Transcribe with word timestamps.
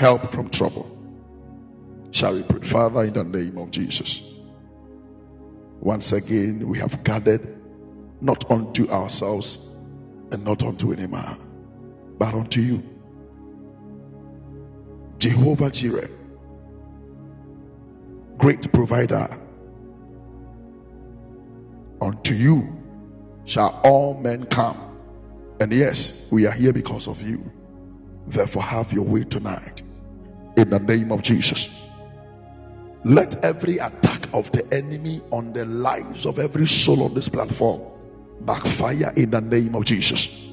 help 0.00 0.26
from 0.30 0.48
trouble. 0.48 0.88
Shall 2.10 2.32
we 2.32 2.42
pray? 2.42 2.60
Father, 2.62 3.04
in 3.04 3.12
the 3.12 3.22
name 3.22 3.58
of 3.58 3.70
Jesus. 3.70 4.22
Once 5.78 6.12
again, 6.12 6.66
we 6.66 6.78
have 6.78 7.04
gathered 7.04 7.46
not 8.22 8.50
unto 8.50 8.88
ourselves 8.88 9.58
and 10.32 10.42
not 10.42 10.62
unto 10.62 10.94
any 10.94 11.06
man, 11.06 11.38
but 12.18 12.32
unto 12.32 12.62
you. 12.62 12.82
Jehovah 15.18 15.70
Jireh, 15.70 16.08
great 18.38 18.72
provider. 18.72 19.28
Unto 22.00 22.32
you 22.32 22.74
shall 23.44 23.78
all 23.84 24.14
men 24.14 24.46
come. 24.46 24.96
And 25.60 25.70
yes, 25.70 26.26
we 26.30 26.46
are 26.46 26.52
here 26.52 26.72
because 26.72 27.06
of 27.06 27.20
you. 27.20 27.52
Therefore, 28.26 28.62
have 28.62 28.94
your 28.94 29.04
way 29.04 29.24
tonight. 29.24 29.82
In 30.56 30.70
the 30.70 30.78
name 30.78 31.12
of 31.12 31.22
Jesus. 31.22 31.88
Let 33.04 33.42
every 33.44 33.78
attack 33.78 34.28
of 34.34 34.50
the 34.52 34.66
enemy 34.74 35.22
on 35.30 35.52
the 35.52 35.64
lives 35.64 36.26
of 36.26 36.38
every 36.38 36.66
soul 36.66 37.02
on 37.04 37.14
this 37.14 37.28
platform 37.28 37.82
backfire 38.42 39.12
in 39.16 39.30
the 39.30 39.40
name 39.40 39.74
of 39.74 39.84
Jesus. 39.84 40.50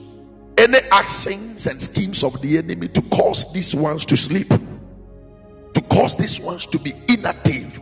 Any 0.58 0.80
actions 0.92 1.68
and 1.68 1.82
schemes 1.82 2.24
of 2.24 2.42
the 2.42 2.58
enemy 2.58 2.88
to 2.90 3.02
cause 3.04 3.52
these 3.54 3.76
ones 3.76 4.06
to 4.06 4.18
sleep, 4.18 4.50
to 4.50 5.82
cause 5.90 6.16
these 6.16 6.40
ones 6.40 6.66
to 6.68 6.80
be 6.80 6.94
inactive, 7.10 7.80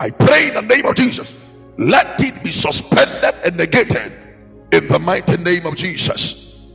I 0.00 0.10
pray 0.10 0.48
in 0.48 0.54
the 0.54 0.62
name 0.62 0.86
of 0.86 0.94
Jesus. 0.94 1.34
Let 1.76 2.20
it 2.20 2.42
be 2.42 2.50
suspended 2.50 3.34
and 3.44 3.56
negated 3.56 4.12
in 4.72 4.88
the 4.88 4.98
mighty 4.98 5.36
name 5.36 5.66
of 5.66 5.76
Jesus. 5.76 6.66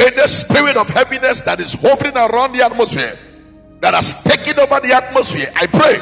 In 0.00 0.14
the 0.16 0.26
spirit 0.26 0.76
of 0.76 0.88
heaviness 0.88 1.40
that 1.42 1.60
is 1.60 1.74
hovering 1.74 2.16
around 2.16 2.52
the 2.52 2.64
atmosphere, 2.64 3.18
that 3.84 3.92
has 3.92 4.14
taken 4.24 4.58
over 4.58 4.80
the 4.80 4.94
atmosphere, 4.94 5.52
I 5.54 5.66
pray 5.66 6.00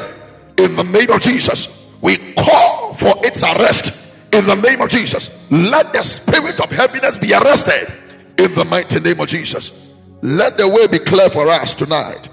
in 0.57 0.77
the 0.77 0.83
name 0.83 1.11
of 1.11 1.19
Jesus. 1.19 1.85
We 2.01 2.15
call 2.33 2.93
for 2.93 3.13
its 3.25 3.43
arrest 3.43 4.33
in 4.33 4.47
the 4.47 4.55
name 4.55 4.79
of 4.79 4.89
Jesus. 4.89 5.51
Let 5.51 5.91
the 5.91 6.01
spirit 6.01 6.61
of 6.61 6.71
heaviness 6.71 7.17
be 7.17 7.33
arrested 7.33 7.91
in 8.37 8.55
the 8.55 8.63
mighty 8.63 9.01
name 9.01 9.19
of 9.19 9.27
Jesus. 9.27 9.91
Let 10.21 10.57
the 10.57 10.65
way 10.65 10.87
be 10.87 10.99
clear 10.99 11.29
for 11.29 11.49
us 11.49 11.73
tonight. 11.73 12.29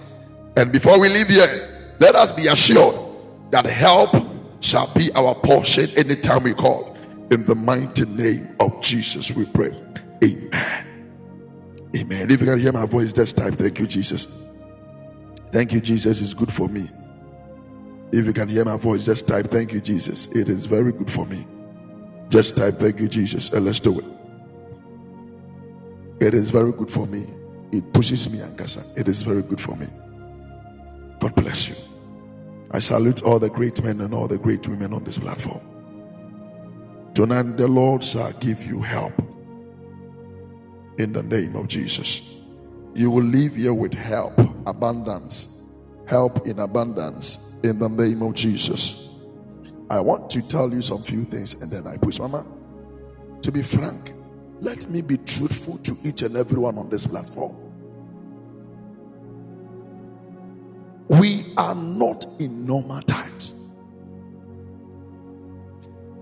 And 0.56 0.70
before 0.70 1.00
we 1.00 1.08
leave 1.08 1.26
here, 1.26 1.96
let 1.98 2.14
us 2.14 2.30
be 2.30 2.46
assured 2.46 2.94
that 3.50 3.66
help 3.66 4.14
shall 4.60 4.86
be 4.94 5.12
our 5.14 5.34
portion 5.34 5.88
anytime 5.96 6.44
we 6.44 6.54
call. 6.54 6.96
In 7.32 7.44
the 7.44 7.56
mighty 7.56 8.04
name 8.04 8.54
of 8.60 8.80
Jesus, 8.82 9.32
we 9.32 9.46
pray. 9.46 9.76
Amen. 10.22 10.86
Amen. 11.96 12.30
If 12.30 12.40
you 12.40 12.46
can 12.46 12.60
hear 12.60 12.70
my 12.70 12.86
voice, 12.86 13.12
just 13.12 13.36
type, 13.36 13.54
Thank 13.54 13.80
you, 13.80 13.88
Jesus. 13.88 14.28
Thank 15.52 15.72
you, 15.72 15.80
Jesus. 15.80 16.20
It's 16.20 16.34
good 16.34 16.52
for 16.52 16.68
me. 16.68 16.90
If 18.12 18.26
you 18.26 18.32
can 18.32 18.48
hear 18.48 18.64
my 18.64 18.76
voice, 18.76 19.04
just 19.04 19.26
type, 19.28 19.46
Thank 19.46 19.72
you, 19.72 19.80
Jesus. 19.80 20.26
It 20.28 20.48
is 20.48 20.66
very 20.66 20.92
good 20.92 21.10
for 21.10 21.26
me. 21.26 21.46
Just 22.28 22.56
type, 22.56 22.78
Thank 22.78 23.00
you, 23.00 23.08
Jesus, 23.08 23.50
and 23.52 23.64
let's 23.64 23.80
do 23.80 23.98
it. 23.98 24.04
It 26.20 26.34
is 26.34 26.50
very 26.50 26.72
good 26.72 26.90
for 26.90 27.06
me. 27.06 27.26
It 27.72 27.92
pushes 27.92 28.30
me, 28.30 28.38
Ankasa. 28.38 28.84
It 28.98 29.08
is 29.08 29.22
very 29.22 29.42
good 29.42 29.60
for 29.60 29.76
me. 29.76 29.86
God 31.20 31.34
bless 31.34 31.68
you. 31.68 31.76
I 32.72 32.78
salute 32.78 33.22
all 33.22 33.38
the 33.38 33.50
great 33.50 33.82
men 33.82 34.00
and 34.00 34.14
all 34.14 34.28
the 34.28 34.38
great 34.38 34.66
women 34.66 34.92
on 34.92 35.04
this 35.04 35.18
platform. 35.18 35.60
Tonight, 37.14 37.56
the 37.56 37.68
Lord 37.68 38.04
shall 38.04 38.32
give 38.34 38.64
you 38.64 38.80
help 38.80 39.12
in 40.98 41.12
the 41.12 41.22
name 41.22 41.56
of 41.56 41.68
Jesus. 41.68 42.39
You 42.94 43.10
will 43.10 43.24
leave 43.24 43.56
here 43.56 43.74
with 43.74 43.94
help, 43.94 44.38
abundance, 44.66 45.62
help 46.06 46.46
in 46.46 46.58
abundance 46.58 47.54
in 47.62 47.78
the 47.78 47.88
name 47.88 48.22
of 48.22 48.34
Jesus. 48.34 49.10
I 49.88 50.00
want 50.00 50.30
to 50.30 50.42
tell 50.42 50.72
you 50.72 50.82
some 50.82 51.02
few 51.02 51.24
things 51.24 51.54
and 51.54 51.70
then 51.70 51.86
I 51.86 51.96
push. 51.96 52.18
Mama, 52.18 52.46
to 53.42 53.52
be 53.52 53.62
frank, 53.62 54.12
let 54.60 54.88
me 54.90 55.02
be 55.02 55.16
truthful 55.18 55.78
to 55.78 55.96
each 56.04 56.22
and 56.22 56.36
everyone 56.36 56.78
on 56.78 56.88
this 56.88 57.06
platform. 57.06 57.56
We 61.08 61.52
are 61.56 61.74
not 61.74 62.24
in 62.38 62.66
normal 62.66 63.02
times. 63.02 63.54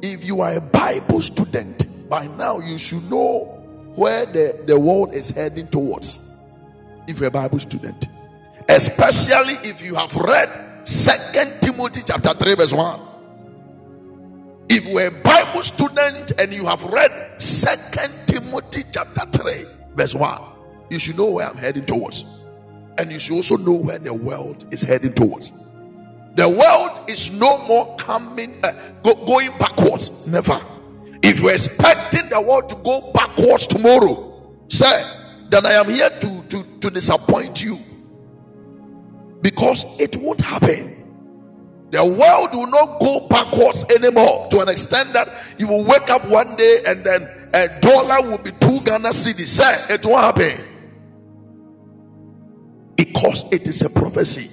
If 0.03 0.25
you 0.25 0.41
are 0.41 0.55
a 0.55 0.61
Bible 0.61 1.21
student, 1.21 2.09
by 2.09 2.27
now 2.27 2.61
you 2.61 2.79
should 2.79 3.11
know 3.11 3.45
where 3.97 4.27
the, 4.27 4.63
the 4.67 4.79
world 4.79 5.13
is 5.13 5.31
heading 5.31 5.67
towards. 5.69 6.28
If 7.09 7.21
you're 7.21 7.29
a 7.29 7.31
Bible 7.31 7.59
student, 7.59 8.07
especially 8.69 9.55
if 9.69 9.83
you 9.83 9.95
have 9.95 10.15
read 10.15 10.87
Second 10.87 11.55
Timothy 11.63 12.03
chapter 12.07 12.35
3, 12.35 12.55
verse 12.55 12.73
1. 12.73 13.01
If 14.69 14.87
you're 14.87 15.07
a 15.07 15.11
Bible 15.11 15.63
student 15.63 16.33
and 16.39 16.53
you 16.53 16.67
have 16.67 16.85
read 16.85 17.41
Second 17.41 18.13
Timothy 18.27 18.85
chapter 18.93 19.25
3, 19.43 19.65
verse 19.95 20.15
1, 20.15 20.43
you 20.91 20.99
should 20.99 21.17
know 21.17 21.31
where 21.31 21.49
I'm 21.49 21.57
heading 21.57 21.87
towards. 21.87 22.27
And 22.99 23.11
you 23.11 23.19
should 23.19 23.37
also 23.37 23.57
know 23.57 23.73
where 23.73 23.99
the 23.99 24.13
world 24.13 24.67
is 24.71 24.83
heading 24.83 25.15
towards. 25.15 25.53
The 26.35 26.47
world 26.47 27.09
is 27.09 27.33
no 27.33 27.57
more 27.67 27.97
coming, 27.97 28.61
uh, 28.63 28.73
go, 29.03 29.15
going 29.25 29.57
backwards. 29.59 30.27
Never. 30.27 30.61
If 31.23 31.41
you're 31.41 31.53
expecting 31.53 32.29
the 32.29 32.41
world 32.41 32.69
to 32.69 32.75
go 32.77 33.13
backwards 33.13 33.67
tomorrow, 33.67 34.59
say, 34.69 35.18
then 35.49 35.65
I 35.67 35.73
am 35.73 35.89
here 35.89 36.11
to, 36.11 36.43
to, 36.49 36.65
to 36.81 36.91
disappoint 36.91 37.63
you 37.63 37.77
because 39.41 39.85
it 40.01 40.17
won't 40.17 40.41
happen. 40.41 40.95
The 41.91 42.05
world 42.05 42.53
will 42.53 42.67
not 42.67 43.01
go 43.01 43.27
backwards 43.29 43.85
anymore 43.95 44.49
to 44.51 44.61
an 44.61 44.69
extent 44.69 45.15
that 45.15 45.29
you 45.59 45.67
will 45.67 45.85
wake 45.85 46.11
up 46.11 46.27
one 46.29 46.55
day 46.57 46.81
and 46.87 47.03
then 47.03 47.23
a 47.55 47.81
dollar 47.81 48.29
will 48.29 48.39
be 48.39 48.53
two 48.53 48.81
Ghana 48.81 49.09
cedis. 49.09 49.47
Say 49.47 49.95
it 49.95 50.05
won't 50.05 50.23
happen 50.23 50.65
because 52.95 53.45
it 53.51 53.67
is 53.67 53.81
a 53.81 53.89
prophecy. 53.89 54.51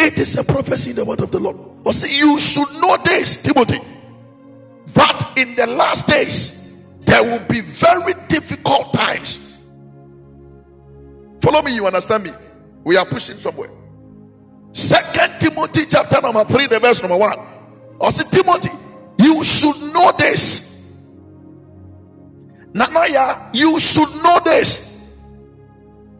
It 0.00 0.18
is 0.18 0.36
a 0.36 0.44
prophecy 0.44 0.90
in 0.90 0.96
the 0.96 1.04
word 1.04 1.20
of 1.20 1.30
the 1.30 1.38
Lord. 1.38 1.56
But 1.84 1.94
see, 1.94 2.18
you 2.18 2.40
should 2.40 2.72
know 2.80 2.96
this, 3.04 3.42
Timothy, 3.42 3.78
that 4.86 5.34
in 5.36 5.54
the 5.54 5.66
last 5.68 6.08
days 6.08 6.63
there 7.06 7.22
will 7.22 7.44
be 7.46 7.60
very 7.60 8.14
difficult 8.28 8.92
times 8.92 9.44
Follow 11.44 11.60
me, 11.60 11.74
you 11.74 11.86
understand 11.86 12.24
me? 12.24 12.30
We 12.84 12.96
are 12.96 13.04
pushing 13.04 13.36
somewhere. 13.36 13.68
Second 14.72 15.38
Timothy 15.38 15.84
chapter 15.84 16.18
number 16.22 16.42
three, 16.44 16.66
the 16.66 16.80
verse 16.80 17.02
number 17.02 17.18
one. 17.18 17.38
I 18.00 18.08
say, 18.08 18.24
Timothy, 18.30 18.70
you 19.18 19.44
should 19.44 19.92
know 19.92 20.10
this. 20.18 21.02
Nanaya, 22.72 23.50
you 23.54 23.78
should 23.78 24.08
know 24.22 24.40
this. 24.42 25.06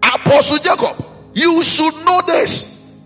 Apostle 0.03 0.59
Jacob, 0.59 1.03
you 1.33 1.65
should 1.65 1.95
know 2.05 2.21
this. 2.27 3.01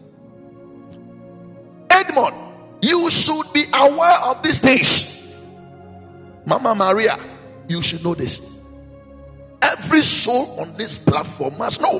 Edmond, 1.90 2.34
you 2.82 3.08
should 3.10 3.52
be 3.52 3.64
aware 3.72 4.18
of 4.24 4.42
these 4.42 4.58
things. 4.58 5.40
Mama 6.44 6.74
Maria, 6.74 7.16
you 7.68 7.82
should 7.82 8.02
know 8.04 8.14
this. 8.14 8.58
Every 9.60 10.02
soul 10.02 10.60
on 10.60 10.76
this 10.76 10.96
platform 10.98 11.58
must 11.58 11.80
know. 11.80 11.98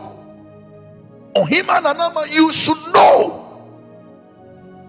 On 1.37 1.47
him 1.47 1.67
and 1.71 1.87
Anama, 1.87 2.33
you 2.33 2.51
should 2.53 2.93
know. 2.93 3.45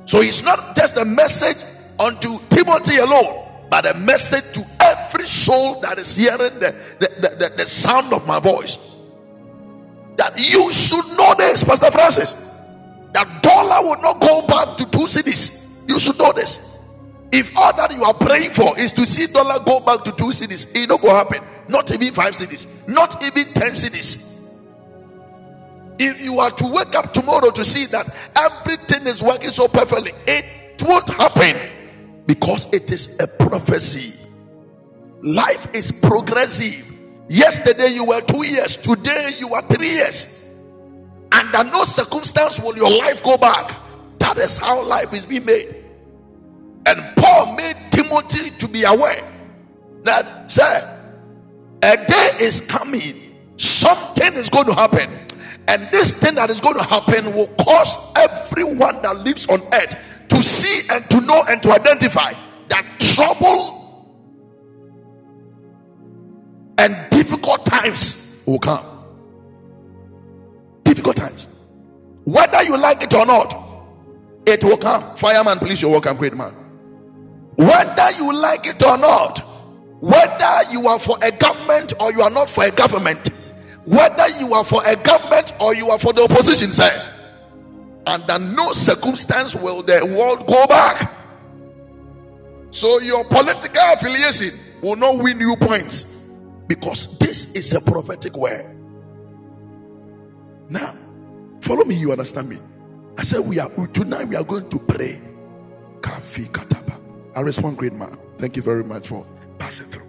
So 0.06 0.22
it's 0.22 0.42
not 0.42 0.76
just 0.76 0.98
a 0.98 1.06
message 1.06 1.58
unto 2.00 2.40
Timothy 2.50 2.98
alone, 2.98 3.48
but 3.70 3.86
a 3.86 3.94
message 3.94 4.54
to 4.54 4.66
every 4.80 5.28
soul 5.28 5.80
that 5.82 6.00
is 6.00 6.16
hearing 6.16 6.60
the, 6.60 6.76
the, 7.00 7.10
the, 7.20 7.36
the, 7.36 7.54
the 7.58 7.66
sound 7.66 8.14
of 8.14 8.26
my 8.26 8.40
voice. 8.40 8.78
That 10.18 10.38
you 10.38 10.72
should 10.74 11.06
know 11.18 11.34
this, 11.36 11.64
Pastor 11.64 11.92
Francis. 11.92 12.34
That 13.14 13.42
dollar 13.42 13.82
will 13.88 14.02
not 14.02 14.20
go 14.20 14.46
back 14.48 14.78
to 14.78 14.86
two 14.86 15.06
cedis. 15.06 15.88
You 15.88 16.00
should 16.00 16.18
know 16.18 16.32
this. 16.34 16.69
If 17.32 17.56
all 17.56 17.76
that 17.78 17.94
you 17.94 18.04
are 18.04 18.14
praying 18.14 18.52
for 18.52 18.78
is 18.80 18.92
to 18.94 19.06
see 19.06 19.28
dollar 19.28 19.64
go 19.64 19.80
back 19.80 20.04
to 20.06 20.12
two 20.12 20.32
cedis, 20.32 20.76
it 20.76 20.88
not 20.90 21.02
go 21.02 21.10
happen. 21.14 21.44
Not 21.68 21.92
even 21.92 22.14
five 22.14 22.34
cedis, 22.34 22.88
not 22.88 23.24
even 23.24 23.54
ten 23.54 23.72
cedis. 23.72 24.38
If 26.00 26.22
you 26.24 26.40
are 26.40 26.50
to 26.50 26.68
wake 26.68 26.96
up 26.96 27.14
tomorrow 27.14 27.52
to 27.52 27.66
see 27.66 27.86
that 27.88 28.16
everything 28.36 29.06
is 29.06 29.22
working 29.22 29.50
so 29.52 29.68
perfectly, 29.68 30.14
it 30.28 30.82
won't 30.82 31.10
happen 31.10 31.58
because 32.26 32.72
it 32.74 32.92
is 32.92 33.20
a 33.20 33.28
prophecy. 33.28 34.14
Life 35.22 35.68
is 35.74 35.92
progressive. 35.92 36.86
Yesterday 37.28 37.90
you 37.90 38.06
were 38.06 38.22
two 38.22 38.44
years, 38.44 38.76
today 38.78 39.32
you 39.38 39.54
are 39.54 39.62
three 39.68 39.92
years. 39.92 40.48
Under 41.32 41.64
no 41.66 41.84
circumstance 41.84 42.60
will 42.60 42.76
your 42.76 42.90
life 42.90 43.22
go 43.22 43.38
back. 43.38 43.76
That 44.20 44.38
is 44.38 44.58
how 44.58 44.84
life 44.86 45.14
is 45.14 45.26
being 45.26 45.46
made. 45.46 45.79
And 46.90 47.16
Paul 47.16 47.56
made 47.56 47.78
Timothy 47.92 48.50
to 48.50 48.68
be 48.68 48.84
aware 48.84 49.24
that, 50.04 50.52
sir, 50.52 50.98
a 51.84 51.98
day 51.98 52.30
is 52.40 52.62
coming 52.62 53.30
something 53.60 54.34
is 54.34 54.50
going 54.50 54.66
to 54.66 54.74
happen. 54.74 55.10
And 55.68 55.88
this 55.92 56.14
thing 56.14 56.36
that 56.36 56.50
is 56.50 56.62
going 56.62 56.78
to 56.78 56.84
happen 56.84 57.34
will 57.34 57.48
cause 57.60 57.98
everyone 58.16 59.02
that 59.02 59.18
lives 59.18 59.46
on 59.48 59.62
earth 59.74 59.96
to 60.30 60.42
see 60.42 60.88
and 60.90 61.08
to 61.12 61.22
know 61.22 61.44
and 61.48 61.62
to 61.64 61.72
identify 61.72 62.34
that 62.70 62.86
trouble 63.00 63.76
and 66.78 66.96
difficult 67.12 67.66
times 67.66 68.42
will 68.46 68.60
come. 68.60 68.86
Difficult 70.84 71.18
times. 71.18 71.48
Whether 72.24 72.64
you 72.64 72.78
like 72.78 73.04
it 73.04 73.14
or 73.14 73.26
not, 73.26 73.54
it 74.48 74.64
will 74.64 74.78
come. 74.78 75.16
Fireman, 75.18 75.60
please, 75.60 75.82
you're 75.82 75.92
welcome, 75.92 76.18
great 76.18 76.36
man. 76.36 76.59
Whether 77.60 78.12
you 78.12 78.32
like 78.42 78.66
it 78.68 78.82
or 78.84 78.98
not, 78.98 79.40
whether 80.00 80.72
you 80.72 80.88
are 80.88 80.98
for 80.98 81.18
a 81.22 81.30
government 81.30 81.92
or 82.00 82.10
you 82.14 82.22
are 82.22 82.30
not 82.30 82.50
for 82.50 82.64
a 82.64 82.72
government, 82.72 83.28
whether 83.84 84.30
you 84.40 84.54
are 84.54 84.64
for 84.64 84.82
a 84.86 84.96
government 84.96 85.52
or 85.60 85.76
you 85.76 85.90
are 85.90 86.00
for 86.00 86.14
the 86.14 86.24
opposition, 86.24 86.72
say, 86.72 86.90
under 88.08 88.40
no 88.40 88.72
circumstance 88.72 89.56
will 89.56 89.84
the 89.84 90.06
world 90.06 90.48
go 90.48 90.68
back. 90.68 91.14
So 92.72 93.02
your 93.02 93.26
political 93.26 93.84
affiliation 93.92 94.52
will 94.82 94.96
not 94.96 95.18
win 95.18 95.42
you 95.42 95.58
points 95.58 96.24
because 96.66 97.20
this 97.20 97.56
is 97.56 97.74
a 97.74 97.82
prophetic 97.82 98.38
word. 98.38 98.74
Now, 100.70 100.96
follow 101.60 101.84
me, 101.84 101.96
you 101.96 102.14
understand 102.14 102.48
me. 102.48 102.58
I 103.18 103.24
said, 103.24 103.42
We 103.42 103.60
are 103.60 103.70
tonight 103.88 104.30
we 104.30 104.38
are 104.38 104.46
going 104.46 104.70
to 104.70 104.80
pray. 104.80 105.22
Kafi 106.00 106.50
Kataba. 106.52 106.89
I 107.36 107.42
respond, 107.42 107.78
great 107.78 107.94
man. 107.94 108.18
Thank 108.38 108.56
you 108.56 108.62
very 108.62 108.84
much 108.84 109.08
for 109.08 109.26
passing 109.58 109.88
through. 109.88 110.08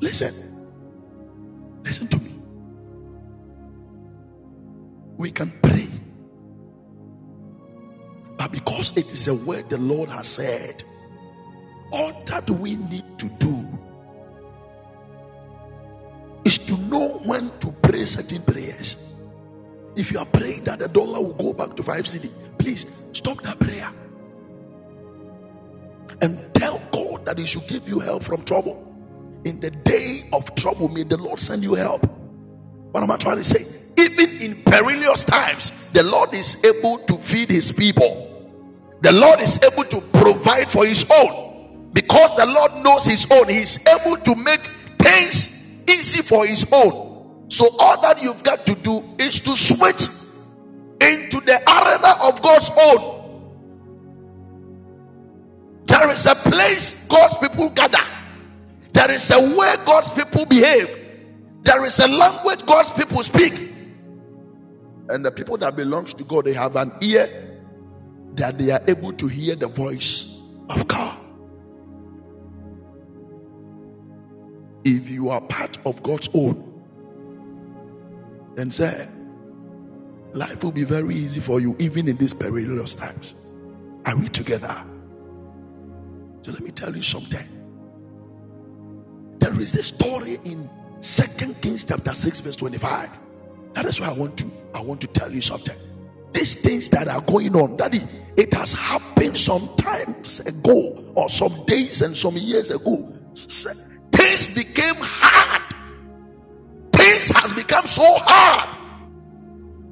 Listen. 0.00 0.34
Listen 1.82 2.08
to 2.08 2.18
me. 2.20 2.34
We 5.16 5.30
can 5.30 5.52
pray. 5.62 5.88
But 8.36 8.52
because 8.52 8.96
it 8.96 9.12
is 9.12 9.28
a 9.28 9.34
word 9.34 9.68
the 9.70 9.78
Lord 9.78 10.08
has 10.10 10.28
said, 10.28 10.84
all 11.90 12.12
that 12.26 12.48
we 12.50 12.76
need 12.76 13.04
to 13.18 13.28
do 13.38 13.66
is 16.44 16.58
to 16.58 16.76
know 16.82 17.20
when 17.24 17.50
to 17.58 17.72
pray 17.82 18.04
certain 18.04 18.42
prayers. 18.42 19.14
If 19.96 20.12
you 20.12 20.18
are 20.18 20.26
praying 20.26 20.64
that 20.64 20.78
the 20.78 20.88
dollar 20.88 21.20
will 21.20 21.34
go 21.34 21.52
back 21.52 21.74
to 21.76 21.82
5 21.82 22.04
cedi, 22.04 22.30
please 22.58 22.86
stop 23.12 23.42
that 23.42 23.58
prayer 23.58 23.90
and 26.20 26.47
tell 26.58 26.80
God 26.90 27.24
that 27.26 27.38
He 27.38 27.46
should 27.46 27.66
give 27.68 27.88
you 27.88 28.00
help 28.00 28.24
from 28.24 28.44
trouble. 28.44 28.84
In 29.44 29.60
the 29.60 29.70
day 29.70 30.28
of 30.32 30.54
trouble, 30.56 30.88
may 30.88 31.04
the 31.04 31.16
Lord 31.16 31.40
send 31.40 31.62
you 31.62 31.74
help. 31.74 32.04
What 32.90 33.02
am 33.02 33.10
I 33.10 33.16
trying 33.16 33.36
to 33.36 33.44
say? 33.44 33.64
Even 33.98 34.40
in 34.40 34.62
perilous 34.62 35.24
times, 35.24 35.70
the 35.90 36.02
Lord 36.02 36.34
is 36.34 36.62
able 36.64 36.98
to 36.98 37.14
feed 37.14 37.50
His 37.50 37.70
people. 37.70 38.24
The 39.00 39.12
Lord 39.12 39.40
is 39.40 39.60
able 39.62 39.84
to 39.84 40.00
provide 40.00 40.68
for 40.68 40.84
His 40.84 41.08
own. 41.10 41.90
Because 41.92 42.34
the 42.36 42.46
Lord 42.46 42.84
knows 42.84 43.04
His 43.06 43.26
own, 43.30 43.48
He 43.48 43.58
is 43.58 43.78
able 43.86 44.16
to 44.16 44.34
make 44.34 44.60
things 44.98 45.88
easy 45.88 46.22
for 46.22 46.46
His 46.46 46.66
own. 46.72 47.46
So, 47.50 47.68
all 47.78 48.00
that 48.02 48.22
you've 48.22 48.42
got 48.42 48.66
to 48.66 48.74
do 48.74 49.02
is 49.18 49.40
to 49.40 49.56
switch 49.56 50.08
into 51.00 51.40
the 51.40 51.62
arena 51.66 52.28
of 52.28 52.42
God's 52.42 52.70
own 52.78 53.17
there 55.88 56.10
is 56.10 56.26
a 56.26 56.34
place 56.34 57.06
God's 57.08 57.36
people 57.36 57.70
gather. 57.70 57.98
There 58.92 59.10
is 59.10 59.30
a 59.30 59.40
way 59.40 59.74
God's 59.84 60.10
people 60.10 60.44
behave. 60.44 60.94
There 61.62 61.84
is 61.84 61.98
a 61.98 62.06
language 62.06 62.64
God's 62.66 62.90
people 62.90 63.22
speak. 63.22 63.52
And 65.08 65.24
the 65.24 65.30
people 65.32 65.56
that 65.58 65.74
belongs 65.76 66.14
to 66.14 66.24
God, 66.24 66.44
they 66.44 66.52
have 66.52 66.76
an 66.76 66.92
ear 67.00 67.58
that 68.34 68.58
they 68.58 68.70
are 68.70 68.82
able 68.86 69.12
to 69.14 69.26
hear 69.26 69.56
the 69.56 69.66
voice 69.66 70.40
of 70.68 70.86
God. 70.86 71.18
If 74.84 75.08
you 75.08 75.30
are 75.30 75.40
part 75.40 75.78
of 75.86 76.02
God's 76.02 76.28
own, 76.34 76.64
then 78.54 78.70
say, 78.70 79.08
life 80.32 80.62
will 80.62 80.72
be 80.72 80.84
very 80.84 81.14
easy 81.14 81.40
for 81.40 81.60
you, 81.60 81.74
even 81.78 82.08
in 82.08 82.16
these 82.16 82.34
perilous 82.34 82.94
times. 82.94 83.34
Are 84.04 84.16
we 84.16 84.28
together? 84.28 84.84
So 86.48 86.54
let 86.54 86.62
me 86.62 86.70
tell 86.70 86.96
you 86.96 87.02
something. 87.02 87.46
There 89.38 89.60
is 89.60 89.70
this 89.70 89.88
story 89.88 90.38
in 90.46 90.70
Second 91.00 91.60
Kings 91.60 91.84
chapter 91.84 92.14
6, 92.14 92.40
verse 92.40 92.56
25. 92.56 93.10
That 93.74 93.84
is 93.84 94.00
why 94.00 94.08
I 94.08 94.12
want 94.12 94.38
to 94.38 94.46
I 94.74 94.80
want 94.80 95.02
to 95.02 95.08
tell 95.08 95.30
you 95.30 95.42
something. 95.42 95.76
These 96.32 96.62
things 96.62 96.88
that 96.88 97.06
are 97.06 97.20
going 97.20 97.54
on, 97.54 97.76
that 97.76 97.94
is, 97.94 98.06
it 98.38 98.54
has 98.54 98.72
happened 98.72 99.36
some 99.36 99.68
times 99.76 100.40
ago, 100.40 101.12
or 101.14 101.28
some 101.28 101.66
days 101.66 102.00
and 102.00 102.16
some 102.16 102.38
years 102.38 102.70
ago. 102.70 103.12
Things 103.36 104.54
became 104.54 104.94
hard. 104.96 105.74
Things 106.94 107.28
has 107.28 107.52
become 107.52 107.84
so 107.84 108.06
hard. 108.20 108.70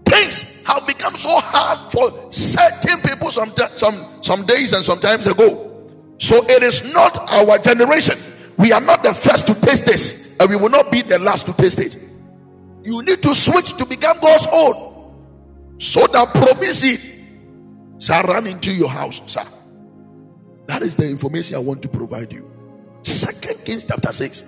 Things 0.07 0.41
have 0.65 0.87
become 0.87 1.17
so 1.17 1.39
hard 1.39 1.93
for 1.93 2.33
certain 2.33 3.03
people 3.03 3.31
some 3.31 3.53
some 3.75 4.23
some 4.23 4.47
days 4.47 4.73
and 4.73 4.83
sometimes 4.83 5.27
ago. 5.27 5.76
So 6.19 6.37
it 6.49 6.63
is 6.63 6.93
not 6.93 7.19
our 7.31 7.59
generation. 7.59 8.17
We 8.57 8.73
are 8.73 8.81
not 8.81 9.03
the 9.03 9.13
first 9.13 9.47
to 9.49 9.55
taste 9.55 9.87
this, 9.87 10.37
and 10.39 10.49
we 10.49 10.57
will 10.57 10.71
not 10.71 10.91
be 10.91 11.03
the 11.03 11.19
last 11.19 11.47
to 11.47 11.53
taste 11.53 11.79
it. 11.79 11.99
You 12.83 13.03
need 13.03 13.23
to 13.23 13.35
switch 13.35 13.77
to 13.77 13.85
become 13.85 14.19
God's 14.21 14.47
own 14.53 15.77
so 15.79 16.07
that 16.07 16.33
provision 16.33 17.97
shall 17.99 18.23
run 18.23 18.47
into 18.47 18.73
your 18.73 18.89
house, 18.89 19.21
sir. 19.27 19.45
That 20.67 20.83
is 20.83 20.97
the 20.97 21.09
information 21.09 21.57
I 21.57 21.59
want 21.59 21.83
to 21.83 21.89
provide 21.89 22.33
you. 22.33 22.51
Second 23.03 23.65
Kings 23.65 23.85
chapter 23.85 24.13
6, 24.13 24.43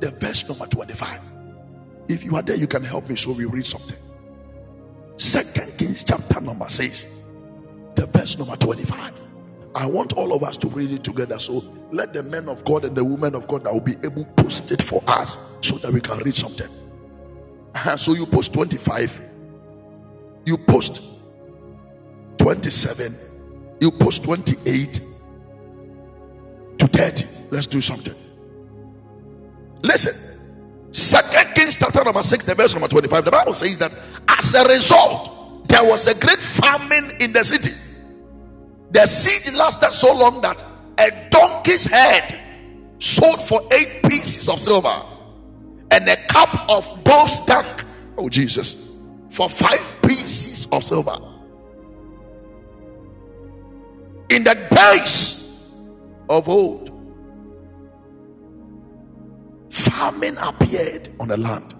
the 0.00 0.10
verse 0.12 0.48
number 0.48 0.66
25. 0.66 1.20
If 2.08 2.24
you 2.24 2.36
are 2.36 2.42
there, 2.42 2.56
you 2.56 2.66
can 2.66 2.82
help 2.82 3.08
me 3.08 3.16
so 3.16 3.32
we 3.32 3.44
read 3.44 3.66
something. 3.66 3.98
Second 5.16 5.76
Kings 5.78 6.02
chapter 6.04 6.40
number 6.40 6.68
6, 6.68 7.06
the 7.94 8.06
verse 8.06 8.38
number 8.38 8.56
25. 8.56 9.22
I 9.74 9.86
want 9.86 10.14
all 10.14 10.32
of 10.34 10.42
us 10.44 10.56
to 10.58 10.68
read 10.68 10.92
it 10.92 11.04
together. 11.04 11.38
So 11.38 11.64
let 11.92 12.12
the 12.12 12.22
men 12.22 12.48
of 12.48 12.64
God 12.64 12.84
and 12.84 12.96
the 12.96 13.04
women 13.04 13.34
of 13.34 13.48
God 13.48 13.64
that 13.64 13.72
will 13.72 13.80
be 13.80 13.96
able 14.04 14.24
post 14.36 14.70
it 14.72 14.82
for 14.82 15.02
us 15.06 15.38
so 15.62 15.76
that 15.78 15.92
we 15.92 16.00
can 16.00 16.18
read 16.18 16.36
something. 16.36 16.68
So 17.96 18.14
you 18.14 18.26
post 18.26 18.52
25, 18.54 19.20
you 20.46 20.58
post 20.58 21.02
27, 22.38 23.16
you 23.80 23.90
post 23.90 24.24
28 24.24 25.00
to 26.78 26.86
30. 26.86 27.26
Let's 27.50 27.66
do 27.66 27.80
something. 27.80 28.14
Listen. 29.82 30.14
Second 30.92 31.54
Kings 31.54 31.76
chapter 31.76 32.04
number 32.04 32.22
6, 32.22 32.44
the 32.44 32.54
verse 32.54 32.72
number 32.74 32.88
25. 32.88 33.24
The 33.24 33.30
Bible 33.32 33.54
says 33.54 33.78
that 33.78 33.92
as 34.28 34.54
a 34.54 34.64
result, 34.68 35.68
there 35.68 35.84
was 35.84 36.06
a 36.06 36.14
great 36.14 36.38
famine 36.40 37.16
in 37.20 37.32
the 37.32 37.42
city 37.44 37.72
the 38.94 39.06
siege 39.06 39.52
lasted 39.54 39.92
so 39.92 40.16
long 40.16 40.40
that 40.40 40.62
a 40.98 41.28
donkey's 41.28 41.84
head 41.84 42.40
sold 43.00 43.40
for 43.40 43.60
eight 43.72 44.02
pieces 44.04 44.48
of 44.48 44.60
silver 44.60 45.02
and 45.90 46.08
a 46.08 46.16
cup 46.28 46.70
of 46.70 47.02
bull's 47.02 47.44
dung, 47.44 47.66
oh 48.16 48.28
Jesus, 48.28 48.94
for 49.30 49.50
five 49.50 49.84
pieces 50.02 50.68
of 50.70 50.84
silver. 50.84 51.18
In 54.30 54.44
the 54.44 54.54
days 54.70 55.74
of 56.28 56.48
old, 56.48 56.90
famine 59.70 60.38
appeared 60.38 61.08
on 61.18 61.28
the 61.28 61.36
land. 61.36 61.74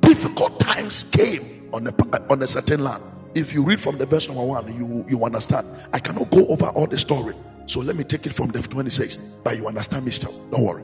Difficult 0.00 0.58
times 0.58 1.04
came 1.04 1.68
on 1.72 1.86
a, 1.86 1.92
on 2.28 2.42
a 2.42 2.48
certain 2.48 2.82
land 2.82 3.09
if 3.34 3.52
you 3.52 3.62
read 3.62 3.80
from 3.80 3.98
the 3.98 4.06
verse 4.06 4.26
number 4.28 4.44
one, 4.44 4.66
you 4.76 5.04
you 5.08 5.24
understand. 5.24 5.68
I 5.92 5.98
cannot 5.98 6.30
go 6.30 6.46
over 6.46 6.66
all 6.66 6.86
the 6.86 6.98
story, 6.98 7.34
so 7.66 7.80
let 7.80 7.96
me 7.96 8.04
take 8.04 8.26
it 8.26 8.32
from 8.32 8.48
the 8.48 8.60
26. 8.62 9.16
But 9.44 9.56
you 9.56 9.66
understand 9.68 10.04
me 10.04 10.10
still. 10.10 10.32
Don't 10.50 10.64
worry. 10.64 10.82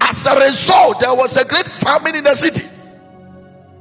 As 0.00 0.26
a 0.26 0.38
result, 0.40 1.00
there 1.00 1.14
was 1.14 1.36
a 1.36 1.44
great 1.44 1.66
famine 1.66 2.16
in 2.16 2.24
the 2.24 2.34
city. 2.34 2.64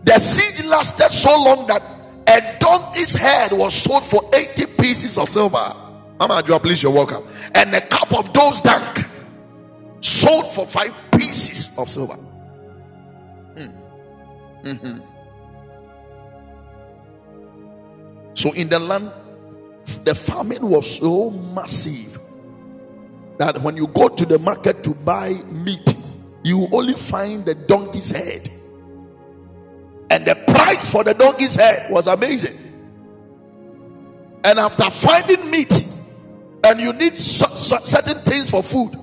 The 0.03 0.19
siege 0.19 0.65
lasted 0.65 1.11
so 1.13 1.29
long 1.43 1.67
that 1.67 1.81
a 2.27 2.59
donkey's 2.59 3.13
head 3.13 3.51
was 3.51 3.73
sold 3.73 4.03
for 4.05 4.21
80 4.33 4.65
pieces 4.77 5.17
of 5.17 5.29
silver. 5.29 5.57
I'm 6.19 6.29
Amadua, 6.29 6.61
please, 6.61 6.81
you're 6.83 6.91
welcome. 6.91 7.23
And 7.55 7.73
a 7.75 7.81
cup 7.81 8.13
of 8.13 8.33
those 8.33 8.59
dung 8.61 8.95
sold 10.01 10.51
for 10.53 10.65
five 10.65 10.93
pieces 11.11 11.77
of 11.77 11.89
silver. 11.89 12.17
Mm. 13.55 13.73
Mm-hmm. 14.63 15.16
So 18.37 18.53
in 18.53 18.69
the 18.69 18.79
land, 18.79 19.11
the 20.05 20.15
famine 20.15 20.69
was 20.69 20.99
so 20.99 21.31
massive 21.31 22.19
that 23.39 23.61
when 23.63 23.77
you 23.77 23.87
go 23.87 24.09
to 24.09 24.25
the 24.25 24.39
market 24.39 24.83
to 24.83 24.91
buy 24.91 25.33
meat, 25.51 25.95
you 26.43 26.67
only 26.71 26.93
find 26.93 27.45
the 27.45 27.55
donkey's 27.55 28.11
head 28.11 28.49
And 30.09 30.25
the 30.25 30.35
price 30.35 30.89
for 30.91 31.03
the 31.03 31.13
donkey's 31.13 31.55
head 31.55 31.91
was 31.91 32.07
amazing. 32.07 32.57
And 34.43 34.59
after 34.59 34.89
finding 34.91 35.51
meat, 35.51 35.73
and 36.65 36.79
you 36.79 36.93
need 36.93 37.17
certain 37.17 38.21
things 38.23 38.49
for 38.49 38.63
food, 38.63 38.95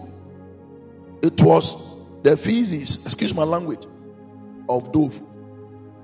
it 1.23 1.41
was 1.43 1.76
the 2.25 2.37
feces, 2.37 3.07
excuse 3.07 3.35
my 3.35 3.45
language, 3.45 3.87
of 4.69 4.93
dove, 4.93 5.23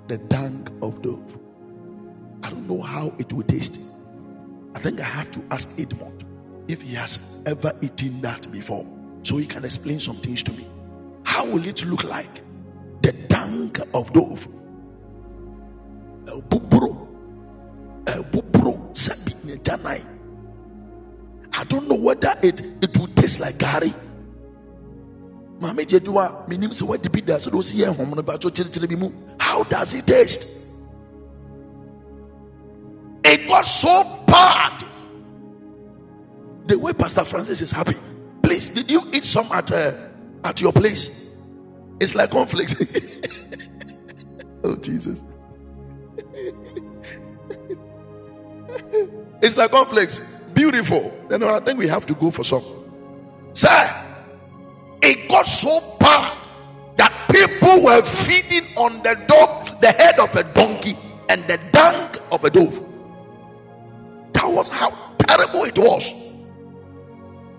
the 0.09 0.19
dung 0.19 0.69
of 0.83 1.03
dove. 1.03 1.40
I 2.43 2.51
don't 2.51 2.69
know 2.69 2.81
how 2.81 3.13
it 3.19 3.33
will 3.33 3.43
taste. 3.43 3.79
I 4.75 4.79
think 4.79 5.01
I 5.01 5.05
have 5.05 5.31
to 5.33 5.43
ask 5.51 5.69
Edmond 5.79 6.25
if 6.69 6.83
he 6.83 6.95
has 6.95 7.19
ever 7.47 7.73
eaten 7.83 8.21
that 8.23 8.51
before 8.53 8.87
so 9.23 9.37
he 9.37 9.47
can 9.47 9.65
explain 9.65 10.01
some 10.01 10.17
things 10.17 10.43
to 10.45 10.53
me. 10.53 10.67
How 11.25 11.45
will 11.47 11.65
it 11.67 11.85
look 11.85 12.05
like? 12.05 12.43
The 13.03 13.13
dung 13.13 13.75
of 13.95 14.13
dove. 14.13 14.47
I 21.53 21.65
don't 21.65 21.89
know 21.89 21.95
whether 21.97 22.35
it, 22.43 22.61
it 22.83 22.97
will 22.97 23.09
taste 23.09 23.41
like 23.41 23.57
gari. 23.57 23.93
How 29.39 29.65
does 29.65 29.95
it 29.95 30.07
taste? 30.07 30.60
It 33.25 33.49
got 33.49 33.67
so 33.67 34.25
bad. 34.27 34.85
The 36.67 36.79
way 36.79 36.93
Pastor 36.93 37.25
Francis 37.25 37.61
is 37.61 37.71
happy. 37.73 37.97
Please, 38.43 38.69
did 38.71 38.91
you 38.91 39.09
eat 39.13 39.25
some 39.25 39.47
at 39.53 39.71
uh, 39.73 39.93
at 40.45 40.61
your 40.61 40.73
place? 40.73 41.31
It's 42.01 42.15
like 42.15 42.31
cornflakes. 42.31 42.75
oh 44.65 44.77
Jesus. 44.77 45.23
it's 49.43 49.57
like 49.57 49.71
cornflakes. 49.71 50.21
Beautiful. 50.55 51.13
Then 51.29 51.43
I 51.43 51.61
think 51.61 51.79
we 51.79 51.89
have 51.89 52.07
to 52.07 52.15
go 52.15 52.31
for 52.31 52.45
some. 52.45 52.63
Sir, 53.53 53.91
it 55.03 55.29
got 55.29 55.47
so 55.47 55.81
bad 55.99 56.37
that 56.97 57.13
people 57.31 57.83
were 57.85 58.03
feeding 58.03 58.67
on 58.77 59.03
the 59.03 59.17
dog, 59.29 59.81
the 59.81 59.93
head 59.93 60.19
of 60.19 60.35
a 60.37 60.45
donkey, 60.55 60.97
and 61.29 61.45
the 61.47 61.59
dung 61.73 62.15
of 62.33 62.45
a 62.45 62.51
dove. 62.51 62.90
Was 64.51 64.69
how 64.69 64.91
terrible 65.19 65.65
it 65.65 65.79
was. 65.79 66.13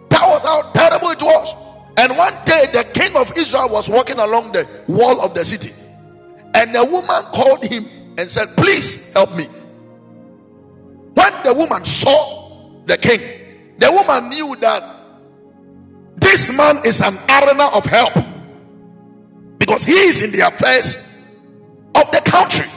That 0.10 0.28
was 0.28 0.44
how 0.44 0.62
terrible 0.72 1.10
it 1.10 1.22
was. 1.22 1.56
And 1.98 2.18
one 2.18 2.34
day, 2.46 2.68
the 2.72 2.84
king 2.94 3.16
of 3.16 3.32
Israel 3.38 3.70
was 3.70 3.90
walking 3.90 4.20
along 4.20 4.52
the 4.52 4.68
wall 4.88 5.22
of 5.22 5.34
the 5.34 5.44
city, 5.44 5.72
and 6.54 6.76
a 6.76 6.84
woman 6.84 7.24
called 7.34 7.64
him 7.64 7.86
and 8.18 8.30
said, 8.30 8.56
Please 8.58 9.12
help 9.14 9.36
me. 9.36 9.46
When 11.14 11.44
the 11.44 11.54
woman 11.54 11.86
saw 11.86 12.84
the 12.86 12.98
king, 12.98 13.20
the 13.78 13.92
woman 13.92 14.30
knew 14.30 14.56
that 14.58 14.84
this 16.18 16.56
man 16.56 16.86
is 16.86 17.02
an 17.02 17.18
arena 17.30 17.68
of 17.68 17.86
help 17.86 18.14
because 19.58 19.84
he 19.84 19.94
is 19.94 20.22
in 20.22 20.32
the 20.32 20.42
affairs 20.42 20.96
of 21.96 22.10
the 22.12 22.22
country. 22.26 22.68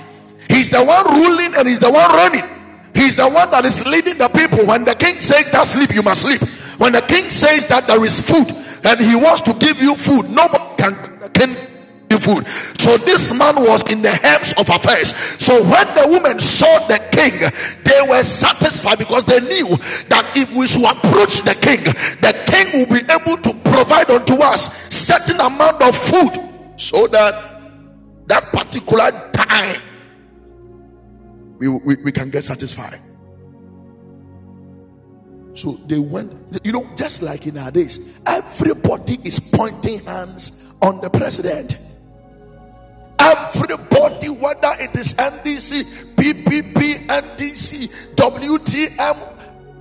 He's 0.48 0.70
the 0.70 0.84
one 0.84 1.20
ruling 1.20 1.54
and 1.56 1.68
he's 1.68 1.80
the 1.80 1.90
one 1.90 2.10
running. 2.10 2.53
He's 2.94 3.16
the 3.16 3.28
one 3.28 3.50
that 3.50 3.64
is 3.64 3.84
leading 3.86 4.18
the 4.18 4.28
people. 4.28 4.64
When 4.66 4.84
the 4.84 4.94
king 4.94 5.20
says 5.20 5.50
that 5.50 5.66
sleep, 5.66 5.90
you 5.92 6.02
must 6.02 6.22
sleep. 6.22 6.40
When 6.78 6.92
the 6.92 7.02
king 7.02 7.28
says 7.30 7.66
that 7.66 7.86
there 7.86 8.04
is 8.04 8.20
food 8.20 8.50
and 8.84 9.00
he 9.00 9.16
wants 9.16 9.40
to 9.42 9.52
give 9.54 9.80
you 9.80 9.94
food, 9.94 10.30
nobody 10.30 10.64
can 10.82 10.94
give 11.32 11.70
you 12.10 12.18
food. 12.18 12.46
So 12.78 12.96
this 12.98 13.32
man 13.32 13.56
was 13.56 13.82
in 13.90 14.02
the 14.02 14.10
helms 14.10 14.52
of 14.58 14.68
affairs. 14.68 15.14
So 15.42 15.62
when 15.62 15.86
the 15.94 16.06
women 16.08 16.38
saw 16.40 16.86
the 16.86 16.98
king, 17.10 17.34
they 17.84 18.08
were 18.08 18.22
satisfied 18.22 18.98
because 18.98 19.24
they 19.24 19.40
knew 19.40 19.76
that 20.08 20.30
if 20.36 20.54
we 20.54 20.68
should 20.68 20.84
approach 20.84 21.42
the 21.42 21.54
king, 21.54 21.82
the 22.20 22.32
king 22.46 22.78
will 22.78 22.94
be 22.94 23.02
able 23.10 23.42
to 23.42 23.70
provide 23.70 24.10
unto 24.10 24.34
us 24.34 24.70
certain 24.94 25.40
amount 25.40 25.82
of 25.82 25.96
food 25.96 26.32
so 26.76 27.06
that 27.08 27.62
that 28.26 28.44
particular 28.52 29.30
time 29.32 29.80
we, 31.68 31.96
we, 31.96 32.02
we 32.02 32.12
can 32.12 32.30
get 32.30 32.44
satisfied. 32.44 33.00
So 35.54 35.72
they 35.86 35.98
went, 35.98 36.32
you 36.64 36.72
know, 36.72 36.88
just 36.96 37.22
like 37.22 37.46
in 37.46 37.56
our 37.58 37.70
days, 37.70 38.20
everybody 38.26 39.18
is 39.24 39.38
pointing 39.38 40.04
hands 40.04 40.72
on 40.82 41.00
the 41.00 41.08
president. 41.08 41.78
Everybody, 43.20 44.28
whether 44.28 44.72
it 44.80 44.94
is 44.96 45.14
NDC, 45.14 46.14
PPP, 46.16 47.06
NDC, 47.06 48.14
WTM, 48.16 49.34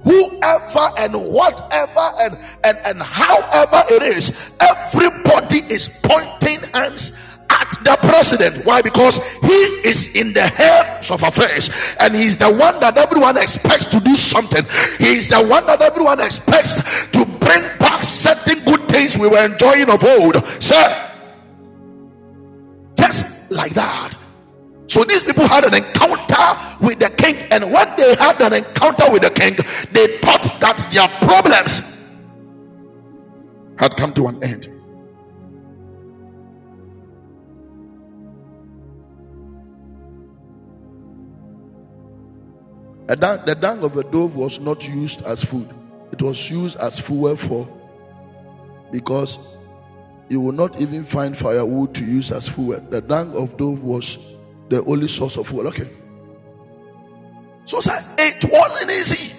whoever 0.03 0.91
and 0.99 1.15
whatever 1.33 2.11
and, 2.21 2.37
and, 2.63 2.77
and 2.85 3.01
however 3.01 3.83
it 3.89 4.03
is, 4.03 4.55
everybody 4.61 5.59
is 5.73 5.89
pointing 6.03 6.59
hands 6.71 7.11
at 7.53 7.69
the 7.83 7.95
president. 8.07 8.65
Why? 8.65 8.81
Because 8.81 9.17
he 9.41 9.59
is 9.85 10.15
in 10.15 10.33
the 10.33 10.47
hands 10.47 11.11
of 11.11 11.23
affairs 11.23 11.69
and 11.99 12.15
he's 12.15 12.37
the 12.37 12.51
one 12.51 12.79
that 12.79 12.97
everyone 12.97 13.37
expects 13.37 13.85
to 13.85 13.99
do 13.99 14.15
something. 14.15 14.65
He's 14.97 15.27
the 15.27 15.43
one 15.43 15.65
that 15.67 15.81
everyone 15.81 16.19
expects 16.19 16.75
to 17.11 17.25
bring 17.39 17.63
back 17.79 18.03
certain 18.03 18.63
good 18.65 18.87
things 18.89 19.17
we 19.17 19.27
were 19.27 19.45
enjoying 19.45 19.89
of 19.89 20.03
old. 20.03 20.35
Sir, 20.61 21.11
just 22.97 23.51
like 23.51 23.73
that. 23.73 24.15
So 24.87 25.03
these 25.03 25.23
people 25.23 25.47
had 25.47 25.65
an 25.65 25.73
encounter 25.73 26.77
with 26.79 26.99
the 26.99 27.09
king, 27.09 27.35
and 27.49 27.71
when 27.71 27.95
they 27.97 28.15
had 28.15 28.39
an 28.41 28.53
encounter 28.53 29.11
with 29.11 29.23
the 29.23 29.31
king, 29.31 29.55
they 29.91 30.17
thought 30.17 30.43
that 30.59 30.85
their 30.91 31.07
problems 31.27 31.99
had 33.77 33.95
come 33.97 34.13
to 34.13 34.27
an 34.27 34.43
end. 34.43 34.72
Dung, 43.07 43.45
the 43.45 43.55
dung 43.55 43.83
of 43.83 43.97
a 43.97 44.03
dove 44.03 44.35
was 44.35 44.59
not 44.59 44.87
used 44.87 45.21
as 45.23 45.43
food, 45.43 45.69
it 46.11 46.21
was 46.21 46.49
used 46.49 46.77
as 46.77 46.99
fuel 46.99 47.35
for 47.35 47.67
because 48.91 49.39
you 50.29 50.39
will 50.39 50.53
not 50.53 50.79
even 50.79 51.03
find 51.03 51.37
firewood 51.37 51.93
to 51.95 52.05
use 52.05 52.31
as 52.31 52.47
fuel. 52.47 52.79
The 52.89 53.01
dung 53.01 53.35
of 53.35 53.57
dove 53.57 53.83
was 53.83 54.17
the 54.69 54.83
only 54.85 55.07
source 55.07 55.35
of 55.35 55.47
fuel. 55.47 55.67
Okay. 55.67 55.89
So 57.65 57.79
sir, 57.79 57.97
it 58.17 58.43
wasn't 58.51 58.91
easy. 58.91 59.35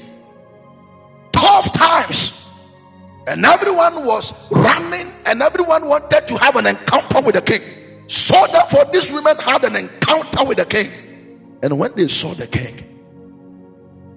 Tough 1.32 1.72
times. 1.72 2.50
And 3.26 3.44
everyone 3.46 4.04
was 4.04 4.34
running, 4.50 5.10
and 5.24 5.40
everyone 5.40 5.88
wanted 5.88 6.28
to 6.28 6.36
have 6.36 6.56
an 6.56 6.66
encounter 6.66 7.22
with 7.22 7.36
the 7.36 7.42
king. 7.42 7.62
So 8.06 8.34
therefore, 8.52 8.84
these 8.92 9.10
women 9.10 9.36
had 9.38 9.64
an 9.64 9.76
encounter 9.76 10.44
with 10.44 10.58
the 10.58 10.66
king. 10.66 10.90
And 11.62 11.78
when 11.78 11.92
they 11.94 12.08
saw 12.08 12.34
the 12.34 12.46
king, 12.46 12.93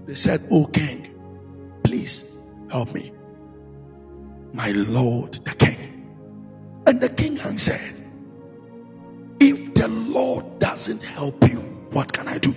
they 0.08 0.16
said, 0.16 0.42
Oh, 0.50 0.66
king, 0.66 1.14
please 1.84 2.24
help 2.72 2.94
me. 2.94 3.12
My 4.54 4.72
lord, 4.72 5.34
the 5.46 5.54
king. 5.54 5.78
And 6.88 7.02
the 7.02 7.10
king 7.10 7.40
answered, 7.42 7.94
If 9.40 9.74
the 9.74 9.90
Lord 9.90 10.60
doesn't 10.60 11.04
help 11.04 11.48
you, 11.50 11.60
what 11.92 12.12
can 12.12 12.28
I 12.28 12.38
do? 12.38 12.56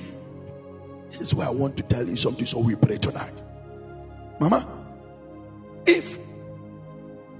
This 1.10 1.20
is 1.20 1.34
why 1.34 1.46
I 1.46 1.50
want 1.50 1.76
to 1.78 1.82
tell 1.82 2.08
you 2.08 2.16
something 2.16 2.46
so 2.46 2.60
we 2.60 2.76
pray 2.76 2.96
tonight. 2.96 3.34
Mama, 4.38 4.66
if 5.84 6.16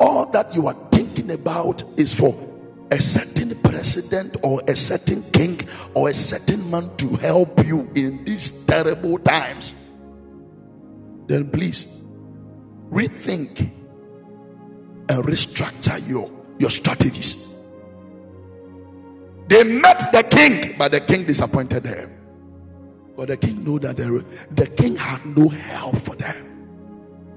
all 0.00 0.26
that 0.32 0.52
you 0.54 0.66
are 0.66 0.76
thinking 0.90 1.30
about 1.30 1.82
is 1.98 2.12
for 2.12 2.36
a 2.90 3.00
certain 3.00 3.56
president 3.60 4.36
or 4.42 4.60
a 4.66 4.74
certain 4.74 5.22
king 5.30 5.60
or 5.94 6.08
a 6.08 6.14
certain 6.14 6.68
man 6.68 6.94
to 6.96 7.08
help 7.16 7.64
you 7.64 7.88
in 7.94 8.24
these 8.24 8.50
terrible 8.66 9.18
times, 9.20 9.74
then 11.30 11.48
please 11.50 11.86
rethink 12.90 13.60
and 15.08 15.24
restructure 15.24 16.08
your, 16.08 16.30
your 16.58 16.70
strategies. 16.70 17.54
They 19.46 19.62
met 19.64 20.12
the 20.12 20.22
king, 20.22 20.74
but 20.76 20.90
the 20.92 21.00
king 21.00 21.24
disappointed 21.24 21.84
them. 21.84 22.16
But 23.16 23.28
the 23.28 23.36
king 23.36 23.64
knew 23.64 23.78
that 23.80 23.96
the, 23.96 24.24
the 24.50 24.66
king 24.66 24.96
had 24.96 25.24
no 25.36 25.48
help 25.48 25.96
for 25.98 26.16
them. 26.16 26.46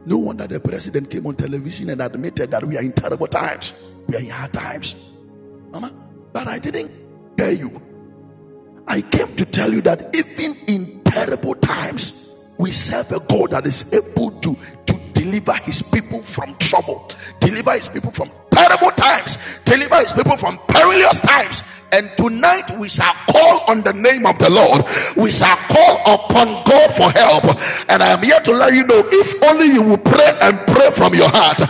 No 0.05 0.17
wonder 0.17 0.47
the 0.47 0.59
president 0.59 1.09
came 1.09 1.25
on 1.27 1.35
television 1.35 1.89
and 1.89 2.01
admitted 2.01 2.51
that 2.51 2.63
we 2.63 2.77
are 2.77 2.81
in 2.81 2.93
terrible 2.93 3.27
times. 3.27 3.73
We 4.07 4.15
are 4.15 4.19
in 4.19 4.29
hard 4.29 4.53
times. 4.53 4.95
Mama, 5.71 5.93
but 6.31 6.47
I 6.47 6.59
didn't 6.59 6.91
tell 7.37 7.53
you. 7.53 7.81
I 8.87 9.01
came 9.01 9.35
to 9.35 9.45
tell 9.45 9.71
you 9.71 9.81
that 9.81 10.15
even 10.15 10.55
in 10.67 11.01
terrible 11.03 11.55
times, 11.55 12.32
we 12.57 12.71
serve 12.71 13.11
a 13.11 13.19
God 13.19 13.51
that 13.51 13.65
is 13.65 13.93
able 13.93 14.31
to, 14.41 14.55
to 14.85 14.99
deliver 15.13 15.53
his 15.53 15.81
people 15.81 16.21
from 16.21 16.55
trouble, 16.57 17.09
deliver 17.39 17.71
his 17.73 17.87
people 17.87 18.11
from 18.11 18.31
terrible 18.51 18.91
times, 18.91 19.37
deliver 19.65 19.97
his 19.97 20.13
people 20.13 20.37
from 20.37 20.59
perilous 20.67 21.19
times, 21.19 21.63
And 21.93 22.09
tonight 22.17 22.75
we 22.79 22.89
shall 22.89 23.13
call 23.29 23.61
on 23.67 23.81
the 23.83 23.93
name 23.93 24.25
of 24.25 24.39
the 24.39 24.49
Lord. 24.49 24.83
We 25.15 25.31
shall 25.31 25.55
call 25.69 26.01
upon 26.01 26.47
God 26.65 26.89
for 26.95 27.11
help. 27.11 27.45
And 27.87 28.01
I 28.01 28.07
am 28.07 28.23
here 28.23 28.39
to 28.39 28.51
let 28.51 28.73
you 28.73 28.83
know 28.83 29.07
if 29.11 29.43
only 29.43 29.67
you 29.67 29.83
will 29.83 29.99
pray 29.99 30.33
and 30.41 30.57
pray 30.73 30.89
from 30.89 31.13
your 31.13 31.29
heart, 31.29 31.61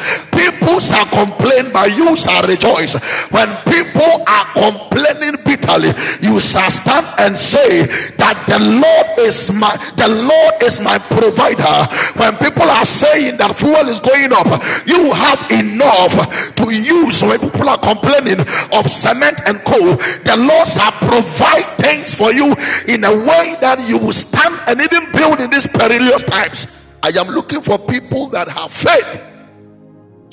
people 0.44 0.80
shall 0.80 1.06
complain, 1.06 1.72
but 1.72 1.96
you 1.96 2.16
shall 2.16 2.44
rejoice. 2.48 2.94
When 3.32 3.48
people 3.64 4.24
are 4.28 4.48
complaining 4.54 5.40
bitterly, 5.44 5.94
you 6.22 6.40
shall 6.40 6.72
stand 6.72 7.08
and 7.20 7.38
say 7.38 7.86
that 8.18 8.36
the 8.48 8.60
Lord 8.60 9.28
is 9.28 9.52
my 9.52 9.76
the 9.96 10.08
Lord 10.08 10.64
is 10.64 10.80
my 10.80 10.98
provider. 10.98 11.88
When 12.20 12.36
people 12.38 12.70
are 12.70 12.86
saying 12.86 13.38
that 13.38 13.56
fuel 13.56 13.88
is 13.88 14.00
going 14.00 14.34
up, 14.34 14.48
you 14.88 15.12
have 15.14 15.40
enough 15.52 16.16
to 16.56 16.66
use. 16.72 17.24
When 17.24 17.40
people 17.40 17.70
are 17.70 17.80
complaining 17.80 18.42
of 18.74 18.90
cement 18.90 19.42
and 19.46 19.64
coal, 19.64 19.96
the 20.28 20.36
Lord 20.38 20.68
shall 20.68 20.92
provide 21.08 21.78
things 21.78 22.14
for 22.14 22.34
you 22.34 22.56
in 22.88 23.04
a 23.04 23.14
way 23.14 23.56
that 23.62 23.84
you 23.88 23.98
will 23.98 24.14
stand 24.14 24.60
and 24.68 24.82
even 24.82 25.12
build 25.12 25.40
in 25.40 25.50
these 25.50 25.68
perilous 25.68 26.24
times. 26.24 26.68
I 27.02 27.10
am 27.10 27.28
looking 27.28 27.62
for 27.62 27.78
people 27.78 28.28
that 28.28 28.48
have 28.48 28.72
faith 28.72 29.33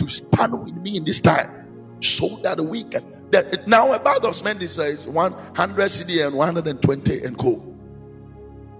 to 0.01 0.09
stand 0.09 0.65
with 0.65 0.75
me 0.77 0.97
in 0.97 1.05
this 1.05 1.21
time 1.21 1.99
so 2.01 2.29
that 2.43 2.59
we 2.61 2.85
can. 2.85 3.05
That 3.31 3.69
now, 3.69 3.93
about 3.93 4.23
those 4.23 4.43
men, 4.43 4.59
this 4.59 4.77
is 4.79 5.07
100 5.07 5.77
cedi 5.85 6.27
and 6.27 6.35
120 6.35 7.23
and 7.23 7.39
co. 7.39 7.57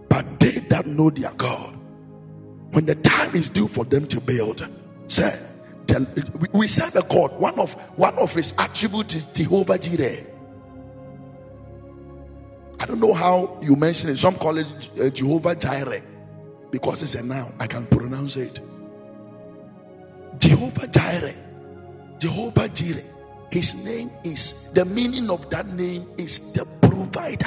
But 0.09 0.41
they 0.41 0.59
that 0.71 0.87
know 0.87 1.11
their 1.11 1.33
God, 1.35 1.79
when 2.73 2.87
the 2.87 2.97
time 2.97 3.37
is 3.37 3.49
due 3.49 3.69
for 3.69 3.85
them 3.85 4.09
to 4.09 4.21
build, 4.21 4.67
say, 5.07 5.39
we 6.53 6.67
serve 6.67 6.97
a 6.97 7.03
God. 7.03 7.39
One 7.39 7.59
of 7.59 7.73
one 7.97 8.15
of 8.15 8.35
his 8.35 8.55
attributes 8.59 9.15
is 9.15 9.25
Jehovah 9.27 9.79
Jireh. 9.79 10.25
I 12.81 12.87
don't 12.87 13.01
know 13.01 13.13
how 13.13 13.59
you 13.61 13.77
mention 13.77 14.11
it. 14.11 14.17
Some 14.17 14.37
call 14.37 14.57
it 14.57 14.67
uh, 14.99 15.11
Jehovah 15.11 15.55
Jireh 15.55 16.03
because 16.71 17.03
it's 17.03 17.15
a 17.15 17.23
noun. 17.23 17.55
I 17.61 17.67
can 17.67 17.87
pronounce 17.87 18.37
it. 18.37 18.61
Jehovah 20.41 20.87
Jireh. 20.89 21.35
Jehovah 22.19 22.69
Jireh. 22.69 23.05
His 23.51 23.85
name 23.85 24.11
is 24.25 24.71
the 24.75 24.85
meaning 24.85 25.31
of 25.31 25.49
that 25.51 25.67
name 25.69 26.07
is 26.19 26.53
the 26.53 26.65
provider. 26.83 27.47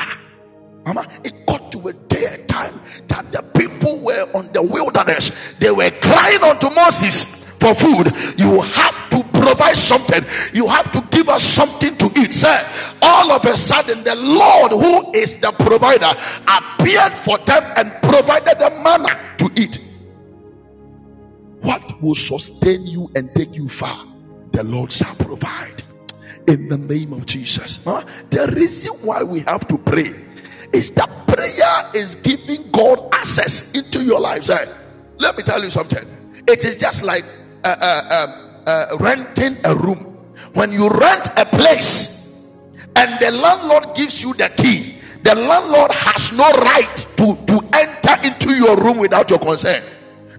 Mama, 0.85 1.07
it 1.23 1.45
got 1.45 1.71
to 1.71 1.88
a 1.88 1.93
day 1.93 2.25
a 2.25 2.45
time 2.45 2.79
that 3.07 3.31
the 3.31 3.41
people 3.57 4.00
were 4.00 4.29
on 4.33 4.51
the 4.51 4.62
wilderness. 4.62 5.53
They 5.59 5.71
were 5.71 5.91
crying 6.01 6.43
unto 6.43 6.69
Moses 6.71 7.45
for 7.59 7.73
food. 7.73 8.13
You 8.38 8.62
have 8.62 9.09
to 9.12 9.23
provide 9.39 9.77
something. 9.77 10.25
You 10.53 10.67
have 10.67 10.91
to 10.91 11.01
give 11.09 11.29
us 11.29 11.43
something 11.43 11.95
to 11.97 12.12
eat. 12.21 12.33
Sir, 12.33 12.67
all 13.01 13.31
of 13.31 13.45
a 13.45 13.55
sudden, 13.57 14.03
the 14.03 14.15
Lord, 14.15 14.71
who 14.71 15.13
is 15.13 15.38
the 15.38 15.51
provider, 15.51 16.12
appeared 16.47 17.13
for 17.13 17.38
them 17.39 17.63
and 17.77 17.91
provided 18.03 18.59
them 18.59 18.83
manna 18.83 19.35
to 19.38 19.50
eat. 19.55 19.79
What 21.63 22.01
will 22.01 22.15
sustain 22.15 22.86
you 22.88 23.12
and 23.15 23.34
take 23.36 23.55
you 23.55 23.70
far? 23.70 24.05
The 24.51 24.63
Lord 24.63 24.91
shall 24.91 25.15
provide 25.15 25.84
in 26.48 26.70
the 26.70 26.77
name 26.77 27.13
of 27.13 27.25
Jesus. 27.25 27.77
the 27.77 28.53
reason 28.55 28.91
why 29.01 29.24
we 29.24 29.41
have 29.41 29.67
to 29.70 29.77
pray 29.77 30.13
is 30.74 30.91
that 30.91 31.10
prayer 31.27 31.91
is 31.96 32.15
giving 32.15 32.70
God 32.72 33.10
access 33.13 33.74
into 33.74 34.03
your 34.03 34.20
life. 34.20 34.50
Let 35.17 35.38
me 35.38 35.43
tell 35.43 35.63
you 35.63 35.70
something. 35.70 36.05
It 36.48 36.63
is 36.65 36.75
just 36.75 37.03
like 37.03 37.24
uh, 37.63 37.75
uh, 37.79 38.27
um, 38.27 38.63
uh, 38.67 38.98
renting 39.00 39.58
a 39.65 39.75
room. 39.75 40.17
When 40.53 40.72
you 40.72 40.89
rent 40.89 41.27
a 41.38 41.46
place 41.46 42.51
and 42.96 43.20
the 43.22 43.32
landlord 43.32 43.96
gives 43.96 44.22
you 44.22 44.34
the 44.34 44.51
key, 44.58 44.98
the 45.24 45.36
landlord 45.36 45.91
has 45.91 46.32
no 46.34 46.49
right 46.52 46.97
to, 47.17 47.36
to 47.47 47.62
enter 47.73 48.28
into 48.28 48.56
your 48.56 48.76
room 48.78 48.97
without 48.97 49.30
your 49.30 49.39
consent. 49.39 49.86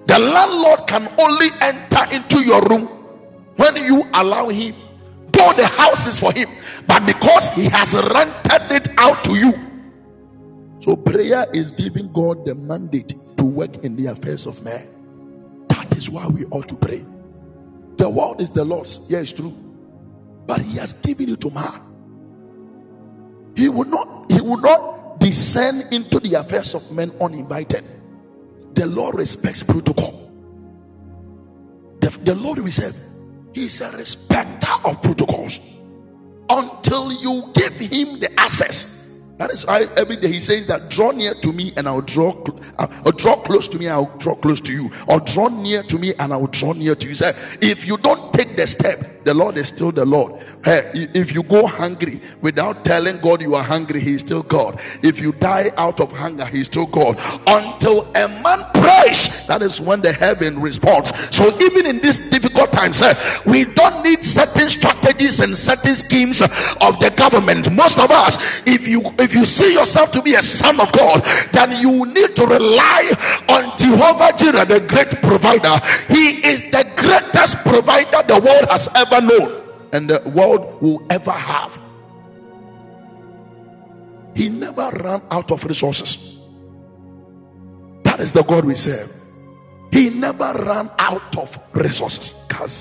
The 0.07 0.19
landlord 0.19 0.87
can 0.87 1.09
only 1.19 1.49
enter 1.61 2.07
into 2.12 2.45
your 2.45 2.62
room 2.62 2.87
when 3.57 3.77
you 3.77 4.05
allow 4.14 4.49
him. 4.49 4.75
Though 5.33 5.53
the 5.55 5.67
house 5.67 6.07
is 6.07 6.19
for 6.19 6.33
him, 6.33 6.49
but 6.87 7.07
because 7.07 7.51
he 7.55 7.67
has 7.71 7.95
rented 7.95 8.71
it 8.71 8.88
out 8.99 9.25
to 9.25 9.35
you. 9.35 9.53
So 10.81 10.97
prayer 10.97 11.47
is 11.55 11.73
giving 11.73 12.12
God 12.12 12.45
the 12.47 12.55
mandate 12.55 13.14
to 13.38 13.45
work 13.45 13.85
in 13.85 13.97
the 13.97 14.07
affairs 14.07 14.47
of 14.47 14.62
man. 14.64 14.88
That 15.69 15.97
is 15.97 16.11
why 16.11 16.27
we 16.29 16.45
ought 16.47 16.69
to 16.69 16.77
pray. 16.77 17.05
The 17.97 18.09
world 18.11 18.40
is 18.40 18.51
the 18.51 18.64
Lord's. 18.64 19.01
Yeah, 19.09 19.25
true. 19.25 19.55
But 20.47 20.61
He 20.62 20.79
has 20.79 20.93
given 20.95 21.31
it 21.31 21.40
to 21.43 21.51
man. 21.51 21.81
He 23.57 23.69
will 23.69 23.87
not, 23.87 24.31
He 24.31 24.40
will 24.40 24.59
not 24.61 25.21
descend 25.21 25.93
into 25.93 26.21
the 26.21 26.35
affairs 26.35 26.75
of 26.75 26.90
men 26.93 27.12
uninvited. 27.21 27.85
The 28.75 28.87
Lord 28.87 29.17
respects 29.17 29.63
protocol. 29.63 30.33
The, 32.01 32.11
the 32.25 32.35
Lord 32.35 32.59
we 32.61 32.71
serve, 32.71 32.97
He 33.55 33.67
is 33.67 33.81
a 33.81 33.93
respecter 33.97 34.73
of 34.85 35.03
protocols. 35.03 35.61
Until 36.49 37.13
you 37.13 37.51
give 37.55 37.75
Him 37.75 38.21
the 38.21 38.31
access 38.39 39.04
that 39.38 39.51
is 39.51 39.66
why 39.66 39.88
every 39.97 40.16
day 40.16 40.29
he 40.29 40.38
says 40.38 40.66
that 40.66 40.90
draw 40.90 41.11
near 41.11 41.35
to 41.35 41.53
me 41.53 41.73
and 41.77 41.88
I'll 41.88 42.01
draw, 42.01 42.33
uh, 42.79 42.87
or 43.05 43.12
draw 43.12 43.37
close 43.37 43.66
to 43.68 43.79
me 43.79 43.87
and 43.87 43.94
I'll 43.94 44.16
draw 44.18 44.37
close 44.37 44.61
to 44.61 44.73
you, 44.73 44.90
or 45.09 45.20
draw 45.20 45.49
near 45.49 45.83
to 45.83 45.99
me 45.99 46.14
and 46.18 46.33
I 46.33 46.37
will 46.37 46.47
draw 46.47 46.73
near 46.73 46.94
to 46.94 47.09
you. 47.09 47.14
Say, 47.14 47.33
if 47.61 47.87
you 47.87 47.97
don't 47.97 48.33
take 48.33 48.55
the 48.55 48.66
step, 48.66 49.25
the 49.25 49.35
Lord 49.35 49.57
is 49.57 49.68
still 49.68 49.90
the 49.90 50.05
Lord. 50.05 50.42
Hey, 50.64 50.90
if 51.14 51.35
you 51.35 51.42
go 51.42 51.66
hungry 51.66 52.20
without 52.40 52.85
telling 52.85 53.18
God 53.20 53.40
you 53.40 53.55
are 53.55 53.62
hungry, 53.62 54.01
He's 54.01 54.20
still 54.20 54.42
God. 54.42 54.79
If 55.03 55.18
you 55.18 55.33
die 55.33 55.70
out 55.77 56.01
of 56.01 56.12
hunger, 56.12 56.44
He's 56.44 56.66
still 56.66 56.87
God. 56.87 57.18
Until 57.47 58.03
a 58.14 58.29
man 58.29 58.64
prays, 58.73 59.47
that 59.47 59.62
is 59.62 59.81
when 59.81 60.01
the 60.01 60.12
heaven 60.12 60.61
responds. 60.61 61.12
So 61.35 61.47
even 61.61 61.87
in 61.87 62.01
these 62.01 62.31
difficult 62.31 62.73
times, 62.73 63.03
eh, 63.03 63.14
we 63.47 63.64
don't 63.64 64.03
need 64.05 64.23
certain 64.23 64.68
strategies 64.68 65.40
and 65.40 65.57
certain 65.57 65.94
schemes 65.94 66.40
of 66.40 67.01
the 67.01 67.12
government. 67.16 67.73
Most 67.73 67.99
of 67.99 68.11
us, 68.11 68.37
if 68.66 68.87
you 68.87 69.03
if 69.25 69.35
you 69.35 69.47
see 69.47 69.73
yourself 69.73 70.13
to 70.13 70.23
be 70.23 70.35
a 70.35 70.43
son 70.43 70.79
of 70.79 70.93
God, 70.93 71.25
then 71.53 71.73
you 71.81 72.05
need 72.07 72.37
to 72.37 72.47
rely 72.47 73.11
on 73.49 73.77
Jehovah 73.79 74.33
Jireh, 74.37 74.67
the 74.67 74.81
great 74.87 75.23
provider. 75.23 75.75
He 76.09 76.47
is 76.47 76.71
the 76.71 76.85
greatest 76.97 77.57
provider 77.59 78.23
the 78.29 78.39
world 78.39 78.69
has 78.71 78.89
ever 78.95 79.21
known 79.21 79.63
and 79.93 80.11
the 80.11 80.21
world 80.31 80.81
will 80.83 81.05
ever 81.09 81.31
have. 81.31 81.79
He 84.35 84.49
never 84.49 84.91
ran 85.03 85.23
out 85.31 85.51
of 85.51 85.65
resources. 85.65 86.39
That 88.03 88.21
is 88.21 88.33
the 88.33 88.43
God 88.43 88.65
we 88.65 88.75
serve. 88.75 89.13
He 89.91 90.11
never 90.11 90.53
ran 90.53 90.91
out 90.99 91.37
of 91.39 91.59
resources. 91.73 92.35
So 92.51 92.73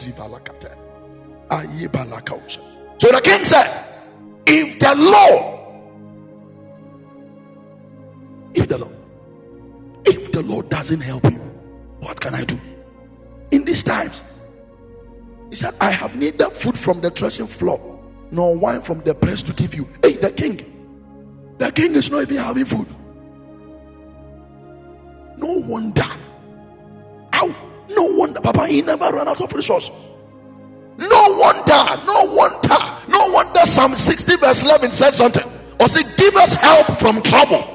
the 3.12 3.22
king 3.24 3.46
said, 3.46 3.86
If 4.48 4.80
the 4.80 4.96
Lord, 4.96 5.53
if 8.54 8.68
the 8.68 8.78
Lord, 8.78 8.96
if 10.06 10.32
the 10.32 10.42
Lord 10.44 10.70
doesn't 10.70 11.02
help 11.02 11.24
you, 11.26 11.40
what 12.00 12.20
can 12.20 12.36
I 12.36 12.44
do? 12.44 12.60
In 13.52 13.66
these 13.66 13.84
times, 13.84 14.24
he 15.50 15.56
said, 15.56 15.74
I 15.80 15.92
have 15.92 16.16
neither 16.16 16.50
food 16.50 16.78
from 16.78 17.02
the 17.02 17.12
threshing 17.12 17.48
floor 17.48 17.80
nor 18.32 18.56
wine 18.56 18.82
from 18.82 19.02
the 19.02 19.14
press 19.14 19.44
to 19.44 19.54
give 19.54 19.76
you. 19.76 19.88
Hey, 20.02 20.14
the 20.14 20.32
king. 20.32 20.70
The 21.60 21.72
king 21.72 21.96
is 21.96 22.10
not 22.10 22.24
even 22.24 22.38
having 22.38 22.66
food. 22.66 22.88
No 25.38 25.54
wonder. 25.60 26.04
Ow. 27.34 27.56
No 27.90 28.04
wonder. 28.04 28.42
Papa, 28.42 28.68
he 28.68 28.82
never 28.82 29.12
ran 29.12 29.28
out 29.28 29.40
of 29.40 29.54
resources. 29.54 29.94
No 30.98 31.38
wonder. 31.40 32.04
No 32.06 32.34
wonder. 32.34 32.98
No 33.08 33.32
wonder 33.32 33.60
Psalm 33.66 33.96
60 33.96 34.38
verse 34.38 34.64
11 34.64 34.92
said 34.92 35.12
something. 35.12 35.44
Or 35.80 35.88
say, 35.88 36.02
give 36.18 36.36
us 36.36 36.54
help 36.54 36.88
from 36.98 37.22
trouble. 37.22 37.73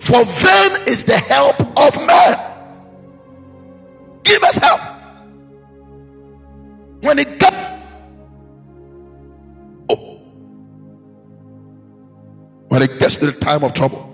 For 0.00 0.24
vain 0.24 0.88
is 0.88 1.04
the 1.04 1.18
help 1.18 1.60
of 1.78 1.96
man. 2.06 2.38
Give 4.24 4.42
us 4.42 4.56
help. 4.56 4.80
When 7.00 7.18
it 7.18 7.38
got 7.38 7.54
oh, 9.88 10.20
when 12.68 12.82
it 12.82 12.98
gets 12.98 13.16
to 13.16 13.26
the 13.26 13.38
time 13.38 13.64
of 13.64 13.72
trouble, 13.72 14.12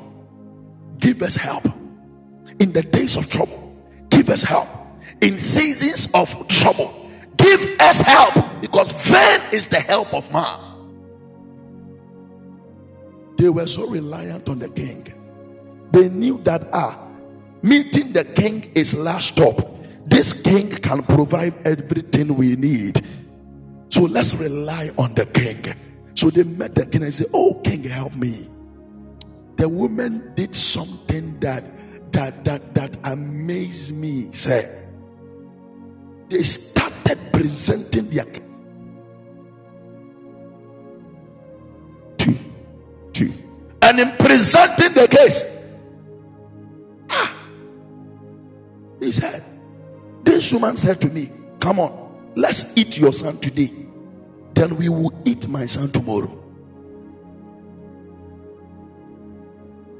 give 0.99 1.23
us 1.23 1.35
help. 1.35 1.65
In 2.61 2.73
the 2.73 2.83
days 2.83 3.17
of 3.17 3.29
trouble, 3.29 3.77
give 4.11 4.29
us 4.31 4.43
help. 4.43 4.69
In 5.23 5.37
seasons 5.37 6.09
of 6.13 6.47
trouble, 6.49 7.11
give 7.37 7.81
us 7.81 8.01
help 8.01 8.35
because 8.61 8.91
vain 9.09 9.41
is 9.53 9.69
the 9.69 9.81
help 9.81 10.13
of 10.13 10.31
man. 10.33 10.61
They 13.39 13.49
were 13.49 13.67
so 13.67 13.87
reliant 13.87 14.49
on 14.49 14.59
the 14.59 14.69
king. 14.69 15.07
They 15.95 16.11
knew 16.11 16.43
that 16.43 16.67
ah, 16.75 16.99
meeting 17.63 18.13
the 18.13 18.25
king 18.25 18.71
is 18.75 18.95
last 18.95 19.39
stop 19.39 19.75
this 20.07 20.33
king 20.33 20.71
can 20.71 21.03
provide 21.03 21.55
everything 21.67 22.37
we 22.37 22.57
need. 22.57 23.05
So 23.89 24.03
let's 24.03 24.35
rely 24.35 24.91
on 24.99 25.15
the 25.15 25.27
king. 25.27 25.75
So 26.15 26.31
they 26.31 26.45
met 26.45 26.75
the 26.75 26.87
king 26.87 27.03
and 27.03 27.13
said, 27.13 27.29
Oh, 27.33 27.55
King, 27.65 27.85
help 27.85 28.15
me. 28.15 28.47
The 29.57 29.69
woman 29.69 30.33
did 30.35 30.55
something 30.55 31.39
that 31.41 31.65
that 32.13 32.45
that 32.45 32.75
that 32.75 32.97
amazed 33.05 33.95
me. 33.95 34.33
Say, 34.33 34.71
they 36.29 36.43
started 36.43 37.19
presenting 37.33 38.11
their 38.11 38.27
two, 42.19 42.37
two, 43.13 43.33
and 43.83 43.99
in 44.01 44.11
presenting 44.19 44.93
the 44.93 45.09
case, 45.09 45.54
he 49.05 49.13
said, 49.13 49.43
"This 50.25 50.53
woman 50.53 50.77
said 50.77 51.01
to 51.03 51.09
me, 51.09 51.31
Come 51.61 51.81
on, 51.81 52.33
let's 52.35 52.77
eat 52.77 52.99
your 52.99 53.13
son 53.13 53.39
today, 53.39 53.71
then 54.55 54.77
we 54.77 54.89
will 54.89 55.13
eat 55.25 55.49
my 55.49 55.67
son 55.67 55.91
tomorrow." 55.91 56.37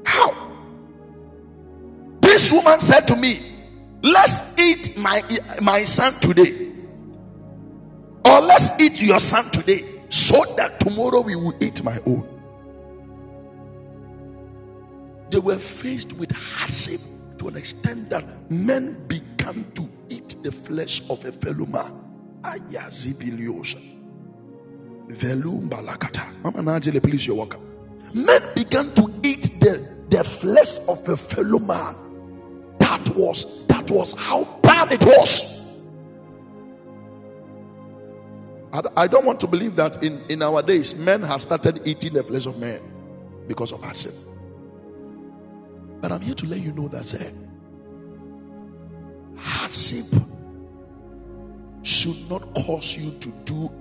How? 0.05 0.33
This 2.21 2.51
woman 2.51 2.79
said 2.79 3.07
to 3.07 3.15
me, 3.15 3.55
Let's 4.05 4.59
eat 4.59 4.95
my, 4.97 5.23
my 5.63 5.83
son 5.83 6.13
today. 6.19 6.71
Or 8.23 8.39
let's 8.39 8.79
eat 8.79 9.01
your 9.01 9.19
son 9.19 9.49
today 9.49 9.83
so 10.09 10.45
that 10.57 10.79
tomorrow 10.79 11.21
we 11.21 11.35
will 11.35 11.55
eat 11.59 11.83
my 11.83 11.99
own. 12.05 12.29
They 15.31 15.39
were 15.39 15.57
faced 15.57 16.13
with 16.13 16.31
hardship 16.31 16.99
to 17.45 17.49
an 17.49 17.57
extent 17.57 18.09
that 18.09 18.25
men 18.49 18.93
began 19.07 19.63
to 19.73 19.87
eat 20.09 20.35
the 20.41 20.51
flesh 20.51 21.01
of 21.09 21.23
a 21.25 21.31
fellow 21.31 21.65
man. 21.65 21.93
Mama 26.43 26.61
Najele, 26.61 27.01
please, 27.01 27.27
you're 27.27 27.35
welcome. 27.35 27.61
Men 28.13 28.41
began 28.55 28.93
to 28.95 29.11
eat 29.23 29.51
the, 29.59 29.87
the 30.09 30.23
flesh 30.23 30.79
of 30.87 31.07
a 31.07 31.17
fellow 31.17 31.59
man. 31.59 31.95
That 32.79 33.09
was 33.09 33.65
that 33.67 33.89
was 33.89 34.13
how 34.13 34.45
bad 34.61 34.93
it 34.93 35.03
was. 35.03 35.83
I 38.97 39.07
don't 39.07 39.25
want 39.25 39.39
to 39.39 39.47
believe 39.47 39.77
that 39.77 40.03
in, 40.03 40.21
in 40.27 40.41
our 40.41 40.61
days, 40.61 40.95
men 40.95 41.21
have 41.21 41.41
started 41.41 41.81
eating 41.87 42.11
the 42.13 42.23
flesh 42.23 42.45
of 42.45 42.59
men 42.59 42.81
because 43.47 43.71
of 43.71 43.81
hardship. 43.81 44.13
But 46.05 46.11
I'm 46.11 46.21
here 46.21 46.35
to 46.35 46.45
let 46.45 46.59
you 46.59 46.71
know 46.71 46.87
that 46.89 47.03
say, 47.03 47.33
hardship 49.35 50.05
should 51.81 52.29
not 52.29 52.43
cause 52.53 52.95
you 52.95 53.09
to 53.21 53.29
do 53.43 53.71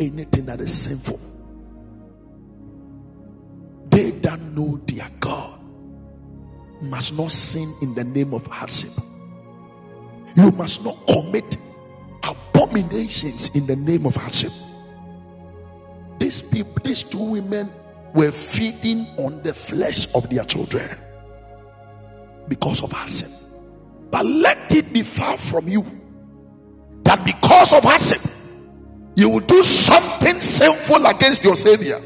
anything 0.00 0.46
that 0.46 0.60
is 0.60 0.74
sinful. 0.74 1.20
They 3.88 4.10
that 4.10 4.40
know 4.40 4.80
their 4.84 5.08
God 5.20 5.60
must 6.82 7.16
not 7.16 7.30
sin 7.30 7.72
in 7.82 7.94
the 7.94 8.02
name 8.02 8.34
of 8.34 8.44
hardship. 8.46 8.90
You 10.34 10.50
must 10.50 10.84
not 10.84 10.96
commit 11.06 11.56
abominations 12.24 13.54
in 13.54 13.64
the 13.68 13.76
name 13.76 14.06
of 14.06 14.16
hardship. 14.16 14.50
These 16.18 16.42
people, 16.42 16.82
these 16.82 17.04
two 17.04 17.22
women 17.22 17.70
were 18.12 18.32
feeding 18.32 19.06
on 19.18 19.40
the 19.44 19.54
flesh 19.54 20.12
of 20.16 20.28
their 20.30 20.42
children 20.42 20.98
because 22.50 22.82
of 22.82 22.92
hardship. 22.92 23.30
But 24.10 24.26
let 24.26 24.74
it 24.74 24.92
be 24.92 25.02
far 25.02 25.38
from 25.38 25.68
you 25.68 25.86
that 27.04 27.24
because 27.24 27.72
of 27.72 27.84
hardship, 27.84 28.20
you 29.16 29.30
will 29.30 29.40
do 29.40 29.62
something 29.62 30.40
sinful 30.40 31.06
against 31.06 31.42
your 31.42 31.56
Savior. 31.56 32.02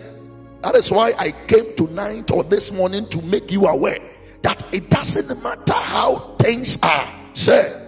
That 0.62 0.76
is 0.76 0.90
why 0.92 1.14
I 1.18 1.32
came 1.48 1.74
tonight 1.76 2.30
or 2.30 2.44
this 2.44 2.70
morning 2.70 3.08
to 3.08 3.20
make 3.22 3.50
you 3.50 3.64
aware 3.66 3.98
that 4.42 4.62
it 4.72 4.90
doesn't 4.90 5.42
matter 5.42 5.72
how 5.72 6.36
things 6.38 6.78
are. 6.82 7.12
Say, 7.32 7.82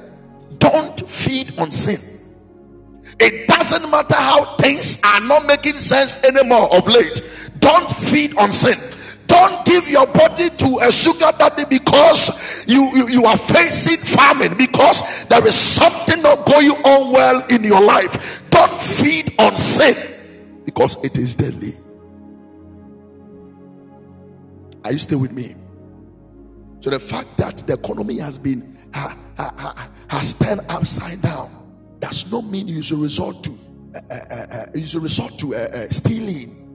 don't 0.59 1.09
feed 1.09 1.59
on 1.59 1.71
sin. 1.71 2.01
It 3.21 3.49
doesn't 3.49 3.91
matter 3.91 4.15
how 4.15 4.57
things 4.57 4.99
are 5.05 5.21
not 5.21 5.47
making 5.47 5.79
sense 5.79 6.19
anymore 6.25 6.75
of 6.75 6.87
late. 6.87 7.21
Don't 7.61 7.91
feed 7.91 8.37
on 8.37 8.51
sin. 8.51 8.77
Don't 9.27 9.65
give 9.65 9.89
your 9.89 10.07
body 10.07 10.51
to 10.51 10.79
a 10.83 10.93
sugar 10.93 11.33
daddy 11.39 11.65
because 11.69 12.65
you, 12.67 12.91
you, 12.95 13.09
you 13.09 13.25
are 13.25 13.37
facing 13.37 13.99
famine, 13.99 14.57
because 14.57 15.25
there 15.27 15.47
is 15.47 15.55
something 15.55 16.23
not 16.23 16.45
going 16.47 16.71
on 16.71 17.13
well 17.13 17.47
in 17.49 17.65
your 17.65 17.81
life. 17.81 18.43
Don't 18.51 18.81
feed 18.81 19.35
on 19.39 19.57
sin 19.57 19.95
because 20.65 21.03
it 21.05 21.19
is 21.19 21.35
deadly. 21.35 21.75
Are 24.85 24.93
you 24.93 24.99
still 24.99 25.19
with 25.19 25.33
me? 25.33 25.57
So 26.81 26.91
the 26.91 27.01
fact 27.01 27.37
that 27.39 27.59
the 27.67 27.73
economy 27.73 28.19
has 28.21 28.39
been 28.39 28.79
ha, 28.95 29.17
ha, 29.37 29.53
ha, 29.57 29.91
has 30.09 30.35
turned 30.35 30.61
upside 30.69 31.21
down 31.23 31.51
does 31.99 32.31
not 32.31 32.45
mean 32.45 32.69
you 32.69 32.83
should 32.83 32.99
resort 32.99 33.43
to 33.43 33.51
uh, 33.95 34.01
uh, 34.11 34.15
uh, 34.15 34.35
uh 34.35 34.67
you 34.75 34.87
should 34.87 35.03
resort 35.03 35.37
to 35.39 35.55
uh, 35.55 35.59
uh, 35.59 35.89
stealing. 35.91 36.66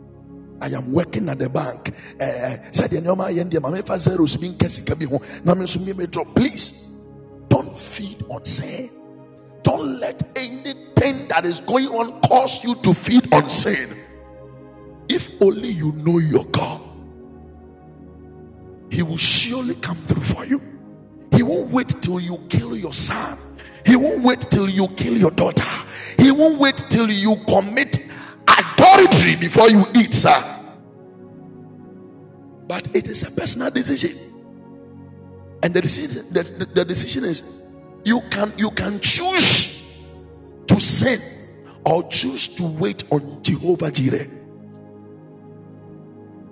I 0.62 0.67
am 0.67 0.91
working 0.93 1.28
at 1.30 1.39
the 1.39 1.50
bank. 1.50 1.93
Eh, 2.19 2.24
eh, 2.24 2.54
eh. 2.54 2.58
Said 2.71 2.91
the 2.91 3.02
name 3.02 3.19
I 3.19 3.32
am 3.32 3.50
my 3.62 3.97
zeros 3.97 4.38
Please 6.36 6.91
don't 7.50 7.78
feed 7.78 8.24
on 8.30 8.45
sin. 8.45 8.89
Don't 9.63 10.00
let 10.00 10.21
anything 10.38 11.28
that 11.28 11.45
is 11.45 11.60
going 11.62 11.88
on 11.88 12.21
cause 12.21 12.63
you 12.63 12.76
to 12.76 12.93
feed 12.93 13.34
on 13.34 13.50
sin. 13.50 13.97
If 15.10 15.30
only 15.41 15.69
you 15.69 15.91
know 15.93 16.19
your 16.19 16.45
God 16.45 16.82
he 18.91 19.02
will 19.02 19.17
surely 19.17 19.76
come 19.76 19.97
through 20.06 20.21
for 20.21 20.45
you. 20.45 20.62
He 21.32 21.43
won't 21.43 21.71
wait 21.71 21.88
till 22.02 22.19
you 22.19 22.38
kill 22.50 22.76
your 22.76 22.93
son. 22.93 23.38
He 23.86 23.95
won't 23.95 24.21
wait 24.21 24.41
till 24.41 24.69
you 24.69 24.89
kill 24.89 25.17
your 25.17 25.32
daughter. 25.32 25.63
He 26.19 26.30
won't 26.30 26.60
wait 26.60 26.84
till 26.89 27.10
you 27.10 27.38
commit 27.47 28.00
adultery 28.58 29.36
before 29.36 29.70
you 29.70 29.86
eat, 29.96 30.14
sir. 30.14 30.60
But 32.68 32.96
it 32.96 33.08
is 33.08 33.24
a 33.24 33.32
personal 33.32 33.70
decision. 33.72 34.18
And 35.64 35.74
the 35.74 35.82
decision, 35.82 36.34
the, 36.34 36.44
the, 36.44 36.66
the 36.66 36.86
decision 36.86 37.26
is 37.26 37.44
you 38.04 38.22
can 38.32 38.54
you 38.58 38.72
can 38.72 39.00
choose 39.00 40.06
to 40.68 40.80
sin 40.80 41.22
or 41.86 42.08
choose 42.10 42.48
to 42.50 42.64
wait 42.64 43.04
on 43.12 43.44
Jehovah 43.44 43.92
Jireh. 43.92 44.28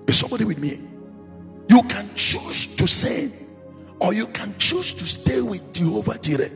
Is 0.07 0.19
somebody 0.19 0.45
with 0.45 0.59
me? 0.59 0.81
You 1.69 1.83
can 1.83 2.09
choose 2.15 2.75
to 2.75 2.87
sin 2.87 3.31
or 3.99 4.13
you 4.13 4.27
can 4.27 4.55
choose 4.57 4.93
to 4.93 5.05
stay 5.05 5.41
with 5.41 5.73
Jehovah 5.73 6.17
Jireh. 6.19 6.51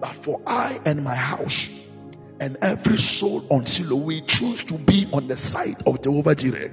But 0.00 0.16
for 0.16 0.40
I 0.46 0.80
and 0.86 1.04
my 1.04 1.14
house 1.14 1.79
and 2.40 2.56
every 2.62 2.98
soul 2.98 3.46
on 3.50 3.66
Silo, 3.66 3.96
we 3.96 4.22
choose 4.22 4.64
to 4.64 4.74
be 4.74 5.08
on 5.12 5.28
the 5.28 5.36
side 5.36 5.76
of 5.86 6.02
Jehovah 6.02 6.34
Jireh 6.34 6.72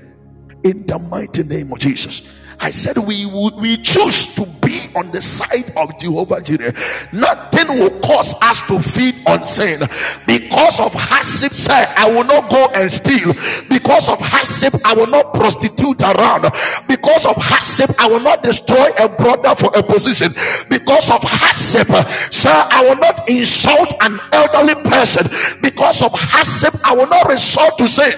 in 0.63 0.85
the 0.85 0.97
mighty 0.97 1.43
name 1.43 1.71
of 1.71 1.79
Jesus. 1.79 2.39
I 2.59 2.71
said 2.71 2.97
we 2.97 3.25
would 3.25 3.55
we 3.55 3.77
choose 3.77 4.33
to 4.35 4.45
be 4.61 4.87
on 4.95 5.11
the 5.11 5.21
side 5.21 5.71
of 5.77 5.97
Jehovah 5.99 6.41
Jireh. 6.41 6.73
Nothing 7.13 7.79
will 7.79 7.99
cause 7.99 8.33
us 8.41 8.61
to 8.67 8.81
feed 8.81 9.15
on 9.27 9.45
sin. 9.45 9.81
Because 10.25 10.79
of 10.79 10.93
hardship, 10.93 11.53
say 11.53 11.85
I 11.95 12.09
will 12.09 12.23
not 12.23 12.49
go 12.49 12.67
and 12.73 12.91
steal. 12.91 13.33
Because 13.69 14.09
of 14.09 14.19
hardship, 14.19 14.73
I 14.83 14.95
will 14.95 15.07
not 15.07 15.33
prostitute 15.35 16.01
around. 16.01 16.51
Because 16.87 17.25
of 17.27 17.35
hardship, 17.37 17.91
I 17.99 18.07
will 18.09 18.21
not 18.21 18.41
destroy 18.41 18.89
a 18.97 19.07
brother 19.07 19.53
for 19.55 19.71
a 19.77 19.83
position. 19.83 20.33
Because 20.69 21.11
of 21.11 21.21
hardship, 21.23 21.87
sir, 22.33 22.49
I 22.71 22.83
will 22.89 22.97
not 22.97 23.29
insult 23.29 23.93
an 24.01 24.19
elderly 24.33 24.75
person. 24.89 25.27
Because 25.61 26.01
of 26.01 26.11
hardship, 26.13 26.73
I 26.83 26.95
will 26.95 27.07
not 27.07 27.29
resort 27.29 27.77
to 27.77 27.87
sin. 27.87 28.13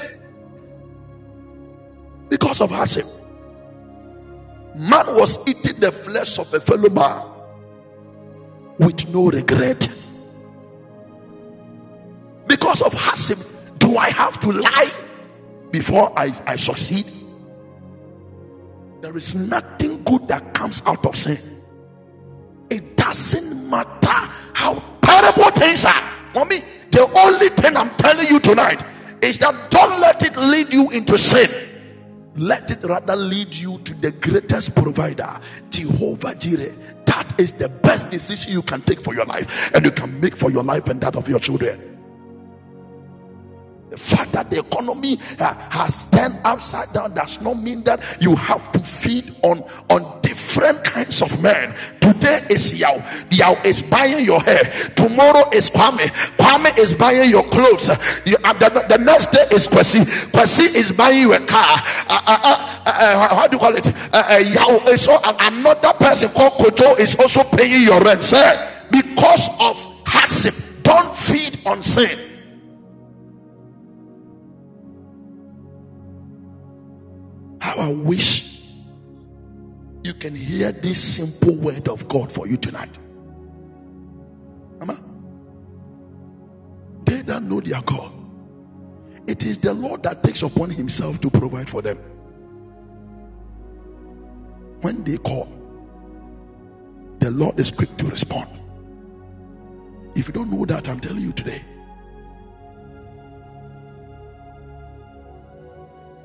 Because 2.29 2.61
of 2.61 2.69
hardship 2.71 3.05
man 4.79 5.13
was 5.13 5.45
eating 5.45 5.77
the 5.81 5.91
flesh 5.91 6.39
of 6.39 6.53
a 6.53 6.59
fellow 6.61 6.89
man 6.89 7.21
with 8.77 9.13
no 9.13 9.29
regret. 9.29 9.89
Because 12.47 12.81
of 12.81 12.93
hardship, 12.93 13.39
do 13.77 13.97
I 13.97 14.09
have 14.09 14.39
to 14.39 14.51
lie 14.53 14.91
before 15.71 16.17
I, 16.17 16.33
I 16.47 16.55
succeed? 16.55 17.05
There 19.01 19.15
is 19.17 19.35
nothing 19.35 20.01
good 20.03 20.27
that 20.29 20.53
comes 20.53 20.81
out 20.85 21.05
of 21.05 21.15
sin. 21.15 21.37
It 22.69 22.95
doesn't 22.95 23.69
matter 23.69 24.31
how 24.53 24.81
terrible 25.01 25.51
things 25.51 25.83
are. 25.83 26.13
Mommy, 26.33 26.63
the 26.91 27.09
only 27.17 27.49
thing 27.49 27.75
I'm 27.75 27.89
telling 27.97 28.27
you 28.27 28.39
tonight 28.39 28.81
is 29.21 29.39
that 29.39 29.69
don't 29.69 29.99
let 29.99 30.23
it 30.23 30.37
lead 30.37 30.71
you 30.71 30.89
into 30.91 31.17
sin 31.17 31.68
let 32.35 32.71
it 32.71 32.83
rather 32.83 33.15
lead 33.15 33.53
you 33.53 33.79
to 33.79 33.93
the 33.95 34.11
greatest 34.11 34.75
provider, 34.75 35.39
Jehovah 35.69 36.35
Jireh. 36.35 36.73
That 37.05 37.39
is 37.39 37.51
the 37.53 37.69
best 37.69 38.09
decision 38.09 38.51
you 38.51 38.61
can 38.61 38.81
take 38.81 39.01
for 39.01 39.13
your 39.15 39.25
life, 39.25 39.71
and 39.73 39.83
you 39.83 39.91
can 39.91 40.19
make 40.19 40.35
for 40.35 40.51
your 40.51 40.63
life 40.63 40.87
and 40.87 41.01
that 41.01 41.15
of 41.15 41.27
your 41.27 41.39
children. 41.39 41.88
The 43.89 43.97
fact 43.97 44.33
that 44.33 44.51
the 44.51 44.59
economy 44.59 45.17
uh, 45.39 45.53
has 45.71 46.05
turned 46.11 46.35
upside 46.43 46.93
down 46.93 47.15
does 47.15 47.41
not 47.41 47.55
mean 47.55 47.83
that 47.83 48.01
you 48.21 48.35
have 48.35 48.71
to 48.73 48.79
feed 48.79 49.35
on, 49.41 49.63
on 49.89 50.21
different 50.21 50.83
kinds 50.83 51.23
of 51.23 51.41
men. 51.41 51.73
Today 51.99 52.45
is 52.51 52.71
Yao. 52.73 53.03
Yao 53.31 53.59
is 53.63 53.81
buying 53.81 54.23
your 54.23 54.41
hair. 54.41 54.91
Tomorrow 54.95 55.49
is 55.51 55.71
Kwame. 55.71 56.07
Kwame 56.37 56.77
is 56.77 56.93
buying 56.93 57.31
your 57.31 57.43
clothes. 57.45 57.89
You, 58.25 58.37
uh, 58.43 58.53
the, 58.53 58.85
the, 58.89 58.97
next 59.03 59.31
day 59.31 59.47
is 59.51 59.67
Kwesi. 59.67 60.05
Kwesi 60.31 60.75
is 60.75 60.91
buying 60.91 61.21
you 61.21 61.33
a 61.33 61.39
car. 61.39 61.81
Uh, 62.07 62.21
uh, 62.27 62.39
uh, 62.43 62.83
uh, 62.85 63.35
how 63.35 63.47
do 63.47 63.55
you 63.55 63.59
call 63.59 63.75
it? 63.75 63.87
Yao 64.53 64.83
is 64.91 65.01
so, 65.01 65.19
another 65.23 65.93
person 65.93 66.29
called 66.29 66.53
Kojo 66.53 66.99
is 66.99 67.15
also 67.15 67.43
paying 67.43 67.83
your 67.83 67.99
rent. 68.01 68.23
Sir, 68.23 68.85
because 68.91 69.49
of 69.59 69.77
hardship, 70.05 70.53
don't 70.83 71.15
feed 71.15 71.59
on 71.65 71.81
sin. 71.81 72.28
I 77.79 77.91
wish 77.91 78.63
you 80.03 80.13
can 80.13 80.35
hear 80.35 80.71
this 80.71 81.01
simple 81.01 81.55
word 81.55 81.87
of 81.87 82.07
God 82.07 82.31
for 82.31 82.47
you 82.47 82.57
tonight. 82.57 82.97
Mama, 84.79 84.99
they 87.05 87.21
that 87.23 87.43
know 87.43 87.61
their 87.61 87.81
God, 87.81 88.11
it 89.27 89.43
is 89.43 89.57
the 89.57 89.73
Lord 89.73 90.03
that 90.03 90.23
takes 90.23 90.41
upon 90.41 90.69
Himself 90.69 91.21
to 91.21 91.29
provide 91.29 91.69
for 91.69 91.81
them. 91.81 91.97
When 94.81 95.03
they 95.03 95.17
call, 95.17 95.51
the 97.19 97.31
Lord 97.31 97.59
is 97.59 97.71
quick 97.71 97.95
to 97.97 98.07
respond. 98.07 98.49
If 100.15 100.27
you 100.27 100.33
don't 100.33 100.51
know 100.51 100.65
that, 100.65 100.87
I'm 100.89 100.99
telling 100.99 101.21
you 101.23 101.33
today. 101.33 101.63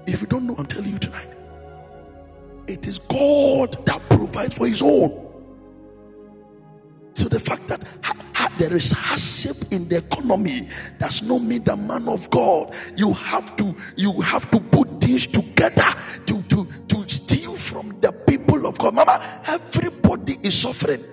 If 0.07 0.21
you 0.21 0.27
don't 0.27 0.47
know, 0.47 0.55
I'm 0.59 0.67
telling 0.67 0.91
you 0.91 0.99
tonight. 0.99 1.34
It 2.67 2.87
is 2.87 2.99
God 3.01 3.85
that 3.87 4.03
provides 4.09 4.55
for 4.55 4.67
his 4.69 4.83
own. 4.83 5.21
So 7.15 7.29
the 7.29 7.41
fact 7.41 7.69
that 7.69 7.85
ha- 8.03 8.17
ha- 8.35 8.53
there 8.59 8.75
is 8.77 8.91
hardship 8.93 9.57
in 9.73 9.89
the 9.89 9.99
economy 9.99 10.69
does 10.99 11.23
not 11.23 11.43
mean 11.43 11.65
the 11.65 11.77
man 11.77 12.09
of 12.09 12.29
God. 12.31 12.75
You 12.97 13.13
have 13.13 13.57
to 13.57 13.77
you 13.97 14.21
have 14.21 14.51
to 14.51 14.61
put 14.61 15.01
things 15.01 15.27
together 15.27 15.95
to 16.27 16.43
to 16.43 16.69
to 16.89 17.09
steal 17.09 17.57
from 17.57 18.01
the 18.01 18.13
people 18.13 18.67
of 18.67 18.79
God. 18.79 18.95
Mama, 18.95 19.43
everybody 19.47 20.39
is 20.43 20.59
suffering. 20.59 21.05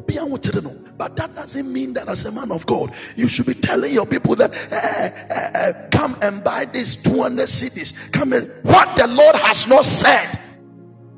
But 0.00 1.16
that 1.16 1.34
doesn't 1.34 1.72
mean 1.72 1.92
that 1.94 2.08
as 2.08 2.24
a 2.24 2.32
man 2.32 2.52
of 2.52 2.66
God, 2.66 2.92
you 3.16 3.28
should 3.28 3.46
be 3.46 3.54
telling 3.54 3.92
your 3.92 4.06
people 4.06 4.36
that 4.36 4.52
uh, 4.72 5.58
uh, 5.58 5.88
come 5.90 6.16
and 6.22 6.42
buy 6.42 6.64
these 6.66 6.96
200 6.96 7.46
cedis. 7.46 8.12
Come 8.12 8.32
and 8.32 8.50
what 8.62 8.96
the 8.96 9.06
Lord 9.06 9.36
has 9.36 9.66
not 9.66 9.84
said 9.84 10.38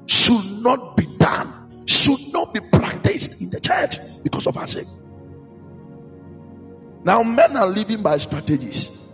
should 0.07 0.63
not 0.63 0.97
be 0.97 1.07
done, 1.19 1.85
should 1.87 2.33
not 2.33 2.55
be 2.55 2.61
practiced 2.61 3.43
in 3.43 3.51
the 3.51 3.61
church 3.61 3.99
because 4.23 4.47
of 4.47 4.57
our 4.57 4.67
sake. 4.67 4.87
Now, 7.05 7.23
men 7.23 7.57
are 7.57 7.69
living 7.69 8.03
by 8.03 8.17
strategies. 8.19 9.07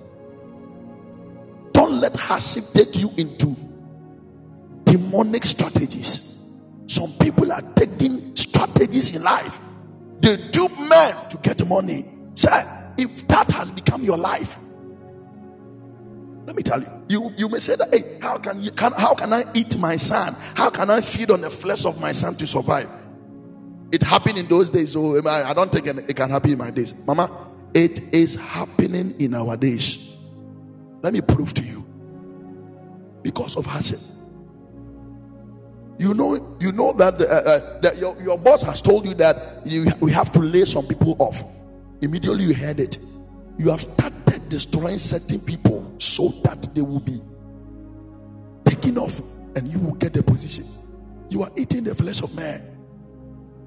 Don't 1.73 2.01
let 2.01 2.17
hardship 2.17 2.65
take 2.73 2.97
you 2.97 3.13
into 3.17 3.55
demonic 4.85 5.45
strategies. 5.45 6.51
Some 6.87 7.13
people 7.21 7.53
are 7.53 7.63
taking 7.75 8.32
strategies 8.63 9.15
in 9.15 9.23
life. 9.23 9.59
They 10.21 10.37
dupe 10.37 10.79
men 10.79 11.15
to 11.31 11.37
get 11.39 11.67
money. 11.67 12.09
Sir, 12.35 12.95
if 12.97 13.27
that 13.29 13.51
has 13.51 13.71
become 13.71 14.03
your 14.05 14.19
life, 14.19 14.59
let 16.45 16.57
me 16.57 16.63
tell 16.63 16.81
you, 16.81 17.05
you, 17.09 17.35
you 17.37 17.49
may 17.49 17.59
say 17.59 17.77
that, 17.77 17.93
hey, 17.93 18.19
how 18.21 18.39
can 18.39 18.61
you 18.61 18.73
can 18.73 18.93
how 18.93 19.15
can 19.15 19.33
I 19.33 19.45
eat 19.55 19.79
my 19.79 19.97
son? 19.97 20.35
How 20.55 20.71
can 20.71 20.91
I 20.91 21.01
feed 21.01 21.31
on 21.31 21.41
the 21.41 21.51
flesh 21.51 21.85
of 21.85 22.01
my 22.01 22.13
son 22.13 22.35
to 22.35 22.47
survive? 22.47 22.91
It 23.93 24.03
happened 24.03 24.39
in 24.39 24.49
those 24.49 24.71
days, 24.71 24.97
oh, 24.97 25.21
so 25.21 25.29
I 25.29 25.53
don't 25.53 25.71
think 25.71 25.87
it 25.87 26.17
can 26.17 26.31
happen 26.31 26.53
in 26.53 26.59
my 26.59 26.71
days. 26.71 26.95
Mama, 27.07 27.31
it 27.75 28.01
is 28.15 28.35
happening 28.35 29.15
in 29.21 29.35
our 29.35 29.57
days. 29.57 30.17
Let 31.03 31.13
me 31.13 31.21
prove 31.21 31.53
to 31.55 31.63
you. 31.63 31.87
Because 33.23 33.57
of 33.57 33.67
hardship. 33.67 34.01
You 35.99 36.15
know, 36.15 36.57
you 36.59 36.73
know 36.73 36.93
that, 36.95 37.21
uh, 37.21 37.25
uh, 37.25 37.81
that 37.81 37.99
your, 37.99 38.21
your 38.21 38.39
boss 38.39 38.63
has 38.63 38.81
told 38.81 39.07
you 39.07 39.15
that 39.15 39.61
you, 39.65 39.87
we 40.01 40.11
have 40.13 40.33
to 40.33 40.39
lay 40.41 40.65
some 40.65 40.87
people 40.87 41.17
off. 41.19 41.45
Immediately 42.01 42.45
you 42.45 42.55
heard 42.55 42.81
it. 42.81 42.99
You 43.59 43.71
have 43.71 43.83
started 43.83 44.49
destroying 44.49 44.99
certain 44.99 45.41
people 45.41 45.95
so 45.99 46.29
that 46.45 46.75
they 46.75 46.81
will 46.81 47.01
be 47.01 47.21
taken 48.65 48.99
off 48.99 49.21
and 49.55 49.69
you 49.69 49.79
will 49.79 49.95
get 49.95 50.13
the 50.13 50.23
position. 50.23 50.67
You 51.29 51.43
are 51.43 51.51
eating 51.57 51.85
the 51.85 51.95
flesh 51.95 52.23
of 52.23 52.35
man. 52.35 52.63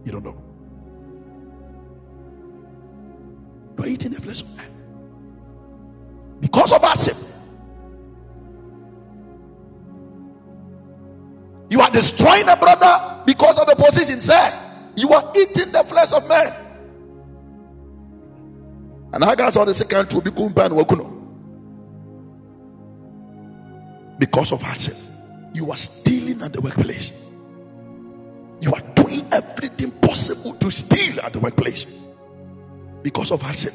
You 0.03 0.11
don't 0.11 0.23
know. 0.23 0.41
You 3.77 3.83
are 3.85 3.87
eating 3.87 4.11
the 4.11 4.21
flesh 4.21 4.41
of 4.41 4.55
man. 4.57 4.71
Because 6.39 6.73
of 6.73 6.83
our 6.83 6.95
sin. 6.95 7.34
You 11.75 11.81
are 11.81 11.91
destroying 11.91 12.47
a 12.47 12.55
brother 12.55 13.21
because 13.25 13.59
of 13.59 13.67
the 13.67 13.75
position, 13.75 14.21
sir. 14.21 14.59
You 14.95 15.11
are 15.11 15.29
eating 15.35 15.73
the 15.73 15.83
flesh 15.85 16.13
of 16.13 16.25
man. 16.25 16.53
And 19.11 19.25
I 19.25 19.35
guess 19.35 19.57
on 19.57 19.67
the 19.67 19.73
second 19.73 20.09
to 20.11 20.21
be 20.21 20.29
wakuno. 20.29 21.11
Because 24.17 24.53
of 24.53 24.61
hardship, 24.61 24.95
you 25.53 25.69
are 25.69 25.75
stealing 25.75 26.41
at 26.43 26.53
the 26.53 26.61
workplace. 26.61 27.11
You 28.61 28.73
are 28.73 28.83
doing 28.95 29.27
everything 29.33 29.91
possible 29.99 30.53
to 30.53 30.71
steal 30.71 31.19
at 31.19 31.33
the 31.33 31.41
workplace. 31.41 31.87
Because 33.03 33.31
of 33.31 33.41
hardship, 33.41 33.73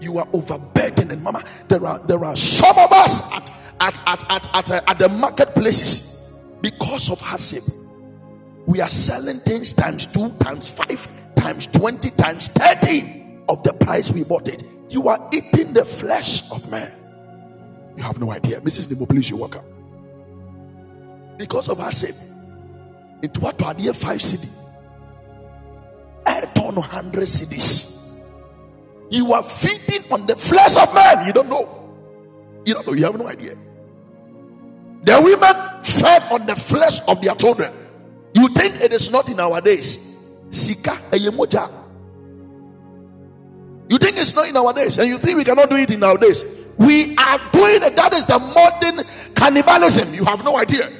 you 0.00 0.16
are 0.16 0.26
overburdened. 0.32 1.12
And 1.12 1.22
mama, 1.22 1.44
there 1.68 1.84
are 1.84 1.98
there 1.98 2.24
are 2.24 2.34
some 2.34 2.78
of 2.78 2.90
us 2.92 3.30
at 3.34 3.50
at 3.80 4.00
at 4.06 4.24
at 4.30 4.48
at, 4.54 4.88
at 4.88 4.98
the 4.98 5.10
marketplaces 5.10 6.15
because 6.60 7.10
of 7.10 7.20
hardship, 7.20 7.62
we 8.66 8.80
are 8.80 8.88
selling 8.88 9.40
things 9.40 9.72
times 9.72 10.06
two, 10.06 10.30
times 10.38 10.68
five, 10.68 11.08
times 11.34 11.66
20, 11.66 12.10
times 12.12 12.48
30 12.48 13.40
of 13.48 13.62
the 13.62 13.72
price 13.72 14.10
we 14.10 14.24
bought 14.24 14.48
it. 14.48 14.64
You 14.88 15.08
are 15.08 15.28
eating 15.32 15.72
the 15.72 15.84
flesh 15.84 16.50
of 16.50 16.68
man. 16.70 16.92
You 17.96 18.02
have 18.02 18.18
no 18.18 18.32
idea. 18.32 18.60
Mrs. 18.60 18.90
Nemo, 18.90 19.06
please, 19.06 19.30
you 19.30 19.42
up. 19.44 19.64
Because 21.38 21.68
of 21.68 21.78
hardship, 21.78 22.14
into 23.22 23.40
what 23.40 23.60
are 23.62 23.74
the 23.74 23.92
five? 23.92 24.20
A 26.26 26.46
ton 26.54 26.74
100 26.74 27.22
cedis. 27.22 28.24
You 29.10 29.32
are 29.32 29.42
feeding 29.42 30.10
on 30.12 30.26
the 30.26 30.36
flesh 30.36 30.76
of 30.76 30.92
man. 30.94 31.26
You 31.26 31.32
don't 31.32 31.48
know. 31.48 31.92
You 32.64 32.74
don't 32.74 32.86
know. 32.86 32.92
You 32.94 33.04
have 33.04 33.18
no 33.18 33.28
idea. 33.28 33.54
The 35.04 35.20
women 35.22 35.65
fed 36.00 36.22
on 36.30 36.46
the 36.46 36.56
flesh 36.56 37.00
of 37.08 37.20
their 37.20 37.34
children. 37.34 37.72
You 38.34 38.48
think 38.48 38.80
it 38.80 38.92
is 38.92 39.10
not 39.10 39.28
in 39.28 39.40
our 39.40 39.60
days? 39.60 40.16
Sika 40.50 40.90
eyemoja. 41.10 41.70
You 43.88 43.98
think 43.98 44.18
it's 44.18 44.34
not 44.34 44.48
in 44.48 44.56
our 44.56 44.72
days, 44.72 44.98
and 44.98 45.08
you 45.08 45.18
think 45.18 45.38
we 45.38 45.44
cannot 45.44 45.70
do 45.70 45.76
it 45.76 45.90
in 45.90 46.02
our 46.02 46.18
days. 46.18 46.44
We 46.76 47.16
are 47.16 47.38
doing 47.52 47.82
it. 47.82 47.96
That 47.96 48.12
is 48.14 48.26
the 48.26 48.38
modern 48.38 49.04
cannibalism. 49.34 50.12
You 50.12 50.24
have 50.24 50.44
no 50.44 50.58
idea. 50.58 50.90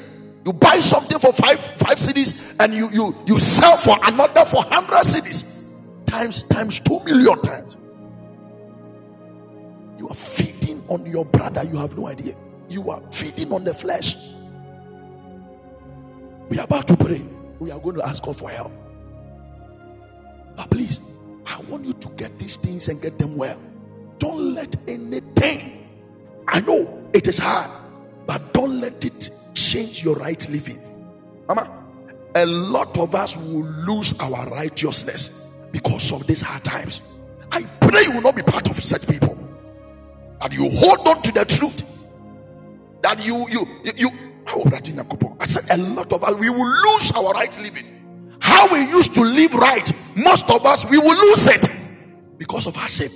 You 0.45 0.53
buy 0.53 0.79
something 0.79 1.19
for 1.19 1.33
five 1.33 1.59
five 1.59 1.99
cedis, 1.99 2.55
and 2.61 2.73
you 2.73 2.89
you 2.93 3.17
you 3.27 3.41
sell 3.41 3.77
for 3.77 3.99
another 4.05 4.45
for 4.45 4.63
hundred 4.63 5.03
cedis, 5.03 5.65
times 6.07 6.45
times 6.45 6.79
two 6.79 7.01
million 7.01 7.43
times. 7.43 7.77
You 9.99 10.09
are 10.09 10.15
feeding 10.15 10.85
on 10.89 11.05
your 11.07 11.25
brother. 11.25 11.65
You 11.65 11.79
have 11.79 11.97
no 11.97 12.07
idea. 12.07 12.35
You 12.69 12.89
are 12.91 13.03
feeding 13.11 13.53
on 13.53 13.65
the 13.65 13.75
flesh. 13.75 14.36
We 16.49 16.59
are 16.59 16.65
about 16.65 16.89
to 16.89 16.97
pray. 16.97 17.25
We 17.59 17.71
are 17.71 17.81
going 17.81 17.97
to 17.97 18.07
ask 18.07 18.23
God 18.23 18.37
for 18.37 18.51
help. 18.51 18.73
But 20.57 20.71
please, 20.71 21.01
I 21.47 21.61
want 21.63 21.85
you 21.85 21.93
to 21.95 22.09
get 22.11 22.39
these 22.39 22.57
things 22.57 22.89
and 22.89 23.01
get 23.03 23.19
them 23.19 23.37
well. 23.37 23.59
Don't 24.19 24.55
let 24.55 24.75
anything, 24.89 25.89
I 26.49 26.61
know 26.61 27.05
it 27.13 27.29
is 27.29 27.39
hard, 27.39 27.71
but 28.27 28.53
don't 28.55 28.81
let 28.81 29.05
it 29.05 29.31
change 29.55 30.05
your 30.05 30.17
right 30.17 30.49
living. 30.51 30.81
Mama, 31.49 31.85
a 32.35 32.47
lot 32.47 32.97
of 32.99 33.15
us 33.15 33.37
will 33.37 33.65
lose 33.65 34.19
our 34.21 34.47
righteousness 34.49 35.49
because 35.73 36.13
of 36.13 36.27
these 36.27 36.41
hard 36.41 36.65
times. 36.65 37.03
I 37.53 37.63
pray 37.81 38.03
you 38.05 38.13
will 38.13 38.23
not 38.23 38.37
be 38.37 38.43
part 38.43 38.69
of 38.71 38.83
such 38.83 39.09
people. 39.09 39.39
That 40.41 40.53
you 40.53 40.71
hold 40.71 41.07
on 41.09 41.23
to 41.23 41.33
the 41.33 41.45
truth. 41.45 41.85
That 43.03 43.25
you 43.25 43.47
you 43.49 43.69
you 43.97 44.11
I 44.49 45.45
said, 45.47 45.79
a 45.79 45.83
lot 45.83 46.13
of 46.13 46.25
us, 46.25 46.35
we 46.35 46.51
will 46.51 46.69
lose 46.69 47.13
our 47.13 47.33
right 47.33 47.59
living. 47.61 48.37
How 48.41 48.73
we 48.73 48.81
used 48.81 49.15
to 49.15 49.23
live 49.23 49.55
right, 49.55 49.91
most 50.17 50.49
of 50.51 50.65
us, 50.65 50.85
we 50.85 50.99
will 50.99 51.17
lose 51.29 51.47
it 51.47 51.67
because 52.39 52.67
of 52.67 52.77
hardship. 52.77 53.11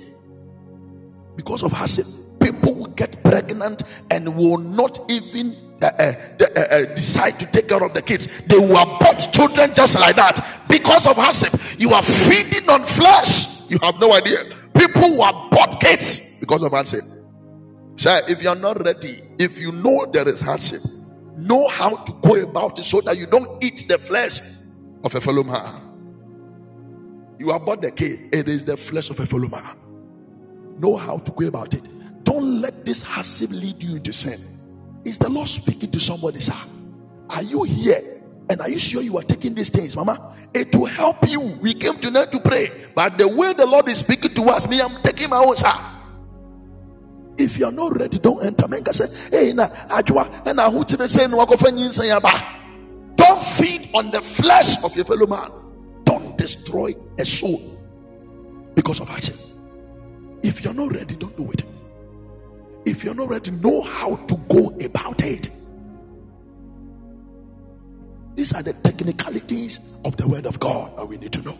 Because 1.35 1.63
of 1.63 1.71
hardship. 1.71 2.05
People 2.41 2.73
will 2.73 2.87
get 2.87 3.23
pregnant 3.23 3.83
and 4.09 4.35
will 4.35 4.57
not 4.57 4.99
even 5.11 5.55
uh, 5.81 5.85
uh, 5.99 6.13
uh, 6.39 6.59
uh, 6.59 6.85
decide 6.95 7.39
to 7.39 7.45
take 7.47 7.67
care 7.67 7.83
of 7.83 7.93
the 7.93 8.01
kids. 8.01 8.45
They 8.45 8.57
will 8.57 8.77
abort 8.77 9.19
children 9.31 9.73
just 9.73 9.99
like 9.99 10.15
that 10.15 10.63
because 10.67 11.07
of 11.07 11.15
hardship. 11.15 11.53
You 11.77 11.93
are 11.93 12.03
feeding 12.03 12.69
on 12.69 12.83
flesh. 12.83 13.69
You 13.69 13.77
have 13.81 13.99
no 13.99 14.13
idea. 14.13 14.45
People 14.77 15.01
who 15.01 15.23
abort 15.23 15.79
kids 15.79 16.37
because 16.39 16.61
of 16.61 16.71
hardship. 16.71 17.01
Sir, 17.95 18.21
if 18.27 18.41
you 18.43 18.49
are 18.49 18.55
not 18.55 18.83
ready, 18.83 19.21
if 19.39 19.59
you 19.59 19.71
know 19.71 20.07
there 20.11 20.27
is 20.27 20.41
hardship, 20.41 20.81
know 21.41 21.67
how 21.67 21.95
to 21.95 22.13
go 22.21 22.35
about 22.35 22.79
it 22.79 22.83
so 22.83 23.01
that 23.01 23.17
you 23.17 23.25
don't 23.25 23.63
eat 23.63 23.85
the 23.87 23.97
flesh 23.97 24.39
of 25.03 25.15
a 25.15 25.21
fellow 25.21 25.43
man. 25.43 25.81
You 27.39 27.51
abort 27.51 27.81
the 27.81 27.91
kid, 27.91 28.33
it 28.33 28.47
is 28.47 28.63
the 28.63 28.77
flesh 28.77 29.09
of 29.09 29.19
a 29.19 29.25
fellow 29.25 29.47
man. 29.47 29.75
Know 30.79 30.95
how 30.95 31.17
to 31.17 31.31
go 31.31 31.47
about 31.47 31.73
it. 31.73 31.87
Don't 32.23 32.61
let 32.61 32.85
this 32.85 33.01
hardship 33.01 33.49
lead 33.51 33.81
you 33.81 33.95
into 33.95 34.13
sin. 34.13 34.39
Is 35.03 35.17
the 35.17 35.29
Lord 35.29 35.47
speaking 35.47 35.89
to 35.91 35.99
somebody, 35.99 36.39
sir? 36.39 36.53
Are 37.31 37.43
you 37.43 37.63
here? 37.63 37.97
And 38.49 38.61
are 38.61 38.69
you 38.69 38.77
sure 38.77 39.01
you 39.01 39.17
are 39.17 39.23
taking 39.23 39.55
these 39.55 39.69
things, 39.69 39.95
Mama? 39.95 40.35
It 40.53 40.75
will 40.75 40.85
help 40.85 41.27
you. 41.27 41.39
We 41.39 41.73
came 41.73 41.95
tonight 41.95 42.31
to 42.33 42.39
pray. 42.39 42.69
But 42.93 43.17
the 43.17 43.27
way 43.27 43.53
the 43.53 43.65
Lord 43.65 43.87
is 43.87 43.99
speaking 43.99 44.33
to 44.35 44.43
us, 44.43 44.67
me, 44.67 44.81
I'm 44.81 45.01
taking 45.01 45.29
my 45.29 45.37
own, 45.37 45.55
sir. 45.55 45.71
If 47.41 47.57
you 47.57 47.65
are 47.65 47.71
not 47.71 47.97
ready, 47.97 48.19
don't 48.19 48.45
enter. 48.45 48.65
Menga 48.67 48.93
say, 48.93 49.07
hey, 49.35 49.53
na 49.53 49.67
ajwa, 49.67 50.45
and 50.45 50.87
to 50.87 51.07
say 51.07 51.27
no 51.27 51.43
yaba. 51.43 53.15
Don't 53.15 53.43
feed 53.43 53.89
on 53.95 54.11
the 54.11 54.21
flesh 54.21 54.83
of 54.83 54.95
your 54.95 55.05
fellow 55.05 55.25
man. 55.25 55.49
Don't 56.03 56.37
destroy 56.37 56.93
a 57.17 57.25
soul 57.25 57.59
because 58.75 58.99
of 58.99 59.09
action. 59.09 59.33
If 60.43 60.63
you're 60.63 60.75
not 60.75 60.93
ready, 60.93 61.15
don't 61.15 61.35
do 61.35 61.49
it. 61.51 61.63
If 62.85 63.03
you're 63.03 63.15
not 63.15 63.29
ready, 63.29 63.49
know 63.49 63.81
how 63.81 64.17
to 64.17 64.35
go 64.47 64.67
about 64.83 65.23
it. 65.23 65.49
These 68.35 68.53
are 68.53 68.61
the 68.61 68.73
technicalities 68.73 69.79
of 70.05 70.15
the 70.17 70.27
word 70.27 70.45
of 70.45 70.59
God 70.59 70.95
that 70.97 71.05
we 71.07 71.17
need 71.17 71.31
to 71.33 71.41
know. 71.41 71.57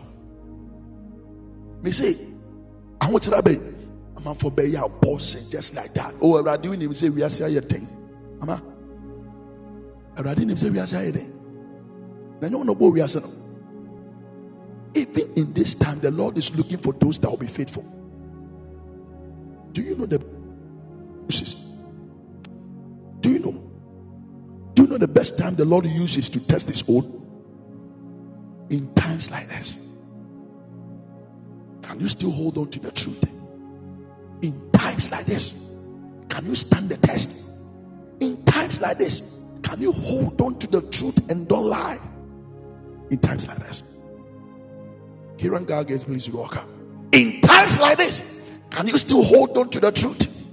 Me 1.82 1.90
say, 1.90 2.16
I 3.00 3.10
want 3.10 3.24
to 3.24 3.30
I'm 4.16 4.34
for 4.34 4.50
be 4.50 4.64
your 4.64 4.88
boss 4.88 5.50
just 5.50 5.74
like 5.74 5.94
that. 5.94 6.14
Oh, 6.20 6.46
I 6.46 6.56
doing 6.56 6.80
him 6.80 6.94
say 6.94 7.08
we 7.08 7.22
are 7.22 7.30
saying 7.30 7.52
we 10.72 10.78
are 10.78 10.86
saying 10.86 11.12
thing. 11.12 11.32
Then 12.40 12.52
you 12.52 12.64
know 12.64 12.72
what 12.72 12.92
we 12.92 13.00
are 13.00 13.08
saying. 13.08 13.26
Even 14.94 15.32
in 15.36 15.52
this 15.54 15.74
time, 15.74 16.00
the 16.00 16.10
Lord 16.10 16.36
is 16.36 16.56
looking 16.56 16.76
for 16.76 16.92
those 16.92 17.18
that 17.20 17.30
will 17.30 17.38
be 17.38 17.46
faithful. 17.46 17.84
Do 19.72 19.82
you 19.82 19.96
know 19.96 20.06
the 20.06 20.22
uses? 21.28 21.54
Do 23.20 23.30
you 23.30 23.38
know? 23.38 23.70
Do 24.74 24.82
you 24.82 24.88
know 24.88 24.98
the 24.98 25.08
best 25.08 25.38
time 25.38 25.54
the 25.54 25.64
Lord 25.64 25.86
uses 25.86 26.28
to 26.28 26.46
test 26.46 26.68
his 26.68 26.84
own? 26.88 27.20
In 28.70 28.92
times 28.94 29.30
like 29.30 29.48
this. 29.48 29.78
Can 31.82 32.00
you 32.00 32.08
still 32.08 32.30
hold 32.30 32.58
on 32.58 32.68
to 32.70 32.80
the 32.80 32.90
truth? 32.90 33.24
In 34.42 34.70
times 34.72 35.10
like 35.10 35.24
this, 35.24 35.70
can 36.28 36.46
you 36.46 36.54
stand 36.54 36.88
the 36.88 36.96
test? 36.96 37.50
In 38.20 38.42
times 38.44 38.80
like 38.80 38.98
this, 38.98 39.40
can 39.62 39.80
you 39.80 39.92
hold 39.92 40.40
on 40.40 40.58
to 40.58 40.66
the 40.66 40.82
truth 40.82 41.30
and 41.30 41.48
don't 41.48 41.66
lie? 41.66 41.98
In 43.10 43.18
times 43.18 43.48
like 43.48 43.58
this. 43.58 43.84
God 45.38 45.88
gates, 45.88 46.04
please 46.04 46.30
walk 46.30 46.56
up. 46.56 46.68
In 47.12 47.40
times 47.40 47.78
like 47.78 47.98
this, 47.98 48.48
can 48.70 48.88
you 48.88 48.96
still 48.98 49.22
hold 49.22 49.56
on 49.58 49.68
to 49.70 49.80
the 49.80 49.90
truth? 49.90 50.46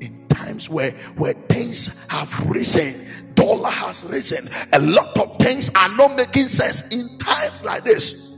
In 0.00 0.26
times 0.28 0.68
where 0.68 0.92
where 1.16 1.34
things 1.34 2.06
have 2.08 2.50
risen, 2.50 3.06
dollar 3.34 3.70
has 3.70 4.04
risen, 4.06 4.48
a 4.72 4.80
lot 4.80 5.16
of 5.18 5.38
things 5.38 5.70
are 5.76 5.88
not 5.90 6.16
making 6.16 6.48
sense. 6.48 6.88
In 6.88 7.18
times 7.18 7.64
like 7.64 7.84
this, 7.84 8.36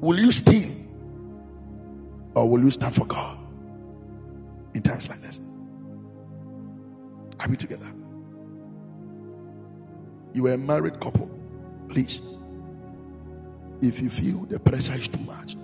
will 0.00 0.18
you 0.18 0.30
steal 0.30 0.70
or 2.34 2.48
will 2.48 2.60
you 2.60 2.70
stand 2.70 2.94
for 2.94 3.06
God? 3.06 3.39
In 4.74 4.82
times 4.82 5.08
like 5.08 5.20
this, 5.20 5.40
are 7.40 7.48
we 7.48 7.56
together? 7.56 7.92
You 10.32 10.46
are 10.46 10.52
a 10.52 10.58
married 10.58 11.00
couple, 11.00 11.28
please. 11.88 12.20
If 13.82 14.00
you 14.00 14.10
feel 14.10 14.44
the 14.44 14.60
pressure 14.60 14.94
is 14.94 15.08
too 15.08 15.20
much, 15.24 15.56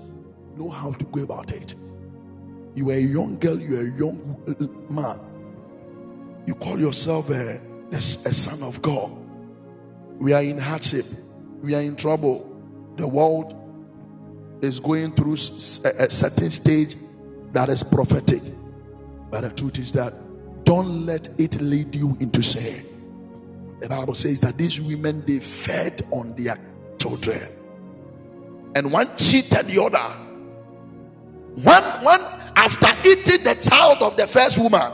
know 0.57 0.71
how 0.71 0.93
to 0.93 1.05
go 1.07 1.23
about 1.23 1.51
it. 1.53 1.75
You 2.75 2.91
are 2.91 2.95
a 2.95 3.01
young 3.01 3.39
girl, 3.39 3.61
you 3.61 3.79
are 3.79 3.87
a 3.87 3.99
young 3.99 4.87
man. 4.91 5.21
You 6.47 6.55
call 6.55 6.79
yourself 6.81 7.31
a, 7.31 7.61
a, 7.93 7.97
a 7.97 8.01
son 8.01 8.63
of 8.63 8.83
God. 8.83 9.13
We 10.19 10.33
are 10.33 10.43
in 10.43 10.59
hardship, 10.59 11.05
we 11.63 11.75
are 11.75 11.83
in 11.83 11.95
trouble. 11.97 12.53
The 12.97 13.07
world 13.07 13.55
is 14.63 14.81
going 14.81 15.13
through 15.13 15.35
a, 15.35 16.05
a 16.05 16.11
certain 16.11 16.51
stage 16.51 16.97
that 17.53 17.69
is 17.69 17.83
prophetic. 17.83 18.43
But 19.31 19.43
the 19.43 19.51
truth 19.51 19.79
is 19.79 19.93
that 19.93 20.13
don't 20.65 21.07
let 21.07 21.29
it 21.39 21.61
lead 21.61 21.95
you 21.95 22.17
into 22.21 22.43
sin. 22.43 22.85
The 23.81 23.89
Bible 23.89 24.15
says 24.15 24.41
that 24.41 24.57
these 24.57 24.81
women 24.81 25.25
they 25.27 25.39
fed 25.41 26.07
on 26.11 26.35
their 26.35 26.59
children, 26.99 27.51
and 28.75 28.91
one 28.93 29.15
cheated 29.17 29.67
the 29.67 29.83
other. 29.83 30.23
One, 31.63 31.83
one 32.05 32.21
after 32.57 32.89
eating 33.09 33.45
the 33.45 33.55
child 33.55 33.99
of 34.03 34.17
the 34.17 34.27
first 34.27 34.59
woman, 34.59 34.91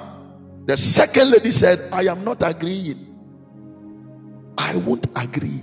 the 0.66 0.76
second 0.76 1.30
lady 1.30 1.52
said, 1.52 1.92
I 1.92 2.02
am 2.02 2.24
not 2.24 2.42
agreeing. 2.42 3.08
I 4.58 4.76
won't 4.76 5.06
agree. 5.16 5.60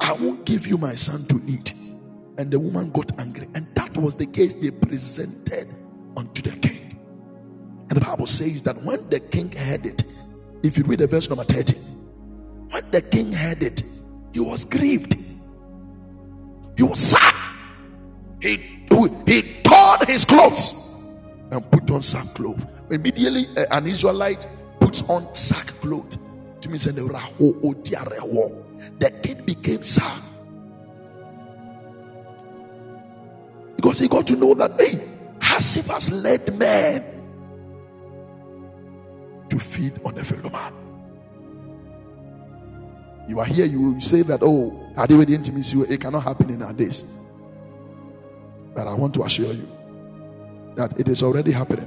I 0.00 0.12
won't 0.12 0.44
give 0.44 0.66
you 0.66 0.76
my 0.76 0.94
son 0.94 1.24
to 1.26 1.40
eat. 1.46 1.72
And 2.38 2.50
the 2.50 2.58
woman 2.58 2.90
got 2.90 3.18
angry. 3.20 3.46
And 3.54 3.66
that 3.74 3.96
was 3.96 4.14
the 4.14 4.26
case 4.26 4.54
they 4.54 4.70
presented 4.70 5.68
unto 6.16 6.42
the 6.42 6.56
king. 6.58 6.81
And 7.92 8.00
the 8.00 8.06
Bible 8.06 8.26
says 8.26 8.62
that 8.62 8.82
when 8.84 9.06
the 9.10 9.20
king 9.20 9.52
heard 9.52 9.84
it, 9.84 10.02
if 10.62 10.78
you 10.78 10.84
read 10.84 11.00
the 11.00 11.06
verse 11.06 11.28
number 11.28 11.44
30, 11.44 11.74
when 12.70 12.90
the 12.90 13.02
king 13.02 13.30
heard 13.34 13.62
it, 13.62 13.82
he 14.32 14.40
was 14.40 14.64
grieved. 14.64 15.14
He 16.74 16.84
was 16.84 16.98
sad. 16.98 17.34
He, 18.40 18.56
he 19.26 19.60
tore 19.62 19.98
his 20.06 20.24
clothes 20.24 20.72
and 21.50 21.70
put 21.70 21.90
on 21.90 22.00
sackcloth. 22.00 22.66
Immediately, 22.90 23.48
uh, 23.58 23.66
an 23.72 23.86
Israelite 23.86 24.46
puts 24.80 25.02
on 25.02 25.28
sackcloth. 25.34 26.16
The 26.62 26.70
king 29.22 29.44
became 29.44 29.82
sad 29.82 30.22
because 33.76 33.98
he 33.98 34.08
got 34.08 34.26
to 34.28 34.36
know 34.36 34.54
that 34.54 34.80
hey, 34.80 34.98
Hasif 35.40 35.92
has 35.92 36.10
led 36.10 36.58
men 36.58 37.11
to 39.52 39.58
feed 39.58 40.00
on 40.02 40.16
a 40.16 40.24
fellow 40.24 40.48
man. 40.48 40.72
You 43.28 43.38
are 43.38 43.44
here, 43.44 43.66
you 43.66 43.92
will 43.92 44.00
say 44.00 44.22
that, 44.22 44.40
oh, 44.42 44.90
I 44.96 45.06
did 45.06 45.18
with 45.18 45.28
the 45.28 45.34
intimacy, 45.34 45.78
it 45.82 46.00
cannot 46.00 46.22
happen 46.22 46.48
in 46.48 46.62
our 46.62 46.72
days. 46.72 47.04
But 48.74 48.86
I 48.86 48.94
want 48.94 49.12
to 49.14 49.24
assure 49.24 49.52
you 49.52 49.68
that 50.74 50.98
it 50.98 51.06
is 51.08 51.22
already 51.22 51.52
happening. 51.52 51.86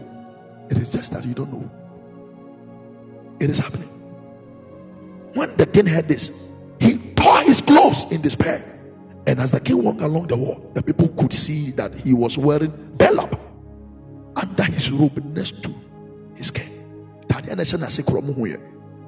It 0.69 0.78
is 0.78 0.91
just 0.91 1.12
that 1.13 1.25
you 1.25 1.34
don't 1.34 1.51
know. 1.51 1.71
It 3.39 3.49
is 3.49 3.58
happening. 3.58 3.89
When 5.34 5.56
the 5.58 5.65
king 5.65 5.88
heard 5.88 6.08
this, 6.08 6.51
he 6.80 6.97
tore 7.15 7.41
his 7.41 7.62
clothes 7.62 8.12
in 8.12 8.21
despair. 8.21 8.63
And 9.25 9.39
as 9.39 9.49
the 9.49 9.60
king 9.60 9.82
walked 9.82 10.01
along 10.01 10.28
the 10.28 10.38
wall, 10.38 10.69
the 10.75 10.84
people 10.84 11.08
could 11.08 11.34
see 11.34 11.71
that 11.71 11.96
he 11.96 12.13
was 12.13 12.37
wearing 12.37 12.71
belab 12.96 13.39
under 14.35 14.63
his 14.65 14.92
robe 14.92 15.17
next 15.25 15.63
to 15.63 15.73
his 16.35 16.52
king. 16.52 16.75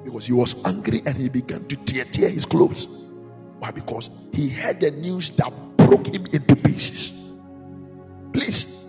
Because 0.04 0.26
he 0.26 0.32
was 0.32 0.64
angry 0.64 1.02
and 1.04 1.16
he 1.16 1.28
began 1.28 1.64
to 1.66 1.76
tear, 1.76 2.04
tear 2.04 2.28
his 2.30 2.46
clothes. 2.46 2.86
Why? 3.58 3.70
Because 3.70 4.10
he 4.32 4.48
heard 4.48 4.80
the 4.80 4.90
news 4.90 5.30
that 5.32 5.52
broke 5.76 6.06
him 6.06 6.26
into 6.26 6.56
pieces. 6.56 7.30
Please 8.32 8.86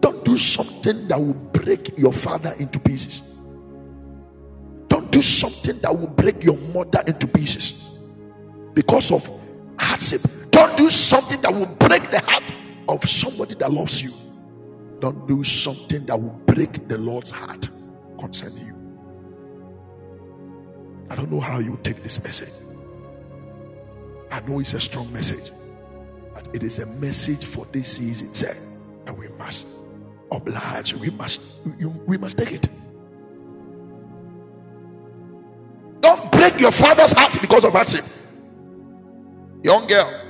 don't 0.00 0.24
do 0.24 0.36
something 0.36 1.08
that 1.08 1.18
will 1.18 1.34
break 1.34 1.96
your 1.96 2.12
father 2.12 2.54
into 2.58 2.78
pieces. 2.78 3.38
Don't 4.88 5.10
do 5.10 5.22
something 5.22 5.78
that 5.78 5.96
will 5.96 6.08
break 6.08 6.42
your 6.42 6.56
mother 6.74 7.02
into 7.06 7.26
pieces 7.26 7.98
because 8.74 9.10
of 9.12 9.28
hardship. 9.78 10.20
Don't 10.50 10.76
do 10.76 10.90
something 10.90 11.40
that 11.42 11.54
will 11.54 11.66
break 11.66 12.10
the 12.10 12.20
heart 12.20 12.52
of 12.88 13.08
somebody 13.08 13.54
that 13.54 13.70
loves 13.70 14.02
you. 14.02 14.12
Don't 15.00 15.26
do 15.28 15.44
something 15.44 16.04
that 16.06 16.20
will 16.20 16.38
break 16.46 16.88
the 16.88 16.98
Lord's 16.98 17.30
heart 17.30 17.68
concerning 18.20 18.66
you. 18.66 18.76
I 21.10 21.16
don't 21.16 21.30
know 21.32 21.40
how 21.40 21.58
you 21.58 21.78
take 21.82 22.02
this 22.02 22.22
message. 22.22 22.52
I 24.30 24.40
know 24.42 24.60
it's 24.60 24.74
a 24.74 24.80
strong 24.80 25.12
message, 25.12 25.50
but 26.32 26.48
it 26.54 26.62
is 26.62 26.78
a 26.78 26.86
message 26.86 27.44
for 27.44 27.66
this 27.72 27.96
season, 27.96 28.32
sir, 28.32 28.54
and 29.06 29.18
we 29.18 29.26
must 29.38 29.66
oblige, 30.30 30.94
We 30.94 31.10
must, 31.10 31.60
we 32.06 32.16
must 32.16 32.38
take 32.38 32.52
it. 32.52 32.68
Don't 36.00 36.30
break 36.30 36.60
your 36.60 36.70
father's 36.70 37.12
heart 37.12 37.40
because 37.40 37.64
of 37.64 37.72
hardship. 37.72 38.04
Young 39.62 39.86
girl, 39.88 40.20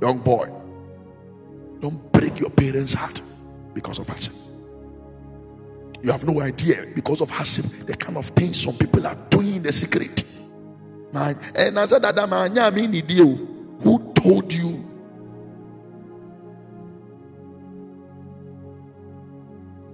young 0.00 0.18
boy, 0.18 0.48
don't 1.80 2.12
break 2.12 2.38
your 2.38 2.50
parents' 2.50 2.94
heart 2.94 3.20
because 3.74 3.98
of 3.98 4.08
hardship. 4.08 4.32
You 6.02 6.12
have 6.12 6.24
no 6.24 6.40
idea 6.40 6.86
because 6.94 7.20
of 7.20 7.30
hardship, 7.30 7.64
the 7.86 7.96
kind 7.96 8.16
of 8.16 8.26
things 8.28 8.62
some 8.62 8.76
people 8.76 9.06
are 9.06 9.16
doing 9.30 9.56
in 9.56 9.62
the 9.62 9.72
secret. 9.72 10.22
Man, 11.12 11.38
and 11.54 11.78
I 11.78 11.84
said 11.86 12.02
that 12.02 12.28
man, 12.28 12.54
who 13.82 14.12
told 14.14 14.52
you 14.52 14.88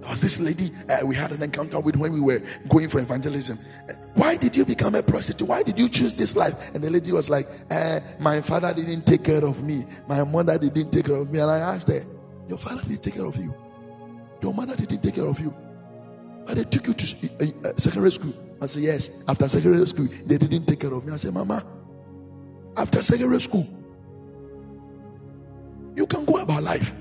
There 0.05 0.11
was 0.11 0.21
this 0.21 0.39
lady 0.39 0.71
uh, 0.87 1.03
we 1.03 1.15
had 1.15 1.31
an 1.31 1.41
encounter 1.41 1.79
with 1.79 1.95
when 1.95 2.13
we 2.13 2.21
were 2.21 2.39
going 2.69 2.89
for 2.89 2.99
evangelism. 2.99 3.57
Why 4.13 4.37
did 4.37 4.55
you 4.55 4.63
become 4.63 4.93
a 4.93 5.01
prostitute? 5.01 5.47
Why 5.47 5.63
did 5.63 5.79
you 5.79 5.89
choose 5.89 6.13
this 6.13 6.35
life? 6.35 6.75
And 6.75 6.83
the 6.83 6.91
lady 6.91 7.11
was 7.11 7.27
like, 7.27 7.47
uh, 7.71 8.01
My 8.19 8.39
father 8.41 8.71
didn't 8.71 9.07
take 9.07 9.23
care 9.23 9.43
of 9.43 9.63
me. 9.63 9.83
My 10.07 10.23
mother 10.23 10.59
didn't 10.59 10.91
take 10.91 11.05
care 11.05 11.15
of 11.15 11.31
me. 11.31 11.39
And 11.39 11.49
I 11.49 11.57
asked 11.57 11.87
her, 11.87 12.05
Your 12.47 12.59
father 12.59 12.83
didn't 12.83 13.01
take 13.01 13.15
care 13.15 13.25
of 13.25 13.35
you. 13.35 13.51
Your 14.43 14.53
mother 14.53 14.75
didn't 14.75 15.01
take 15.01 15.15
care 15.15 15.25
of 15.25 15.39
you. 15.39 15.51
But 16.45 16.55
they 16.57 16.63
took 16.63 16.87
you 16.87 16.93
to 16.93 17.29
uh, 17.39 17.69
uh, 17.69 17.73
secondary 17.77 18.11
school. 18.11 18.33
I 18.61 18.67
said, 18.67 18.83
Yes. 18.83 19.23
After 19.27 19.47
secondary 19.47 19.87
school, 19.87 20.07
they 20.25 20.37
didn't 20.37 20.65
take 20.65 20.79
care 20.79 20.93
of 20.93 21.05
me. 21.05 21.13
I 21.13 21.15
said, 21.15 21.33
Mama, 21.33 21.63
after 22.77 23.01
secondary 23.01 23.41
school, 23.41 23.67
you 25.95 26.05
can 26.05 26.25
go 26.25 26.37
about 26.37 26.63
life. 26.63 26.93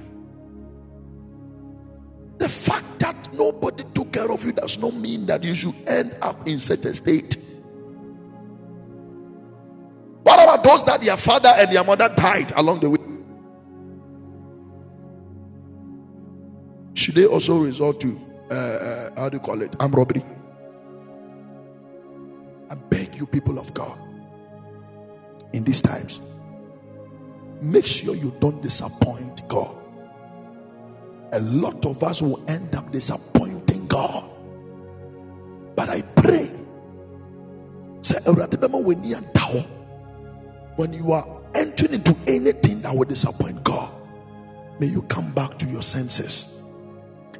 The 2.39 2.49
fact 2.49 2.99
that 3.01 3.33
nobody 3.35 3.85
took 3.95 4.13
care 4.13 4.31
of 4.31 4.45
you 4.45 4.53
does 4.53 4.79
not 4.79 4.95
mean 4.95 5.27
that 5.27 5.43
you 5.43 5.55
should 5.55 5.75
end 5.87 6.15
up 6.23 6.47
in 6.49 6.59
such 6.59 6.85
a 6.85 6.95
state. 6.95 7.37
What 10.23 10.43
about 10.43 10.65
those 10.65 10.85
that 10.85 11.01
their 11.03 11.17
father 11.17 11.53
and 11.57 11.71
their 11.71 11.85
mother 11.85 12.09
died 12.09 12.53
along 12.57 12.81
the 12.81 12.91
way? 12.91 12.99
Should 16.95 17.17
they 17.17 17.27
also 17.27 17.59
resort 17.59 18.01
to, 18.01 18.19
uh, 18.51 18.55
uh, 18.55 19.11
how 19.17 19.29
do 19.29 19.37
you 19.37 19.41
call 19.41 19.63
it, 19.63 19.75
armed 19.81 19.95
robbery? 19.95 20.25
I 22.71 22.75
beg 22.75 23.15
you, 23.17 23.27
people 23.27 23.59
of 23.59 23.73
God, 23.75 23.99
in 25.53 25.65
these 25.65 25.81
times, 25.81 26.21
make 27.61 27.87
sure 27.87 28.15
you 28.15 28.35
don't 28.41 28.63
disappoint 28.63 29.47
God 29.49 29.85
a 31.35 31.41
lot 31.41 31.85
of 31.85 32.03
us 32.05 32.23
will 32.23 32.43
end 32.49 32.75
up 32.77 32.91
disappointing 32.93 33.87
God. 33.89 34.25
But 35.75 35.89
I 35.89 36.03
pray, 36.15 36.49
say, 38.03 38.19
when 40.77 40.93
you 40.93 41.13
are 41.13 41.43
entering 41.55 41.95
into 41.95 42.17
anything 42.29 42.83
that 42.83 42.95
will 42.95 43.05
disappoint 43.05 43.65
God, 43.65 43.93
may 44.79 44.87
you 44.87 45.03
come 45.03 45.33
back 45.33 45.59
to 45.59 45.67
your 45.67 45.83
senses. 45.83 46.54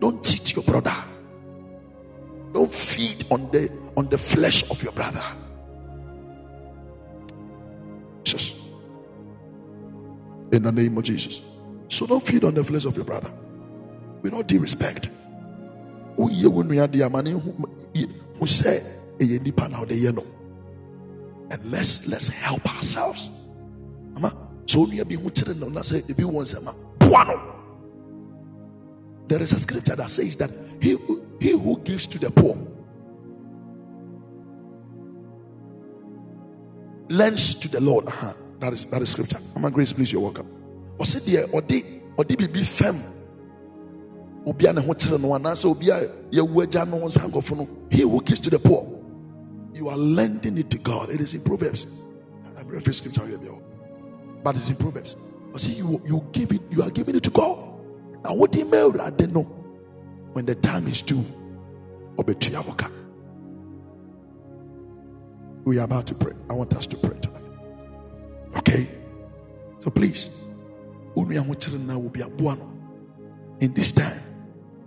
don't 0.00 0.24
cheat 0.24 0.54
your 0.56 0.64
brother 0.64 0.94
don't 2.52 2.72
feed 2.72 3.24
on 3.30 3.50
the 3.52 3.70
on 3.96 4.08
the 4.08 4.18
flesh 4.18 4.68
of 4.70 4.82
your 4.82 4.92
brother 4.92 5.22
Jesus 8.24 8.68
in 10.52 10.62
the 10.62 10.72
name 10.72 10.98
of 10.98 11.04
Jesus 11.04 11.42
so 11.90 12.06
don't 12.06 12.22
feed 12.22 12.44
on 12.44 12.54
the 12.54 12.62
flesh 12.62 12.84
of 12.84 12.96
your 12.96 13.04
brother. 13.04 13.30
With 14.22 14.32
all 14.32 14.44
due 14.44 14.60
respect. 14.60 15.10
And 21.50 21.72
let's 21.72 22.06
let's 22.08 22.28
help 22.28 22.76
ourselves. 22.76 23.32
So 24.66 24.86
there 29.30 29.40
is 29.42 29.52
a 29.52 29.58
scripture 29.58 29.96
that 29.96 30.10
says 30.10 30.36
that 30.36 30.50
he, 30.80 30.98
he 31.40 31.52
who 31.52 31.80
gives 31.84 32.06
to 32.08 32.18
the 32.18 32.30
poor 32.30 32.58
lends 37.08 37.54
to 37.54 37.68
the 37.68 37.80
Lord. 37.80 38.06
Uh-huh. 38.06 38.34
That 38.58 38.72
is 38.74 38.86
that 38.86 39.00
is 39.00 39.10
scripture. 39.10 39.38
I'm 39.56 39.70
grace, 39.70 39.92
please. 39.92 40.12
You're 40.12 40.20
welcome 40.20 40.60
ɔsi 41.00 41.20
deɛ 41.24 41.48
ɔde 41.50 41.84
ɔde 42.16 42.36
biribi 42.36 42.60
fɛm 42.60 42.96
obi 44.46 44.66
a 44.66 44.72
ne 44.72 44.80
ho 44.82 44.92
kyerɛ 44.92 45.20
no 45.20 45.28
anaasɛ 45.34 45.64
obi 45.64 45.88
a 45.88 46.00
yɛwu 46.30 46.88
no 46.90 47.56
no 47.56 47.68
he 47.88 48.02
who 48.02 48.22
gives 48.22 48.40
to 48.40 48.50
the 48.50 48.58
poor 48.58 48.86
you 49.72 49.88
are 49.88 49.96
lending 49.96 50.58
it 50.58 50.68
to 50.68 50.78
God 50.78 51.08
it 51.10 51.20
is 51.20 51.32
in 51.32 51.40
Proverbs 51.40 51.86
I'm 52.58 52.68
referring 52.68 52.92
scripture 52.92 53.26
here 53.26 53.38
but 54.42 54.56
it's 54.56 54.68
in 54.68 54.76
Proverbs 54.76 55.16
ɔsi 55.52 55.76
you 55.76 56.02
you 56.04 56.22
give 56.32 56.52
it 56.52 56.60
you 56.70 56.82
are 56.82 56.90
giving 56.90 57.14
it 57.16 57.22
to 57.22 57.30
God 57.30 57.69
na 58.22 58.46
do 58.46 58.58
you 58.58 58.64
mean 58.64 59.32
no 59.32 59.42
when 60.32 60.46
the 60.46 60.54
time 60.56 60.88
is 60.88 61.02
due 61.02 61.24
ɔbɛtua 62.16 62.62
wɔka 62.64 62.90
we 65.64 65.78
are 65.78 65.84
about 65.84 66.06
to 66.06 66.14
pray. 66.14 66.32
I 66.48 66.54
want 66.54 66.72
us 66.74 66.86
to 66.86 66.96
pray 66.96 67.18
tonight. 67.20 67.42
Okay? 68.56 68.88
So 69.78 69.90
please 69.90 70.30
in 71.16 71.28
this 73.74 73.92
time, 73.92 74.20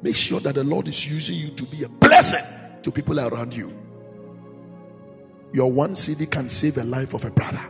make 0.01 0.15
sure 0.15 0.39
that 0.39 0.55
the 0.55 0.63
Lord 0.63 0.87
is 0.87 1.07
using 1.09 1.35
you 1.35 1.49
to 1.49 1.63
be 1.65 1.83
a 1.83 1.89
blessing 1.89 2.43
to 2.81 2.91
people 2.91 3.19
around 3.19 3.53
you. 3.53 3.71
Your 5.53 5.71
one 5.71 5.95
city 5.95 6.25
can 6.25 6.49
save 6.49 6.77
a 6.77 6.83
life 6.83 7.13
of 7.13 7.23
a 7.25 7.29
brother. 7.29 7.61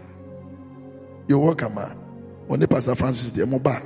You're 1.28 1.39
welcome, 1.39 1.76
man. 1.76 1.97
When 2.47 2.59
the 2.59 2.68
Pastor 2.68 2.95
Francis 2.95 3.32
de 3.32 3.45
Moba, 3.45 3.82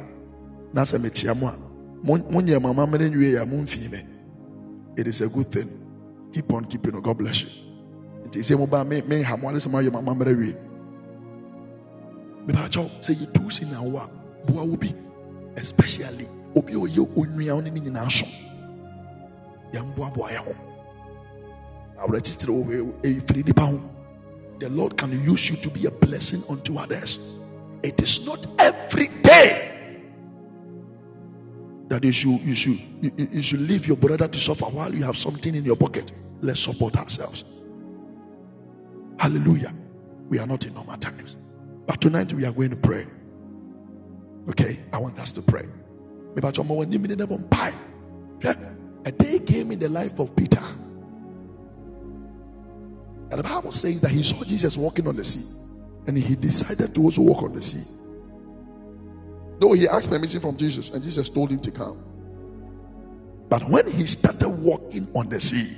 Nasa 0.74 1.00
Mechiamwa, 1.00 1.58
It 4.98 5.08
is 5.08 5.22
a 5.22 5.28
good 5.28 5.52
thing. 5.52 5.70
Keep 6.34 6.54
on 6.54 6.66
keeping. 6.66 7.00
God 7.02 7.18
bless 7.18 7.44
you. 7.44 7.50
A 8.26 8.30
Moba, 8.30 8.86
me, 8.88 9.02
me, 9.02 9.24
Hamwa, 9.24 9.60
some 9.62 9.76
of 9.76 9.84
your 9.84 9.92
Mama 9.92 10.26
especially 15.58 16.28
obi 16.56 16.74
a 16.74 16.78
ɔyɛ 16.78 17.08
onua 17.16 17.56
wo 17.56 17.62
ne 17.62 17.70
ne 17.70 17.80
nyinaa 17.80 18.12
so 18.12 18.26
yɛmboaboa 19.74 20.30
yɛ 20.30 20.38
ho. 20.38 20.56
Nipa 23.46 23.62
ho. 23.62 23.82
The 24.60 24.70
lord 24.70 24.98
can 24.98 25.12
use 25.24 25.50
you 25.50 25.56
to 25.58 25.70
be 25.70 25.86
a 25.86 25.92
blessing 25.92 26.44
unto 26.50 26.78
others. 26.78 27.20
It 27.84 28.02
is 28.02 28.26
not 28.26 28.46
every 28.60 29.08
day 29.22 29.77
that 31.88 32.04
you 32.04 32.12
should 32.12 32.40
you 32.42 32.56
should 32.56 32.80
you, 33.02 33.12
you 33.32 33.42
should 33.42 33.62
leave 33.62 33.88
your 33.88 33.98
brother 33.98 34.28
to 34.28 34.40
suffer 34.40 34.66
while 34.66 34.94
you 34.94 35.04
have 35.04 35.18
something 35.18 35.56
in 35.56 35.64
your 35.64 35.76
pocket 35.76 36.12
let's 36.42 36.60
support 36.60 36.96
ourselves 36.98 37.44
hallelujah 39.20 39.74
we 40.30 40.40
are 40.40 40.48
not 40.48 40.66
in 40.66 40.74
normal 40.74 40.98
times 40.98 41.38
but 41.86 42.02
tonight 42.02 42.32
we 42.34 42.46
are 42.46 42.52
going 42.52 42.70
to 42.70 42.76
pray 42.76 43.08
Okay, 44.50 44.80
I 44.94 44.98
want 44.98 45.20
us 45.20 45.32
to 45.34 45.42
pray. 45.42 45.66
A 46.36 46.42
day 49.12 49.40
came 49.40 49.72
in 49.72 49.80
the 49.80 49.90
life 49.90 50.20
of 50.20 50.36
Peter. 50.36 50.62
And 53.30 53.40
the 53.40 53.44
Bible 53.44 53.72
says 53.74 54.00
that 54.02 54.12
he 54.12 54.24
saw 54.24 54.44
Jesus 54.46 54.78
walking 54.78 55.08
on 55.08 55.18
the 55.18 55.24
sea. 55.24 55.58
And 56.08 56.18
he 56.18 56.36
decided 56.36 56.96
to 56.96 57.02
also 57.02 57.22
walk 57.22 57.44
on 57.44 57.54
the 57.54 57.62
sea. 57.62 57.84
Though 59.60 59.74
he 59.74 59.88
asked 59.88 60.10
permission 60.10 60.40
from 60.40 60.56
Jesus, 60.58 60.90
and 60.90 61.04
Jesus 61.04 61.30
told 61.30 61.50
him 61.50 61.60
to 61.60 61.72
come. 61.72 62.04
But 63.50 63.68
when 63.70 63.90
he 63.90 64.06
started 64.06 64.50
walking 64.50 65.08
on 65.14 65.30
the 65.30 65.40
sea, 65.40 65.78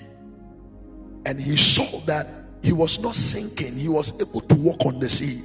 and 1.25 1.39
he 1.39 1.55
saw 1.55 1.99
that 2.01 2.27
he 2.61 2.73
was 2.73 2.99
not 2.99 3.15
sinking, 3.15 3.77
he 3.77 3.87
was 3.87 4.19
able 4.21 4.41
to 4.41 4.55
walk 4.55 4.85
on 4.85 4.99
the 4.99 5.07
sea. 5.07 5.41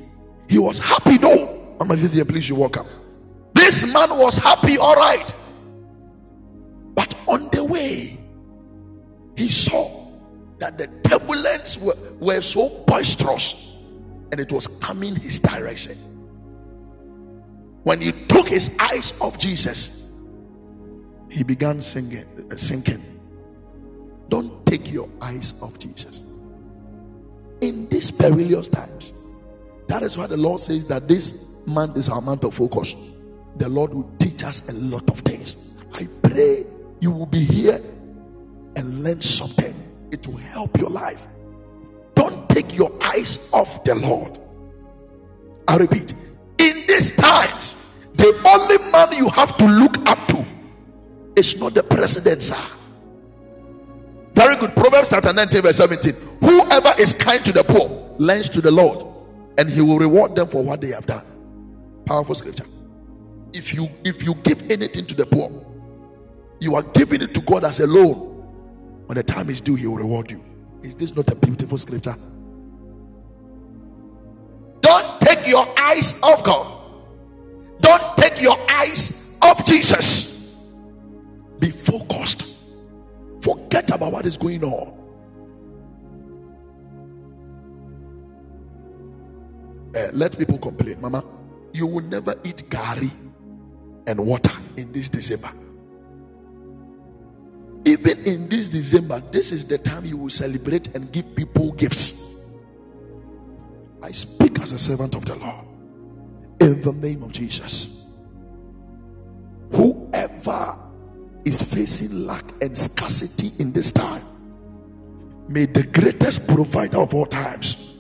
He 0.48 0.58
was 0.58 0.78
happy 0.78 1.18
though. 1.18 1.76
Mama 1.78 1.96
Vivian, 1.96 2.26
please, 2.26 2.48
you 2.48 2.54
walk 2.54 2.76
up. 2.76 2.86
This 3.52 3.84
man 3.84 4.16
was 4.16 4.36
happy, 4.36 4.78
all 4.78 4.94
right. 4.94 5.32
But 6.94 7.14
on 7.26 7.50
the 7.50 7.62
way, 7.62 8.18
he 9.36 9.48
saw 9.50 10.08
that 10.58 10.78
the 10.78 10.88
turbulence 11.08 11.76
were, 11.76 11.96
were 12.18 12.40
so 12.42 12.68
boisterous 12.86 13.76
and 14.32 14.40
it 14.40 14.50
was 14.50 14.66
coming 14.66 15.14
his 15.16 15.38
direction. 15.38 15.96
When 17.84 18.00
he 18.00 18.12
took 18.12 18.48
his 18.48 18.74
eyes 18.80 19.12
off 19.20 19.38
Jesus, 19.38 20.08
he 21.28 21.44
began 21.44 21.80
singing, 21.80 22.26
uh, 22.50 22.56
sinking. 22.56 23.20
Don't 24.28 24.64
take 24.66 24.90
your 24.90 25.08
eyes 25.20 25.54
off 25.62 25.78
Jesus. 25.78 26.24
In 27.60 27.88
these 27.88 28.10
perilous 28.10 28.68
times, 28.68 29.12
that 29.88 30.02
is 30.02 30.16
why 30.16 30.26
the 30.26 30.36
Lord 30.36 30.60
says 30.60 30.86
that 30.86 31.08
this 31.08 31.52
month 31.66 31.96
is 31.96 32.08
our 32.08 32.20
month 32.20 32.44
of 32.44 32.54
focus. 32.54 33.16
The 33.56 33.68
Lord 33.68 33.92
will 33.92 34.10
teach 34.18 34.42
us 34.42 34.68
a 34.68 34.72
lot 34.74 35.08
of 35.10 35.20
things. 35.20 35.56
I 35.92 36.08
pray 36.22 36.66
you 37.00 37.10
will 37.10 37.26
be 37.26 37.44
here 37.44 37.80
and 38.76 39.04
learn 39.04 39.20
something. 39.20 39.74
It 40.10 40.26
will 40.26 40.38
help 40.38 40.78
your 40.78 40.90
life. 40.90 41.26
Don't 42.14 42.48
take 42.48 42.74
your 42.76 42.92
eyes 43.02 43.50
off 43.52 43.84
the 43.84 43.94
Lord. 43.94 44.38
I 45.68 45.76
repeat, 45.76 46.14
in 46.58 46.86
these 46.86 47.10
times, 47.16 47.76
the 48.14 48.32
only 48.46 48.90
man 48.90 49.12
you 49.12 49.28
have 49.28 49.56
to 49.58 49.66
look 49.66 49.96
up 50.08 50.28
to 50.28 50.44
is 51.36 51.58
not 51.58 51.74
the 51.74 51.82
president, 51.82 52.42
sir. 52.42 52.56
Very 54.34 54.56
good. 54.56 54.74
Proverbs 54.74 55.08
chapter 55.10 55.32
19, 55.32 55.62
verse 55.62 55.76
17. 55.76 56.14
Whoever 56.40 56.94
is 56.98 57.12
kind 57.12 57.44
to 57.44 57.52
the 57.52 57.64
poor 57.64 58.16
lends 58.18 58.48
to 58.50 58.60
the 58.60 58.70
Lord, 58.70 59.04
and 59.58 59.70
he 59.70 59.80
will 59.80 59.98
reward 59.98 60.34
them 60.34 60.48
for 60.48 60.62
what 60.62 60.80
they 60.80 60.88
have 60.88 61.06
done. 61.06 61.24
Powerful 62.06 62.34
scripture. 62.34 62.66
If 63.52 63.72
you 63.72 63.88
if 64.04 64.22
you 64.22 64.34
give 64.34 64.70
anything 64.70 65.06
to 65.06 65.14
the 65.14 65.26
poor, 65.26 65.50
you 66.60 66.74
are 66.74 66.82
giving 66.82 67.22
it 67.22 67.32
to 67.34 67.40
God 67.40 67.64
as 67.64 67.80
a 67.80 67.86
loan. 67.86 68.30
When 69.06 69.16
the 69.16 69.22
time 69.22 69.50
is 69.50 69.60
due, 69.60 69.76
He 69.76 69.86
will 69.86 69.96
reward 69.96 70.30
you. 70.30 70.42
Is 70.82 70.94
this 70.94 71.14
not 71.14 71.28
a 71.30 71.34
beautiful 71.36 71.78
scripture? 71.78 72.16
Take 75.24 75.46
your 75.46 75.66
eyes 75.78 76.20
off 76.22 76.44
God. 76.44 76.82
Don't 77.80 78.16
take 78.16 78.40
your 78.40 78.58
eyes 78.70 79.36
off 79.42 79.64
Jesus. 79.64 80.68
Be 81.58 81.70
focused. 81.70 82.58
Forget 83.42 83.90
about 83.90 84.12
what 84.12 84.26
is 84.26 84.36
going 84.36 84.64
on. 84.64 84.92
Uh, 89.94 90.08
let 90.12 90.36
people 90.36 90.58
complain, 90.58 91.00
Mama. 91.00 91.24
You 91.72 91.86
will 91.86 92.04
never 92.04 92.34
eat 92.44 92.62
gari 92.68 93.10
and 94.06 94.26
water 94.26 94.52
in 94.76 94.92
this 94.92 95.08
December. 95.08 95.50
Even 97.84 98.24
in 98.26 98.48
this 98.48 98.68
December, 98.68 99.20
this 99.30 99.52
is 99.52 99.64
the 99.66 99.78
time 99.78 100.04
you 100.04 100.16
will 100.16 100.30
celebrate 100.30 100.94
and 100.94 101.12
give 101.12 101.34
people 101.36 101.72
gifts. 101.72 102.33
I 104.04 104.10
speak 104.10 104.60
as 104.60 104.72
a 104.72 104.78
servant 104.78 105.14
of 105.14 105.24
the 105.24 105.34
Lord 105.36 105.64
in 106.60 106.78
the 106.82 106.92
name 106.92 107.22
of 107.22 107.32
Jesus. 107.32 108.04
Whoever 109.72 110.76
is 111.46 111.62
facing 111.62 112.26
lack 112.26 112.44
and 112.60 112.76
scarcity 112.76 113.52
in 113.58 113.72
this 113.72 113.90
time, 113.90 114.22
may 115.48 115.64
the 115.64 115.84
greatest 115.84 116.46
provider 116.46 116.98
of 116.98 117.14
all 117.14 117.24
times 117.24 117.94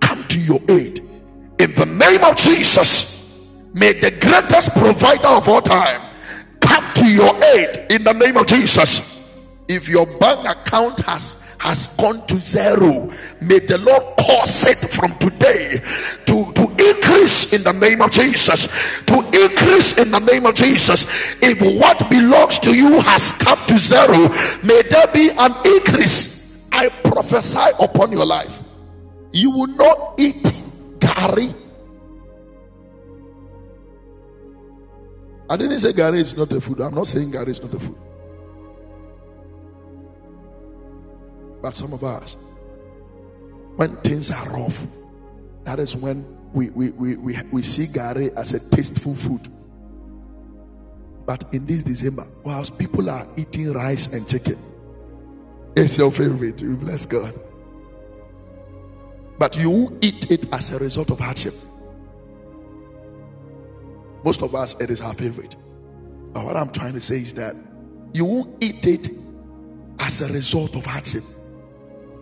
come 0.00 0.22
to 0.28 0.40
your 0.40 0.60
aid 0.68 1.00
in 1.58 1.74
the 1.74 1.86
name 1.86 2.22
of 2.22 2.36
Jesus. 2.36 3.50
May 3.74 3.94
the 3.94 4.12
greatest 4.12 4.70
provider 4.74 5.26
of 5.26 5.48
all 5.48 5.60
time 5.60 6.14
come 6.60 6.84
to 6.94 7.06
your 7.06 7.34
aid 7.42 7.90
in 7.90 8.04
the 8.04 8.12
name 8.12 8.36
of 8.36 8.46
Jesus. 8.46 9.36
If 9.66 9.88
your 9.88 10.06
bank 10.18 10.48
account 10.48 11.00
has 11.00 11.47
has 11.58 11.88
gone 11.96 12.26
to 12.26 12.40
zero, 12.40 13.10
may 13.40 13.58
the 13.58 13.78
Lord 13.78 14.16
cause 14.16 14.64
it 14.66 14.78
from 14.78 15.16
today 15.18 15.80
to, 16.26 16.52
to 16.52 16.62
increase 16.78 17.52
in 17.52 17.62
the 17.62 17.72
name 17.72 18.00
of 18.00 18.10
Jesus. 18.10 18.66
To 19.06 19.16
increase 19.18 19.98
in 19.98 20.10
the 20.10 20.20
name 20.20 20.46
of 20.46 20.54
Jesus. 20.54 21.06
If 21.42 21.60
what 21.60 22.08
belongs 22.10 22.58
to 22.60 22.74
you 22.74 23.00
has 23.00 23.32
come 23.32 23.58
to 23.66 23.78
zero, 23.78 24.28
may 24.62 24.82
there 24.82 25.08
be 25.08 25.30
an 25.36 25.54
increase. 25.64 26.66
I 26.70 26.88
prophesy 26.88 27.70
upon 27.80 28.12
your 28.12 28.26
life. 28.26 28.62
You 29.32 29.50
will 29.50 29.66
not 29.66 30.14
eat 30.18 30.42
gari. 30.98 31.54
I 35.50 35.56
didn't 35.56 35.78
say 35.80 35.92
gari 35.92 36.18
is 36.18 36.36
not 36.36 36.52
a 36.52 36.60
food. 36.60 36.80
I'm 36.80 36.94
not 36.94 37.06
saying 37.06 37.32
gari 37.32 37.48
is 37.48 37.62
not 37.62 37.72
a 37.74 37.80
food. 37.80 37.96
But 41.62 41.76
some 41.76 41.92
of 41.92 42.04
us, 42.04 42.36
when 43.76 43.96
things 43.98 44.30
are 44.30 44.48
rough, 44.50 44.86
that 45.64 45.78
is 45.78 45.96
when 45.96 46.24
we, 46.52 46.70
we, 46.70 46.90
we, 46.90 47.16
we, 47.16 47.38
we 47.50 47.62
see 47.62 47.86
gari 47.86 48.34
as 48.36 48.52
a 48.52 48.70
tasteful 48.70 49.14
food. 49.14 49.48
But 51.26 51.44
in 51.52 51.66
this 51.66 51.84
December, 51.84 52.26
whilst 52.42 52.78
people 52.78 53.10
are 53.10 53.26
eating 53.36 53.72
rice 53.72 54.12
and 54.12 54.26
chicken, 54.28 54.58
it's 55.76 55.98
your 55.98 56.10
favorite. 56.10 56.62
You 56.62 56.74
bless 56.74 57.06
God. 57.06 57.34
But 59.38 59.56
you 59.56 59.96
eat 60.00 60.30
it 60.30 60.52
as 60.52 60.72
a 60.72 60.78
result 60.78 61.10
of 61.10 61.20
hardship. 61.20 61.54
Most 64.24 64.42
of 64.42 64.54
us, 64.54 64.74
it 64.80 64.90
is 64.90 65.00
our 65.00 65.14
favorite. 65.14 65.54
But 66.32 66.44
what 66.44 66.56
I'm 66.56 66.70
trying 66.70 66.94
to 66.94 67.00
say 67.00 67.18
is 67.18 67.34
that 67.34 67.54
you 68.12 68.24
won't 68.24 68.62
eat 68.62 68.86
it 68.86 69.10
as 70.00 70.20
a 70.22 70.32
result 70.32 70.74
of 70.74 70.84
hardship. 70.84 71.22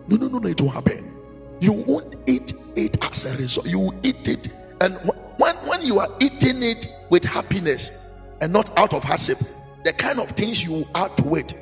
No, 0.07 0.17
no, 0.17 0.27
no, 0.27 0.39
no, 0.39 0.47
it 0.47 0.61
won't 0.61 0.73
happen. 0.73 1.13
You 1.59 1.73
won't 1.73 2.15
eat 2.27 2.53
it 2.75 3.03
as 3.03 3.25
a 3.25 3.37
result. 3.37 3.67
You 3.67 3.79
will 3.79 3.99
eat 4.03 4.27
it, 4.27 4.49
and 4.79 4.95
when 5.37 5.55
when 5.57 5.81
you 5.83 5.99
are 5.99 6.09
eating 6.19 6.63
it 6.63 6.87
with 7.09 7.23
happiness 7.23 8.09
and 8.41 8.53
not 8.53 8.77
out 8.77 8.93
of 8.93 9.03
hardship, 9.03 9.37
the 9.83 9.93
kind 9.93 10.19
of 10.19 10.31
things 10.31 10.63
you 10.63 10.85
add 10.95 11.15
to 11.17 11.35
it, 11.35 11.53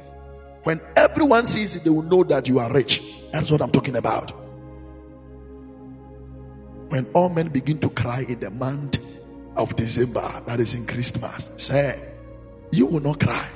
when 0.64 0.82
everyone 0.98 1.46
sees 1.46 1.76
it, 1.76 1.84
they 1.84 1.90
will 1.90 2.02
know 2.04 2.24
that 2.24 2.48
you 2.50 2.60
are 2.60 2.72
rich. 2.72 3.02
That's 3.32 3.52
what 3.52 3.62
I'm 3.62 3.72
talking 3.72 3.96
about. 3.96 4.32
When 6.90 7.06
all 7.14 7.30
men 7.30 7.50
begin 7.50 7.80
to 7.80 7.90
cry 7.90 8.26
in 8.28 8.40
the 8.40 8.52
month 8.52 9.00
of 9.56 9.76
December, 9.76 10.28
that 10.46 10.60
is 10.60 10.74
in 10.74 10.86
Christmas, 10.86 11.52
say, 11.58 12.02
you 12.72 12.86
will 12.86 13.00
not 13.00 13.20
cry. 13.20 13.48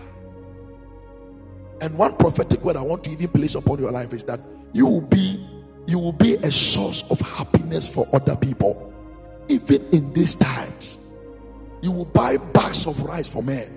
And 1.82 1.98
one 1.98 2.16
prophetic 2.16 2.64
word 2.64 2.76
I 2.76 2.82
want 2.82 3.04
to 3.06 3.12
even 3.12 3.30
place 3.30 3.56
upon 3.56 3.80
your 3.80 3.92
life 3.92 4.14
is 4.14 4.24
that 4.26 4.40
you 4.74 4.86
will 4.86 5.02
be 5.02 5.46
you 5.88 5.98
will 5.98 6.14
be 6.14 6.36
a 6.36 6.52
source 6.52 7.10
of 7.10 7.20
happiness 7.20 7.88
for 7.88 8.08
other 8.14 8.36
people. 8.36 8.94
Even 9.48 9.88
in 9.92 10.14
these 10.14 10.36
times 10.36 11.00
you 11.82 11.92
will 11.92 12.06
buy 12.06 12.38
bags 12.38 12.86
of 12.86 13.02
rice 13.04 13.28
for 13.28 13.42
men. 13.42 13.76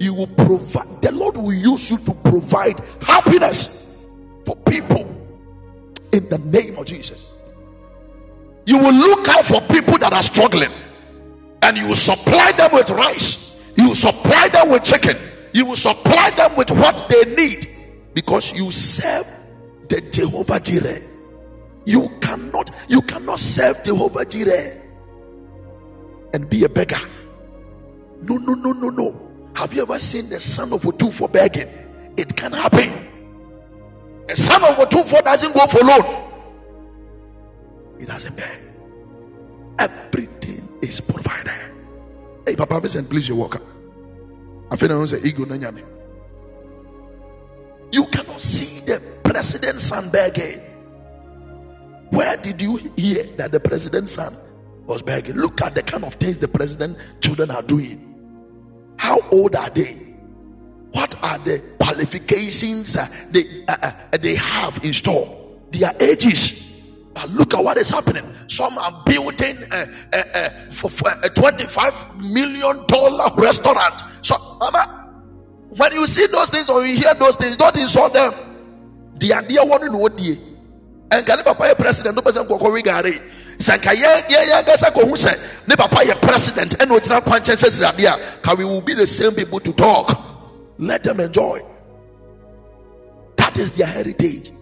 You 0.00 0.14
will 0.14 0.26
provide 0.26 1.02
the 1.02 1.12
lord 1.12 1.36
will 1.36 1.52
use 1.52 1.90
you 1.90 1.98
to 1.98 2.14
provide 2.14 2.80
happiness 3.00 4.06
for 4.44 4.56
people 4.56 5.02
in 6.12 6.28
the 6.28 6.38
name 6.38 6.76
of 6.76 6.86
jesus. 6.86 7.30
You 8.66 8.78
will 8.78 8.94
look 8.94 9.28
out 9.28 9.44
for 9.44 9.60
people 9.60 9.98
that 9.98 10.12
are 10.12 10.22
struggling 10.22 10.72
and 11.62 11.76
you 11.76 11.88
will 11.88 11.96
supply 11.96 12.52
them 12.52 12.70
with 12.72 12.90
rice. 12.90 13.72
You 13.76 13.88
will 13.88 13.96
supply 13.96 14.48
them 14.48 14.70
with 14.70 14.84
chicken. 14.84 15.16
You 15.52 15.66
will 15.66 15.76
supply 15.76 16.30
them 16.30 16.56
with 16.56 16.70
what 16.70 17.08
they 17.08 17.34
need 17.36 17.68
because 18.14 18.52
you 18.52 18.70
serve 18.70 19.26
the 19.88 20.00
Jehovah 20.00 20.60
Jireh. 20.60 21.02
You 21.84 22.10
cannot, 22.20 22.70
you 22.88 23.02
cannot 23.02 23.38
serve 23.38 23.82
Jehovah 23.82 24.24
Jireh 24.24 24.80
and 26.32 26.48
be 26.48 26.64
a 26.64 26.68
beggar. 26.68 27.00
No, 28.22 28.36
no, 28.36 28.54
no, 28.54 28.72
no, 28.72 28.88
no. 28.90 29.20
Have 29.54 29.74
you 29.74 29.82
ever 29.82 29.98
seen 29.98 30.28
the 30.28 30.40
son 30.40 30.72
of 30.72 30.82
for 30.82 31.28
begging? 31.28 31.68
It 32.16 32.34
can 32.34 32.52
happen. 32.52 33.08
A 34.28 34.36
son 34.36 34.62
of 34.64 34.76
for 35.08 35.22
doesn't 35.22 35.52
go 35.52 35.66
for 35.66 35.84
loan. 35.84 36.24
He 37.98 38.06
doesn't 38.06 38.36
beg. 38.36 38.60
Everything 39.78 40.68
is 40.82 41.00
provided. 41.00 41.72
Hey, 42.46 42.56
Papa 42.56 42.80
Vincent, 42.80 43.08
please, 43.08 43.28
you 43.28 43.36
walk 43.36 43.56
up. 43.56 43.62
I 44.70 44.76
feel 44.76 45.00
I 45.00 45.06
say 45.06 45.20
ego 45.24 45.44
You 47.94 48.06
cannot 48.06 48.40
see 48.40 48.80
the 48.80 49.00
president's 49.22 49.84
son 49.84 50.10
begging. 50.10 50.58
Where 52.10 52.36
did 52.36 52.60
you 52.60 52.74
hear 52.96 53.22
that 53.36 53.52
the 53.52 53.60
president's 53.60 54.10
son 54.10 54.36
was 54.84 55.00
begging? 55.00 55.36
Look 55.36 55.62
at 55.62 55.76
the 55.76 55.82
kind 55.84 56.02
of 56.02 56.14
things 56.14 56.36
the 56.36 56.48
president 56.48 56.98
children 57.20 57.52
are 57.52 57.62
doing. 57.62 58.00
How 58.98 59.20
old 59.30 59.54
are 59.54 59.70
they? 59.70 59.92
What 60.90 61.14
are 61.22 61.38
the 61.38 61.62
qualifications 61.78 62.96
uh, 62.96 63.06
they, 63.30 63.44
uh, 63.68 63.76
uh, 63.80 63.92
they 64.20 64.34
have 64.34 64.84
in 64.84 64.92
store? 64.92 65.60
Their 65.70 65.92
ages. 66.00 66.90
But 67.14 67.30
look 67.30 67.54
at 67.54 67.62
what 67.62 67.76
is 67.76 67.90
happening. 67.90 68.26
Some 68.48 68.76
are 68.76 69.04
building 69.06 69.58
a, 69.70 69.86
a, 70.12 70.24
a, 70.34 71.26
a 71.26 71.30
25 71.30 72.24
million 72.24 72.84
dollar 72.88 73.32
restaurant. 73.36 74.02
So, 74.22 74.34
Mama, 74.58 75.03
when 75.76 75.92
you 75.92 76.06
see 76.06 76.26
those 76.26 76.50
things 76.50 76.68
or 76.68 76.84
you 76.86 76.96
hear 76.96 77.14
those 77.14 77.36
things, 77.36 77.56
don't 77.56 77.76
insult 77.76 78.12
them. 78.12 78.32
The 79.16 79.34
idea 79.34 79.64
one 79.64 79.84
in 79.84 80.16
day. 80.16 80.38
And 81.10 81.26
can 81.26 81.42
papa 81.42 81.70
a 81.70 81.74
president, 81.74 82.16
no 82.16 82.22
person 82.22 82.46
go 82.46 82.58
gare. 82.82 83.12
Sanka 83.58 83.94
ye 83.94 84.02
ye 84.28 84.46
ye 84.46 84.62
gasa 84.62 84.92
ko 84.92 85.06
hu 85.06 85.16
say 85.16 85.34
ne 85.68 85.76
papa 85.76 86.04
ye 86.04 86.12
president 86.14 86.74
and 86.80 86.90
otina 86.90 87.20
kwanche 87.20 87.56
says 87.56 87.78
that 87.78 87.96
there 87.96 88.16
can 88.42 88.58
we 88.58 88.64
will 88.64 88.80
be 88.80 88.94
the 88.94 89.06
same 89.06 89.32
people 89.32 89.60
to 89.60 89.72
talk. 89.72 90.20
Let 90.78 91.04
them 91.04 91.20
enjoy. 91.20 91.64
That 93.36 93.56
is 93.58 93.70
their 93.72 93.86
heritage. 93.86 94.52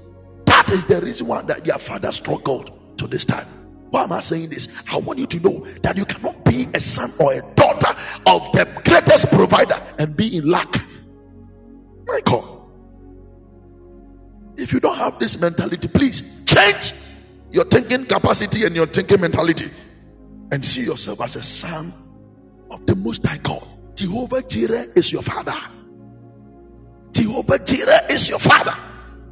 That 0.44 0.70
is 0.70 0.84
the 0.84 1.00
reason 1.00 1.26
why 1.26 1.42
that 1.42 1.64
their 1.64 1.78
father 1.78 2.12
struggled 2.12 2.98
to 2.98 3.06
this 3.06 3.24
time. 3.24 3.46
Why 3.90 4.04
am 4.04 4.12
I 4.12 4.20
saying 4.20 4.50
this? 4.50 4.68
I 4.90 4.98
want 4.98 5.18
you 5.18 5.26
to 5.26 5.40
know 5.40 5.66
that 5.82 5.96
you 5.96 6.04
cannot 6.04 6.44
be 6.44 6.68
a 6.74 6.80
son 6.80 7.12
or 7.18 7.34
a 7.34 7.42
daughter 7.54 7.94
of 8.26 8.50
the 8.52 8.66
greatest 8.84 9.28
provider 9.28 9.82
and 9.98 10.16
be 10.16 10.36
in 10.36 10.48
lack. 10.48 10.74
My 12.12 12.20
God. 12.20 12.44
If 14.58 14.70
you 14.70 14.80
don't 14.80 14.96
have 14.96 15.18
this 15.18 15.40
mentality, 15.40 15.88
please 15.88 16.44
change 16.44 16.92
your 17.50 17.64
thinking 17.64 18.04
capacity 18.04 18.66
and 18.66 18.76
your 18.76 18.86
thinking 18.86 19.18
mentality 19.18 19.70
and 20.52 20.62
see 20.62 20.84
yourself 20.84 21.22
as 21.22 21.36
a 21.36 21.42
son 21.42 21.90
of 22.70 22.84
the 22.84 22.94
Most 22.94 23.24
High 23.24 23.38
God. 23.38 23.66
Jehovah 23.94 24.42
Jireh 24.42 24.88
is 24.94 25.10
your 25.10 25.22
father. 25.22 25.56
Jehovah 27.12 27.58
Jireh 27.58 28.06
is 28.10 28.28
your 28.28 28.38
father. 28.38 28.76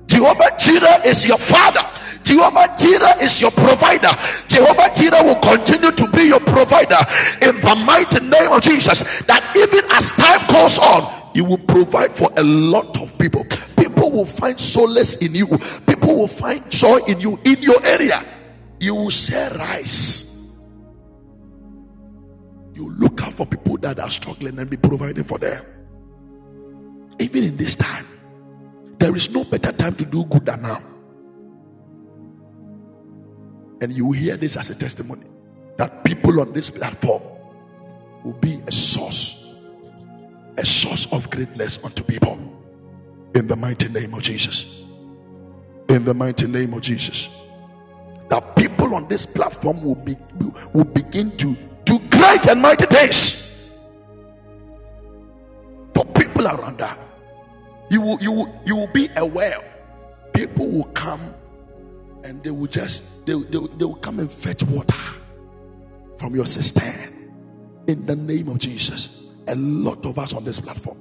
Jehovah 0.06 0.56
Jireh 0.58 1.04
is 1.04 1.26
your 1.26 1.38
father. 1.38 1.86
Jehovah 2.24 2.74
Jireh 2.78 3.22
is 3.22 3.42
your 3.42 3.50
provider. 3.50 4.10
Jehovah 4.48 4.90
Jireh 4.94 5.22
will 5.22 5.40
continue 5.40 5.90
to 5.90 6.08
be 6.12 6.28
your 6.28 6.40
provider 6.40 6.98
in 7.42 7.60
the 7.60 7.82
mighty 7.84 8.20
name 8.20 8.50
of 8.52 8.62
Jesus. 8.62 9.20
That 9.26 9.44
even 9.54 9.84
as 9.92 10.10
time 10.12 10.46
goes 10.48 10.78
on, 10.78 11.19
you 11.34 11.44
will 11.44 11.58
provide 11.58 12.16
for 12.16 12.30
a 12.36 12.42
lot 12.42 13.00
of 13.00 13.16
people. 13.18 13.44
People 13.76 14.10
will 14.10 14.24
find 14.24 14.58
solace 14.58 15.16
in 15.16 15.34
you, 15.34 15.46
people 15.86 16.14
will 16.14 16.28
find 16.28 16.68
joy 16.70 16.98
in 17.08 17.20
you 17.20 17.38
in 17.44 17.62
your 17.62 17.84
area. 17.86 18.24
You 18.78 18.94
will 18.94 19.10
share 19.10 19.50
rice. 19.50 20.48
You 22.74 22.90
look 22.90 23.22
out 23.22 23.34
for 23.34 23.46
people 23.46 23.76
that 23.78 24.00
are 24.00 24.10
struggling 24.10 24.58
and 24.58 24.70
be 24.70 24.76
providing 24.76 25.24
for 25.24 25.38
them. 25.38 25.64
Even 27.18 27.44
in 27.44 27.56
this 27.56 27.74
time, 27.74 28.06
there 28.98 29.14
is 29.14 29.30
no 29.30 29.44
better 29.44 29.72
time 29.72 29.94
to 29.96 30.04
do 30.04 30.24
good 30.24 30.46
than 30.46 30.62
now. 30.62 30.82
And 33.82 33.92
you 33.92 34.06
will 34.06 34.12
hear 34.12 34.36
this 34.36 34.56
as 34.56 34.70
a 34.70 34.74
testimony 34.74 35.26
that 35.76 36.04
people 36.04 36.40
on 36.40 36.52
this 36.52 36.68
platform 36.70 37.22
will 38.24 38.34
be 38.34 38.60
a 38.66 38.72
source, 38.72 39.39
a 40.56 40.66
source 40.66 41.12
of 41.12 41.30
greatness 41.30 41.82
unto 41.84 42.02
people. 42.02 42.38
In 43.34 43.46
the 43.46 43.56
mighty 43.56 43.88
name 43.88 44.14
of 44.14 44.22
Jesus. 44.22 44.82
In 45.88 46.04
the 46.04 46.14
mighty 46.14 46.46
name 46.46 46.74
of 46.74 46.82
Jesus. 46.82 47.28
That 48.28 48.56
people 48.56 48.94
on 48.94 49.08
this 49.08 49.26
platform 49.26 49.82
will 49.82 49.94
be 49.96 50.16
will 50.72 50.84
begin 50.84 51.36
to 51.38 51.56
do 51.84 51.98
great 52.10 52.48
and 52.48 52.62
mighty 52.62 52.86
things 52.86 53.40
for 55.94 56.04
people 56.06 56.46
around 56.46 56.78
that 56.78 56.98
you 57.90 58.00
will 58.00 58.18
you 58.22 58.32
will, 58.32 58.62
you 58.64 58.76
will 58.76 58.86
be 58.88 59.08
aware 59.16 59.62
people 60.32 60.66
will 60.68 60.84
come 60.94 61.34
and 62.24 62.42
they 62.42 62.50
will 62.50 62.66
just 62.66 63.26
they, 63.26 63.34
they, 63.34 63.58
they 63.76 63.84
will 63.84 63.96
come 63.96 64.20
and 64.20 64.30
fetch 64.30 64.62
water 64.62 64.94
from 66.16 66.34
your 66.34 66.46
cistern 66.46 67.32
in 67.88 68.06
the 68.06 68.16
name 68.16 68.48
of 68.48 68.58
jesus 68.58 69.19
a 69.48 69.56
lot 69.56 70.04
of 70.06 70.18
us 70.18 70.32
on 70.32 70.44
this 70.44 70.60
platform. 70.60 70.98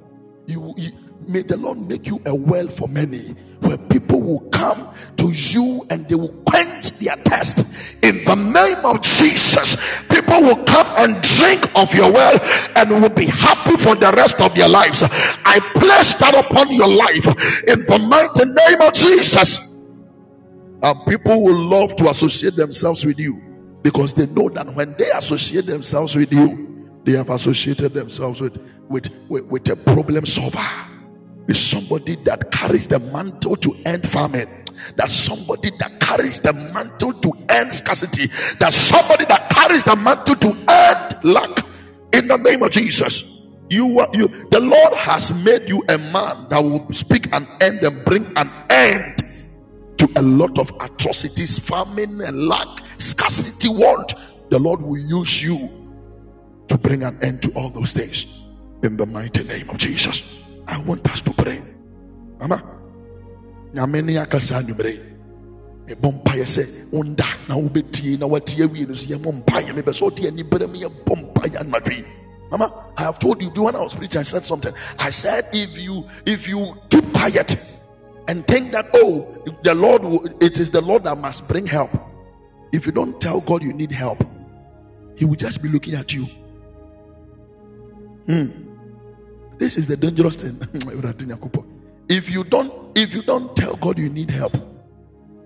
You, 0.48 0.74
you 0.78 0.92
may 1.28 1.44
the 1.44 1.58
lord 1.58 1.78
make 1.88 2.08
you 2.08 2.22
a 2.26 2.34
well 2.34 2.68
for 2.68 2.88
many 2.88 3.20
where 3.60 3.78
people 3.78 4.22
will 4.22 4.40
come 4.50 4.90
to 5.18 5.32
you 5.32 5.86
and 5.90 6.08
they 6.10 6.16
will 6.16 6.34
quench 6.48 6.92
their 6.98 7.16
thirst. 7.18 7.60
In 8.04 8.24
the 8.24 8.36
name 8.36 8.84
of 8.84 9.02
jesus 9.02 9.76
people 10.10 10.42
will 10.42 10.64
come 10.66 10.88
and 10.98 11.22
drink 11.22 11.70
of 11.76 11.94
your 11.94 12.12
well 12.12 12.40
and 12.76 12.90
will 12.90 13.10
be 13.10 13.26
happy 13.26 13.78
for 13.78 13.96
the 13.96 14.12
rest 14.16 14.42
of 14.42 14.56
their 14.56 14.70
lives. 14.70 15.04
I 15.04 15.60
place 15.76 16.14
that 16.20 16.36
upon 16.36 16.74
your 16.74 16.88
life 16.88 17.28
in 17.68 17.86
the 17.86 18.00
mighty 18.00 18.46
name 18.46 18.82
of 18.82 18.94
jesus. 18.94 19.60
And 20.82 21.06
people 21.06 21.44
will 21.44 21.62
love 21.62 21.96
to 21.98 22.10
associate 22.10 22.56
themselves 22.56 23.06
with 23.06 23.20
you 23.20 23.42
because 23.84 24.14
they 24.14 24.26
know 24.28 24.50
that 24.50 24.74
when 24.74 24.96
they 24.98 25.10
associate 25.12 25.66
themselves 25.66 26.16
with 26.16 26.32
you 26.32 26.69
they 27.10 27.18
have 27.18 27.30
associated 27.32 27.94
themselves 27.94 28.40
with 28.40 28.56
with, 28.88 29.10
with, 29.30 29.46
with 29.46 29.68
a 29.70 29.76
problem 29.76 30.26
solver. 30.26 30.60
With 31.48 31.58
somebody 31.58 32.16
that 32.26 32.52
carries 32.52 32.88
the 32.88 33.00
mantle 33.00 33.56
to 33.56 33.74
end 33.86 34.08
famine. 34.08 34.48
That 34.96 35.12
somebody 35.12 35.72
that 35.80 36.00
carries 36.00 36.40
the 36.40 36.54
mantle 36.54 37.14
to 37.14 37.34
end 37.50 37.74
scarcity. 37.74 38.28
That 38.60 38.74
somebody 38.74 39.26
that 39.26 39.50
carries 39.50 39.84
the 39.84 39.96
mantle 39.96 40.36
to 40.36 40.50
end 40.70 41.24
lack. 41.24 41.66
In 42.14 42.28
the 42.28 42.38
name 42.38 42.62
of 42.62 42.72
jesus. 42.72 43.48
You 43.70 43.88
you 44.14 44.28
the 44.52 44.60
lord 44.60 44.94
has 44.94 45.32
made 45.32 45.68
you 45.68 45.84
a 45.90 45.98
man 45.98 46.48
that 46.50 46.64
will 46.64 46.92
speak 46.92 47.34
an 47.34 47.48
end 47.62 47.80
and 47.84 48.04
bring 48.06 48.32
an 48.36 48.52
end 48.70 49.24
to 49.98 50.10
a 50.16 50.22
lot 50.22 50.58
of 50.58 50.72
atrocities 50.80 51.58
famine 51.60 52.22
and 52.22 52.48
lack 52.48 52.68
scarcity 53.00 53.70
want. 53.70 54.14
The 54.50 54.58
lord 54.58 54.82
will 54.82 54.98
use 54.98 55.44
you 55.44 55.79
to 56.70 56.78
bring 56.78 57.04
an 57.04 57.18
end 57.22 57.42
to 57.42 57.52
all 57.52 57.70
those 57.70 57.92
things 57.92 58.46
in 58.84 58.96
the 58.96 59.06
mighty 59.06 59.44
name 59.44 59.70
of 59.70 59.78
jesus 59.78 60.40
I 60.70 60.78
want 60.82 61.10
us 61.12 61.22
to 61.22 61.34
pray. 61.34 61.64
Mama, 62.40 62.62
nyame 63.74 64.06
ne 64.06 64.18
akasa 64.18 64.62
anwummerɛ 64.62 65.00
mebɔ 65.88 66.12
mpaeɛ 66.14 66.46
sɛ 66.46 66.64
wonda 66.92 67.26
na 67.48 67.56
wobɛtie 67.56 68.20
na 68.20 68.28
watie 68.28 68.62
awie 68.62 68.88
no 68.88 68.94
so 68.94 69.08
yɛmmɔ 69.08 69.44
mpaeɛ 69.44 69.74
mepɛ 69.74 69.92
sɛ 69.92 70.04
ɔde 70.10 70.28
aniberɛ 70.30 70.68
m 70.70 70.74
yɛbɔ 70.74 71.34
mpaeɛ 71.34 71.58
anadwei 71.62 72.06
Mama, 72.52 72.74
I 72.98 73.04
have 73.04 73.20
told 73.20 73.44
you, 73.44 73.52
do 73.52 73.64
when 73.64 73.76
I 73.76 73.80
was 73.80 73.94
preaching, 73.94 74.22
I 74.22 74.24
said 74.24 74.44
something. 74.44 74.74
I 74.98 75.12
said, 75.12 75.46
if 75.54 75.78
you 75.78 76.04
if 76.26 76.48
you 76.48 76.76
keep 76.90 77.06
quiet 77.14 77.56
and 78.28 78.46
think 78.48 78.72
that 78.72 78.90
oh, 78.96 79.28
the 79.64 79.76
Lord 79.76 80.04
will, 80.04 80.26
it 80.42 80.60
is 80.60 80.72
the 80.72 80.82
Lord 80.82 81.04
that 81.04 81.16
must 81.20 81.48
bring 81.48 81.68
help. 81.68 81.92
If 82.72 82.88
you 82.88 82.92
don't 82.92 83.22
tell 83.22 83.40
God 83.40 83.62
you 83.62 83.72
need 83.72 83.92
help, 83.92 84.24
He 85.16 85.26
will 85.26 85.36
just 85.36 85.62
be 85.62 85.70
looking 85.70 85.94
at 85.94 86.12
you. 86.12 86.26
Hmm. 88.30 88.50
This 89.58 89.76
is 89.78 89.88
the 89.88 89.98
dangerous 89.98 90.36
thing. 90.36 90.60
if 92.10 92.30
you 92.30 92.44
don't, 92.44 92.98
if 92.98 93.14
you 93.14 93.24
don't 93.24 93.56
tell 93.56 93.76
God 93.76 93.98
you 93.98 94.10
need 94.10 94.30
help, 94.30 94.56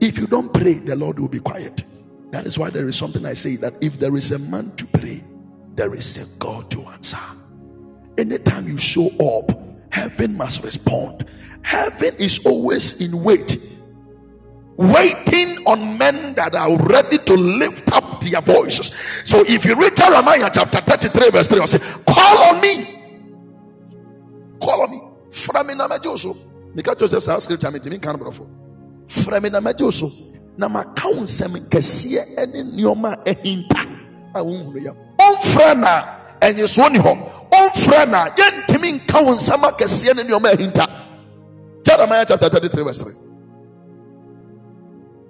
if 0.01 0.17
you 0.17 0.27
don't 0.27 0.53
pray, 0.53 0.73
the 0.75 0.95
Lord 0.97 1.17
will 1.17 1.29
be 1.29 1.39
quiet. 1.39 1.83
That 2.31 2.45
is 2.45 2.59
why 2.59 2.71
there 2.71 2.89
is 2.89 2.97
something 2.97 3.25
I 3.25 3.35
say 3.35 3.55
that 3.57 3.75
if 3.79 3.99
there 3.99 4.17
is 4.17 4.31
a 4.31 4.39
man 4.39 4.75
to 4.75 4.85
pray, 4.87 5.23
there 5.75 5.95
is 5.95 6.17
a 6.17 6.25
God 6.39 6.69
to 6.71 6.81
answer. 6.83 7.19
Anytime 8.17 8.67
you 8.67 8.77
show 8.77 9.07
up, 9.19 9.57
heaven 9.91 10.35
must 10.35 10.63
respond. 10.63 11.25
Heaven 11.61 12.15
is 12.17 12.45
always 12.45 12.99
in 13.01 13.23
wait, 13.23 13.57
waiting 14.77 15.65
on 15.65 15.97
men 15.97 16.33
that 16.35 16.55
are 16.55 16.77
ready 16.77 17.17
to 17.17 17.33
lift 17.33 17.91
up 17.91 18.21
their 18.21 18.41
voices. 18.41 18.91
So 19.25 19.43
if 19.47 19.65
you 19.65 19.75
read 19.75 19.95
Jeremiah 19.95 20.49
chapter 20.53 20.81
33, 20.81 21.29
verse 21.29 21.47
3, 21.47 21.59
I'll 21.59 21.67
say, 21.67 21.79
Call 22.07 22.55
on 22.55 22.61
me. 22.61 22.85
Call 24.61 24.81
on 24.81 24.91
me. 24.91 25.01
Fra 25.31 25.63
me 25.63 25.73
na 25.73 25.87
so 26.15 26.35
meka 26.75 26.95
kyerɛ 26.95 27.07
sɛ 27.07 27.21
saa 27.21 27.39
scripture 27.39 27.71
metumi 27.71 27.97
nka 27.97 28.13
no 28.13 28.19
borɔfo 28.19 28.45
fra 29.07 29.39
me 29.39 29.49
na 29.49 29.59
mɛgye 29.59 29.91
so 29.91 30.09
na 30.57 30.67
maka 30.67 31.07
wo 31.09 31.21
nsɛm 31.21 31.69
kɛseɛ 31.69 32.47
ne 32.51 32.63
nneɔma 32.63 33.13
a 33.13 33.33
ɛhinta 33.33 33.81
a 34.35 34.39
wohunu 34.43 34.79
yɛ 34.79 34.95
ɔmfrɛ 35.19 35.79
na 35.79 36.03
ɛnyesoɔ 36.41 36.91
ni 36.91 36.99
hɔ 36.99 37.13
ɔmfrɛ 37.51 38.09
na 38.09 38.25
yɛntumi 38.29 38.93
nka 38.93 39.21
wo 39.23 39.35
nsɛm 39.35 39.61
akɛseɛ 39.69 40.15
ne 40.15 40.23
nneɔma 40.23 40.49
a 40.53 40.55
ɛhinta 40.57 40.89
jeremiah 41.83 42.25
chapter 42.27 42.49
33 42.49 42.83
verse 42.83 42.99
3 43.01 43.13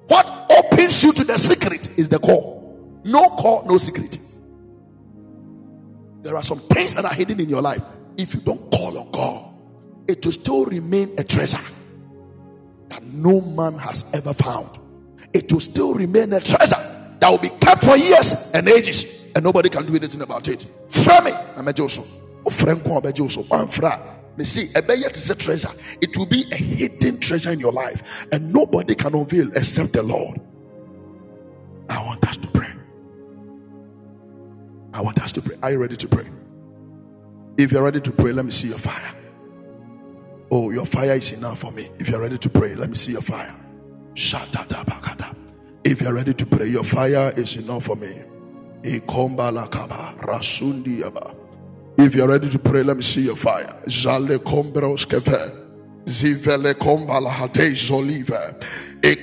what 0.08 0.52
opens 0.52 1.04
you 1.04 1.14
to 1.14 1.24
the 1.24 1.38
secret 1.38 1.98
is 1.98 2.10
the 2.10 2.20
call 2.20 3.00
no 3.04 3.30
call 3.30 3.64
no 3.66 3.78
secret 3.78 4.18
there 6.22 6.36
are 6.36 6.44
some 6.44 6.60
things 6.60 6.94
that 6.94 7.06
are 7.06 7.14
hidden 7.14 7.40
in 7.40 7.50
your 7.50 7.62
life 7.62 7.84
if 8.18 8.34
you 8.34 8.40
don't 8.42 8.72
call 8.72 8.98
on 8.98 9.12
God, 9.12 9.54
it 10.08 10.24
will 10.26 10.32
still 10.32 10.66
remain 10.66 11.14
a 11.18 11.24
treasure 11.24 11.60
that 12.90 13.02
no 13.04 13.42
man 13.42 13.78
has 13.78 14.06
ever 14.14 14.34
found. 14.34 14.80
It 15.34 15.52
will 15.52 15.62
still 15.62 15.94
remain 15.94 16.34
a 16.34 16.40
treasure 16.40 16.78
that 17.20 17.30
will 17.30 17.38
be 17.40 17.50
kept 17.50 17.84
for 17.84 17.98
years 17.98 18.52
and 18.54 18.68
ages, 18.70 19.32
and 19.36 19.44
nobody 19.44 19.70
can 19.70 19.86
do 19.86 19.96
anything 19.96 20.22
about 20.22 20.48
it. 20.48 20.66
Frame 20.90 21.34
Amejoso. 21.56 22.04
Franco 22.52 23.00
Abejoso. 23.00 23.50
One 23.50 23.68
fra. 23.68 24.00
Me 24.38 24.46
see, 24.46 24.70
a 24.76 24.98
yet 24.98 25.16
is 25.16 25.30
a 25.30 25.36
treasure. 25.36 25.72
It 26.02 26.18
will 26.18 26.26
be 26.26 26.46
a 26.52 26.56
hidden 26.56 27.20
treasure 27.20 27.52
in 27.52 27.60
your 27.60 27.72
life, 27.72 28.28
and 28.32 28.54
nobody 28.54 28.96
can 28.96 29.16
unveil 29.16 29.52
except 29.56 29.94
the 29.94 30.04
Lord. 30.04 30.42
I 31.90 32.04
want 32.04 32.28
us 32.28 32.38
to 32.38 32.48
pray. 32.48 32.74
I 34.94 35.02
want 35.02 35.22
us 35.22 35.32
to 35.34 35.42
pray. 35.42 35.58
Are 35.62 35.72
you 35.72 35.78
ready 35.80 35.98
to 35.98 36.08
pray? 36.08 36.28
If 37.58 37.72
you're 37.72 37.84
ready 37.84 38.02
to 38.02 38.12
pray, 38.12 38.32
let 38.32 38.46
me 38.46 38.52
see 38.52 38.70
your 38.70 38.80
fire. 38.80 39.14
Oh, 40.52 40.72
your 40.72 40.86
fire 40.86 41.16
is 41.16 41.32
enough 41.32 41.60
for 41.60 41.72
me. 41.72 41.90
If 42.00 42.10
you're 42.10 42.22
ready 42.22 42.38
to 42.40 42.50
pray, 42.50 42.76
let 42.76 42.90
me 42.90 42.96
see 42.96 43.14
your 43.14 43.22
fire. 43.22 43.56
If 45.84 46.02
you're 46.02 46.14
ready 46.14 46.34
to 46.34 46.46
pray, 46.46 46.68
your 46.68 46.84
fire 46.84 47.34
is 47.36 47.56
enough 47.58 47.86
for 47.86 47.96
me. 47.96 48.24
If 51.98 52.16
you're 52.16 52.28
ready 52.28 52.50
to 52.50 52.60
pray, 52.60 52.84
let 52.84 52.98
me 52.98 53.04
see 53.04 53.22
your 53.22 53.36
fire. 53.36 53.76
Zale 53.88 54.40
kombros 54.40 55.06
keve. 55.06 55.52
Zivele 56.06 56.74
kombala 56.74 57.30
zolive. 57.76 58.56
E. 59.04 59.16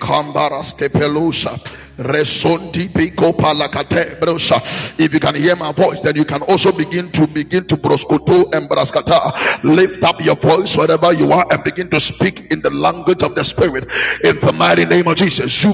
If 4.99 5.13
you 5.15 5.21
can 5.21 5.35
hear 5.35 5.55
my 5.57 5.73
voice, 5.73 6.01
then 6.01 6.17
you 6.17 6.25
can 6.25 6.43
also 6.43 6.73
begin 6.73 7.11
to 7.13 7.27
begin 7.27 7.67
to 7.67 7.77
proscoto 7.77 8.53
and 8.55 8.69
braskata. 8.69 9.63
Lift 9.65 10.03
up 10.05 10.21
your 10.23 10.37
voice 10.37 10.77
wherever 10.77 11.13
you 11.13 11.31
are 11.33 11.47
and 11.51 11.63
begin 11.63 11.91
to 11.91 12.01
speak 12.01 12.51
in 12.51 12.63
the 12.63 12.71
language 12.71 13.23
of 13.23 13.35
the 13.35 13.45
spirit. 13.45 13.85
In 14.25 14.41
the 14.41 14.53
mighty 14.53 14.87
name 14.87 15.09
of 15.09 15.17
Jesus. 15.17 15.65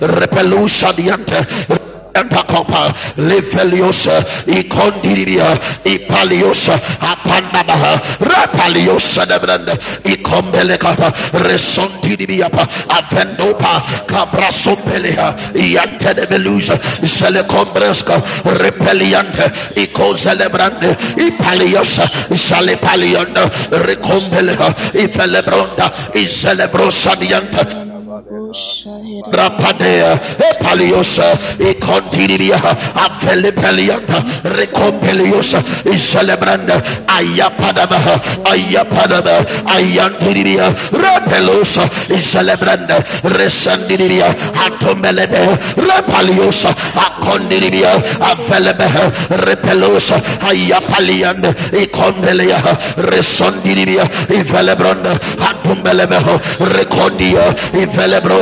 Repelusa 0.00 0.92
diante 0.92 1.93
Entacopa, 2.14 2.92
Lefeliosa, 3.16 4.24
Icondiria, 4.46 5.58
Ipaliosa, 5.84 6.74
Apandabaha, 7.00 8.00
Rapaliosa, 8.20 9.26
Nebranda, 9.26 9.74
Icombeleca, 10.04 10.94
Resondidiapa, 11.32 12.66
Avendopa, 12.88 13.82
Cabrasompelea, 14.06 15.34
Iante 15.54 16.14
de 16.14 16.26
Belusa, 16.26 16.78
Selecombresca, 17.04 18.22
Repeliante, 18.44 19.50
Icoselebrande, 19.76 20.96
Ipaliosa, 21.18 22.06
Salepalianda, 22.36 23.50
Recombelea, 23.70 24.74
Ifelebronda, 24.94 25.92
Icelebrosa 26.14 27.16
diante. 27.16 27.93
Rapadea, 29.32 30.14
Epaliosa, 30.38 31.24
Econtidia, 31.58 32.56
Afelipelianda, 32.94 34.22
Recompeliosa, 34.44 35.58
Iselebranda, 35.92 36.80
Ayapadaba, 37.08 37.98
Ayapadaba, 38.44 39.44
Ayantidia, 39.66 40.70
Repelosa, 40.92 41.82
Iselebranda, 42.08 43.02
Resandidia, 43.24 44.28
Atombelebe, 44.54 45.58
Repaliosa, 45.76 46.70
Acondidia, 46.94 47.92
Avelebe, 48.20 48.86
Repelosa, 49.44 50.16
Ayapalianda, 50.42 51.54
Econdelia, 51.72 52.58
Resondidia, 52.96 54.04
Ivelebranda, 54.28 55.12
Atombelebe, 55.40 56.18
Recondia, 56.60 57.54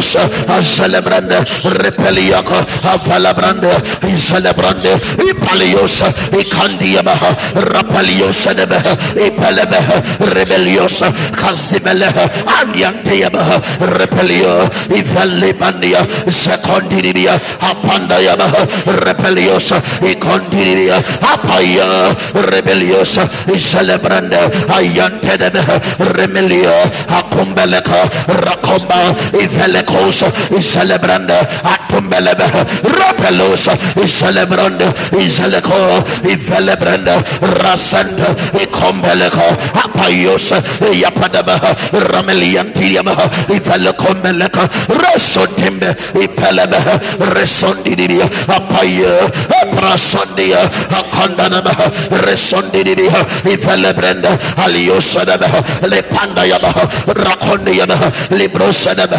Ivelebrosa, 0.02 0.28
Azelebrande, 0.48 1.38
Repeliaka, 1.62 2.66
Avalabrande, 2.82 3.70
Izelebrande, 4.08 4.98
Ipaliosa, 5.30 6.06
Icandiaba, 6.32 7.14
Rapaliosa, 7.54 8.50
Ipelebe, 9.14 9.78
Rebeliosa, 10.34 11.12
Kazibele, 11.32 12.08
Anyantiaba, 12.46 13.62
Repelio, 13.96 14.68
Ivelibandia, 14.90 16.04
Secondibia, 16.30 17.40
Apandayaba, 17.60 18.50
Repeliosa, 19.04 19.80
Icondidia, 20.02 20.98
Apaya, 21.22 22.14
Rebeliosa, 22.50 23.22
Izelebrande, 23.54 24.38
Ayantedebe, 24.68 25.62
Remelio, 25.98 26.72
Akumbeleka, 27.08 28.10
Rakomba, 29.92 30.12
Ivelekosa, 30.22 30.26
Izelebrande, 30.56 31.34
Atumbelebe, 31.64 32.44
Rapelosa, 32.82 33.72
Izelebrande, 34.02 34.86
Izeleko, 35.18 36.04
Ivelebrande, 36.24 37.14
Rasanda, 37.40 38.34
Ikombeleko, 38.60 39.42
Apayosa, 39.74 40.60
Yapadaba, 40.92 41.58
Rameliantiama, 41.92 43.12
Ivelekombeleka, 43.48 44.68
Resotimbe, 44.88 45.94
Ipelebe, 46.14 46.78
Resondidia, 47.34 48.24
Apaya, 48.48 49.28
Prasondia, 49.76 50.68
Akondanaba, 50.90 51.72
Resondidia, 52.26 53.10
Ivelebrande, 53.44 54.28
Aliosa, 54.56 55.22
Lepandayaba, 55.82 56.72
Rakondiaba, 57.14 57.96
Librosadaba, 58.30 59.18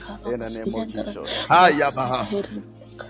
In 0.25 0.39
the 0.39 0.49
name 0.49 0.75
of 0.75 0.87
Jesus. 0.87 2.59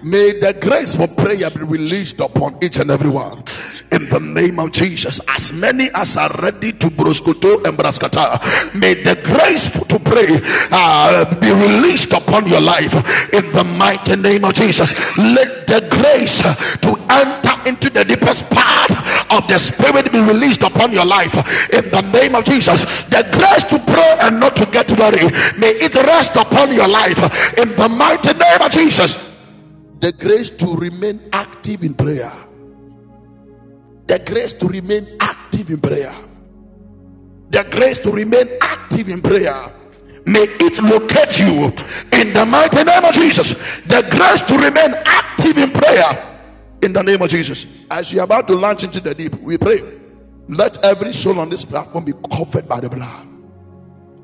May 0.04 0.40
the 0.40 0.54
grace 0.60 0.96
for 0.96 1.08
prayer 1.08 1.50
be 1.50 1.62
released 1.64 2.22
upon 2.22 2.58
each 2.64 2.78
and 2.78 2.90
every 2.90 3.10
one. 3.10 3.44
In 3.92 4.08
the 4.08 4.20
name 4.20 4.58
of 4.58 4.72
Jesus, 4.72 5.20
as 5.28 5.52
many 5.52 5.90
as 5.94 6.16
are 6.16 6.32
ready 6.42 6.72
to 6.72 6.88
broscoto 6.88 7.64
and 7.68 7.78
braskata, 7.78 8.40
may 8.74 8.94
the 8.94 9.16
grace 9.22 9.68
to 9.88 10.00
pray 10.00 10.40
uh, 10.72 11.26
be 11.40 11.52
released 11.52 12.14
upon 12.14 12.48
your 12.48 12.62
life. 12.62 12.94
In 13.34 13.52
the 13.52 13.64
mighty 13.66 14.16
name 14.16 14.46
of 14.46 14.54
Jesus, 14.54 14.94
let 15.18 15.68
the 15.68 15.86
grace 15.90 16.40
to 16.80 16.96
enter 17.10 17.41
into 17.72 17.90
the 17.90 18.04
deepest 18.04 18.50
part 18.50 18.92
of 19.32 19.48
the 19.48 19.58
spirit 19.58 20.12
be 20.12 20.20
released 20.20 20.62
upon 20.64 20.92
your 20.92 21.06
life. 21.06 21.34
In 21.72 21.90
the 21.90 22.02
name 22.12 22.36
of 22.36 22.44
Jesus, 22.44 23.04
the 23.04 23.24
grace 23.32 23.64
to 23.72 23.80
pray 23.92 24.18
and 24.22 24.40
not 24.40 24.56
to 24.58 24.66
get 24.68 24.92
worried, 25.00 25.32
may 25.58 25.72
it 25.80 25.96
rest 25.96 26.36
upon 26.36 26.74
your 26.74 26.88
life. 26.88 27.20
In 27.58 27.76
the 27.76 27.90
mighty 27.90 28.34
name 28.34 28.62
of 28.62 28.72
Jesus 28.72 29.32
the 30.02 30.12
grace 30.14 30.50
to 30.50 30.76
remain 30.76 31.22
active 31.32 31.84
in 31.84 31.94
prayer. 31.94 32.34
The 34.08 34.18
grace 34.26 34.52
to 34.54 34.68
remain 34.68 35.06
active 35.20 35.70
in 35.70 35.80
prayer. 35.80 36.12
The 37.52 37.64
grace 37.70 38.00
to 38.00 38.12
remain 38.12 38.48
active 38.62 39.10
in 39.10 39.22
prayer. 39.22 39.72
May 40.26 40.48
it 40.60 40.82
locate 40.82 41.40
you 41.40 41.66
in 42.20 42.34
the 42.34 42.46
mighty 42.48 42.84
name 42.84 43.06
of 43.06 43.14
Jesus. 43.14 43.54
The 43.86 44.02
grace 44.10 44.42
to 44.42 44.58
remain 44.58 44.96
active 45.06 45.60
in 45.60 45.70
prayer 45.70 46.31
in 46.82 46.94
the 46.94 47.02
name 47.02 47.22
of 47.22 47.30
Jesus. 47.30 47.66
As 47.90 48.12
you're 48.12 48.24
about 48.24 48.48
to 48.48 48.56
launch 48.56 48.84
into 48.84 49.00
the 49.00 49.14
deep, 49.14 49.34
we 49.42 49.58
pray. 49.58 49.82
Let 50.48 50.84
every 50.84 51.14
soul 51.14 51.40
on 51.40 51.50
this 51.50 51.64
platform 51.64 52.06
be 52.06 52.14
covered 52.32 52.68
by 52.68 52.80
the 52.80 52.90
blood 52.90 53.31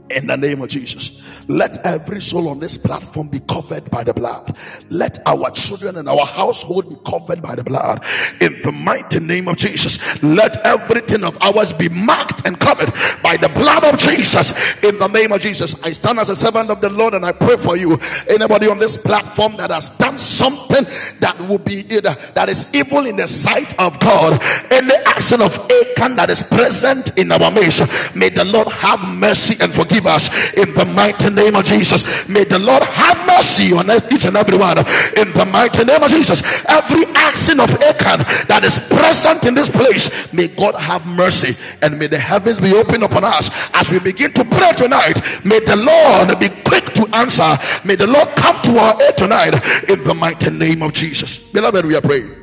in 0.09 0.27
the 0.27 0.37
name 0.37 0.61
of 0.61 0.69
Jesus. 0.69 1.27
Let 1.47 1.85
every 1.85 2.21
soul 2.21 2.49
on 2.49 2.59
this 2.59 2.77
platform 2.77 3.29
be 3.29 3.39
covered 3.41 3.89
by 3.89 4.03
the 4.03 4.13
blood. 4.13 4.57
Let 4.89 5.19
our 5.25 5.49
children 5.51 5.97
and 5.97 6.09
our 6.09 6.25
household 6.25 6.89
be 6.89 6.95
covered 7.09 7.41
by 7.41 7.55
the 7.55 7.63
blood. 7.63 8.03
In 8.41 8.61
the 8.61 8.71
mighty 8.71 9.19
name 9.19 9.47
of 9.47 9.57
Jesus, 9.57 9.97
let 10.23 10.57
everything 10.65 11.23
of 11.23 11.37
ours 11.41 11.71
be 11.71 11.89
marked 11.89 12.45
and 12.45 12.59
covered 12.59 12.91
by 13.23 13.37
the 13.37 13.49
blood 13.49 13.83
of 13.85 13.97
Jesus. 13.99 14.51
In 14.83 14.99
the 14.99 15.07
name 15.07 15.31
of 15.31 15.41
Jesus, 15.41 15.81
I 15.83 15.91
stand 15.91 16.19
as 16.19 16.29
a 16.29 16.35
servant 16.35 16.69
of 16.69 16.81
the 16.81 16.89
Lord 16.89 17.13
and 17.13 17.25
I 17.25 17.31
pray 17.31 17.57
for 17.57 17.77
you. 17.77 17.97
Anybody 18.29 18.67
on 18.67 18.79
this 18.79 18.97
platform 18.97 19.55
that 19.57 19.71
has 19.71 19.89
done 19.91 20.17
something 20.17 20.83
that 21.19 21.39
will 21.47 21.59
be 21.59 21.79
eh, 21.79 21.97
either 21.97 22.15
that 22.35 22.49
is 22.49 22.73
evil 22.73 23.05
in 23.05 23.15
the 23.15 23.27
sight 23.27 23.77
of 23.79 23.99
God, 23.99 24.41
any 24.71 24.95
action 25.05 25.41
of 25.41 25.57
Achan 25.71 26.15
that 26.15 26.29
is 26.29 26.43
present 26.43 27.17
in 27.17 27.31
our 27.31 27.51
midst, 27.51 27.81
may 28.15 28.29
the 28.29 28.45
Lord 28.45 28.67
have 28.67 28.99
mercy 29.07 29.55
and 29.61 29.73
forgive 29.73 29.96
us 30.05 30.29
in 30.53 30.73
the 30.73 30.85
mighty 30.85 31.29
name 31.29 31.55
of 31.55 31.65
Jesus. 31.65 32.03
May 32.27 32.43
the 32.43 32.59
Lord 32.59 32.83
have 32.83 33.25
mercy 33.25 33.73
on 33.73 33.89
each 34.11 34.25
and 34.25 34.35
every 34.37 34.57
one 34.57 34.77
in 34.77 35.31
the 35.33 35.47
mighty 35.51 35.83
name 35.83 36.03
of 36.03 36.09
Jesus. 36.11 36.41
Every 36.67 37.05
action 37.15 37.59
of 37.59 37.69
Achan 37.81 38.19
that 38.47 38.63
is 38.63 38.79
present 38.79 39.45
in 39.45 39.55
this 39.55 39.69
place, 39.69 40.33
may 40.33 40.47
God 40.47 40.75
have 40.75 41.05
mercy 41.05 41.55
and 41.81 41.97
may 41.97 42.07
the 42.07 42.19
heavens 42.19 42.59
be 42.59 42.73
opened 42.73 43.03
upon 43.03 43.23
us 43.23 43.49
as 43.73 43.91
we 43.91 43.99
begin 43.99 44.31
to 44.33 44.45
pray 44.45 44.71
tonight. 44.73 45.21
May 45.45 45.59
the 45.59 45.75
Lord 45.75 46.39
be 46.39 46.49
quick 46.63 46.93
to 46.95 47.07
answer. 47.15 47.57
May 47.85 47.95
the 47.95 48.07
Lord 48.07 48.27
come 48.35 48.61
to 48.63 48.77
our 48.77 49.01
aid 49.01 49.17
tonight 49.17 49.53
in 49.89 50.03
the 50.03 50.13
mighty 50.13 50.49
name 50.49 50.81
of 50.81 50.93
Jesus. 50.93 51.51
Beloved, 51.51 51.85
we 51.85 51.95
are 51.95 52.01
praying. 52.01 52.35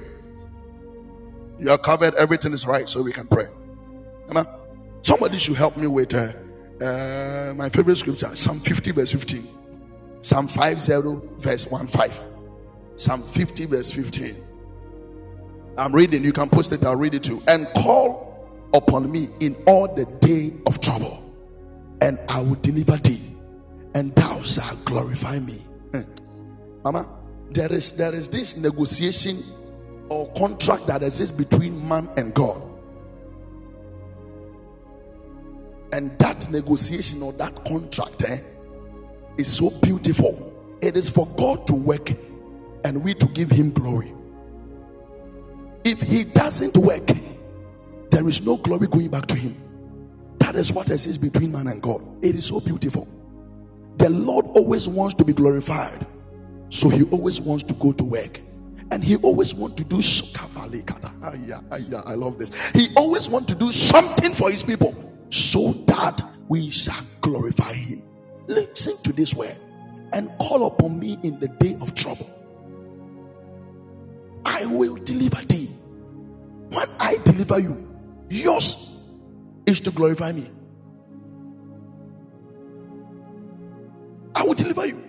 You 1.59 1.71
are 1.71 1.79
covered, 1.79 2.15
everything 2.15 2.53
is 2.53 2.67
right, 2.67 2.89
so 2.89 3.01
we 3.03 3.13
can 3.13 3.27
pray. 3.27 3.47
Amen. 4.29 4.47
Somebody 5.03 5.39
should 5.39 5.57
help 5.57 5.77
me 5.77 5.87
with 5.87 6.15
uh, 6.15 6.33
uh, 6.81 7.55
my 7.57 7.69
favorite 7.69 7.97
scripture, 7.97 8.35
Psalm 8.35 8.61
50, 8.61 8.91
verse 8.93 9.11
15. 9.13 9.49
Psalm 10.23 10.49
50, 10.49 11.21
verse 11.39 11.67
1 11.67 11.87
5. 11.87 12.25
Psalm 12.97 13.23
50, 13.23 13.67
verse 13.67 13.93
15. 13.93 14.37
I'm 15.77 15.93
reading, 15.93 16.25
you 16.25 16.33
can 16.33 16.49
post 16.49 16.73
it, 16.73 16.85
I'll 16.85 16.97
read 16.97 17.15
it 17.15 17.25
too. 17.25 17.43
And 17.49 17.67
call 17.75 18.49
upon 18.73 19.11
me 19.11 19.29
in 19.41 19.57
all 19.67 19.93
the 19.93 20.05
day 20.21 20.53
of 20.67 20.81
trouble, 20.81 21.21
and 22.01 22.19
I 22.29 22.41
will 22.43 22.57
deliver 22.57 22.97
thee, 22.99 23.21
and 23.95 24.15
thou 24.15 24.41
shalt 24.43 24.85
glorify 24.85 25.39
me. 25.41 25.59
Hmm. 25.93 26.03
Mama, 26.85 27.09
there 27.51 27.73
is 27.73 27.93
there 27.93 28.15
is 28.15 28.29
this 28.29 28.57
negotiation 28.57 29.37
or 30.09 30.33
contract 30.35 30.87
that 30.87 31.03
exists 31.03 31.37
between 31.37 31.87
man 31.89 32.09
and 32.17 32.35
God. 32.35 32.61
And 35.95 36.11
that 36.19 36.51
negotiation 36.51 37.23
or 37.23 37.33
that 37.35 37.65
contract 37.65 38.25
eh, 38.27 38.39
is 39.39 39.47
so 39.47 39.71
beautiful. 39.81 40.53
It 40.83 40.97
is 40.97 41.09
for 41.09 41.25
God 41.37 41.69
to 41.69 41.75
work 41.75 42.11
and 42.85 43.05
we 43.05 43.15
to 43.15 43.27
give 43.27 43.49
Him 43.49 43.71
glory. 43.71 44.13
If 45.85 46.01
He 46.01 46.25
doesn't 46.25 46.77
work, 46.77 47.07
there 48.11 48.27
is 48.27 48.45
no 48.45 48.57
glory 48.57 48.89
going 48.89 49.09
back 49.09 49.27
to 49.27 49.37
Him. 49.37 49.55
That 50.39 50.57
is 50.57 50.73
what 50.73 50.91
exists 50.91 51.17
between 51.17 51.53
man 51.53 51.69
and 51.69 51.81
God. 51.81 52.03
It 52.25 52.35
is 52.35 52.47
so 52.47 52.59
beautiful. 52.59 53.07
The 53.99 54.11
Lord 54.11 54.47
always 54.47 54.89
wants 54.89 55.15
to 55.15 55.25
be 55.25 55.33
glorified, 55.33 56.05
so 56.71 56.89
He 56.89 57.05
always 57.05 57.41
wants 57.41 57.63
to 57.65 57.75
go 57.75 57.93
to 57.93 58.03
work. 58.03 58.41
And 58.91 59.03
he 59.03 59.17
always 59.17 59.55
wants 59.55 59.77
to 59.77 59.85
do 59.85 60.01
I 61.23 62.15
love 62.15 62.39
this. 62.39 62.71
He 62.73 62.89
always 62.97 63.29
wants 63.29 63.47
to 63.49 63.55
do 63.55 63.73
something 63.73 64.33
for 64.35 64.51
his 64.51 64.63
people 64.63 65.14
so 65.35 65.73
that 65.87 66.23
we 66.49 66.71
shall 66.71 67.05
glorify 67.21 67.73
him. 67.73 68.03
Listen 68.47 68.97
to 69.03 69.13
this 69.13 69.35
word 69.35 69.57
and 70.13 70.31
call 70.39 70.65
upon 70.67 71.01
me 71.01 71.19
in 71.25 71.41
the 71.41 71.49
day 71.49 71.77
of 71.81 71.93
trouble. 71.95 72.31
I 74.47 74.65
will 74.67 74.95
deliver 74.95 75.45
thee. 75.47 75.69
When 76.71 76.89
I 77.01 77.17
deliver 77.25 77.59
you, 77.59 77.85
yours 78.31 78.97
is 79.67 79.81
to 79.81 79.91
glorify 79.91 80.31
me. 80.31 80.49
I 84.37 84.45
will 84.45 84.55
deliver 84.55 84.87
you. 84.87 85.03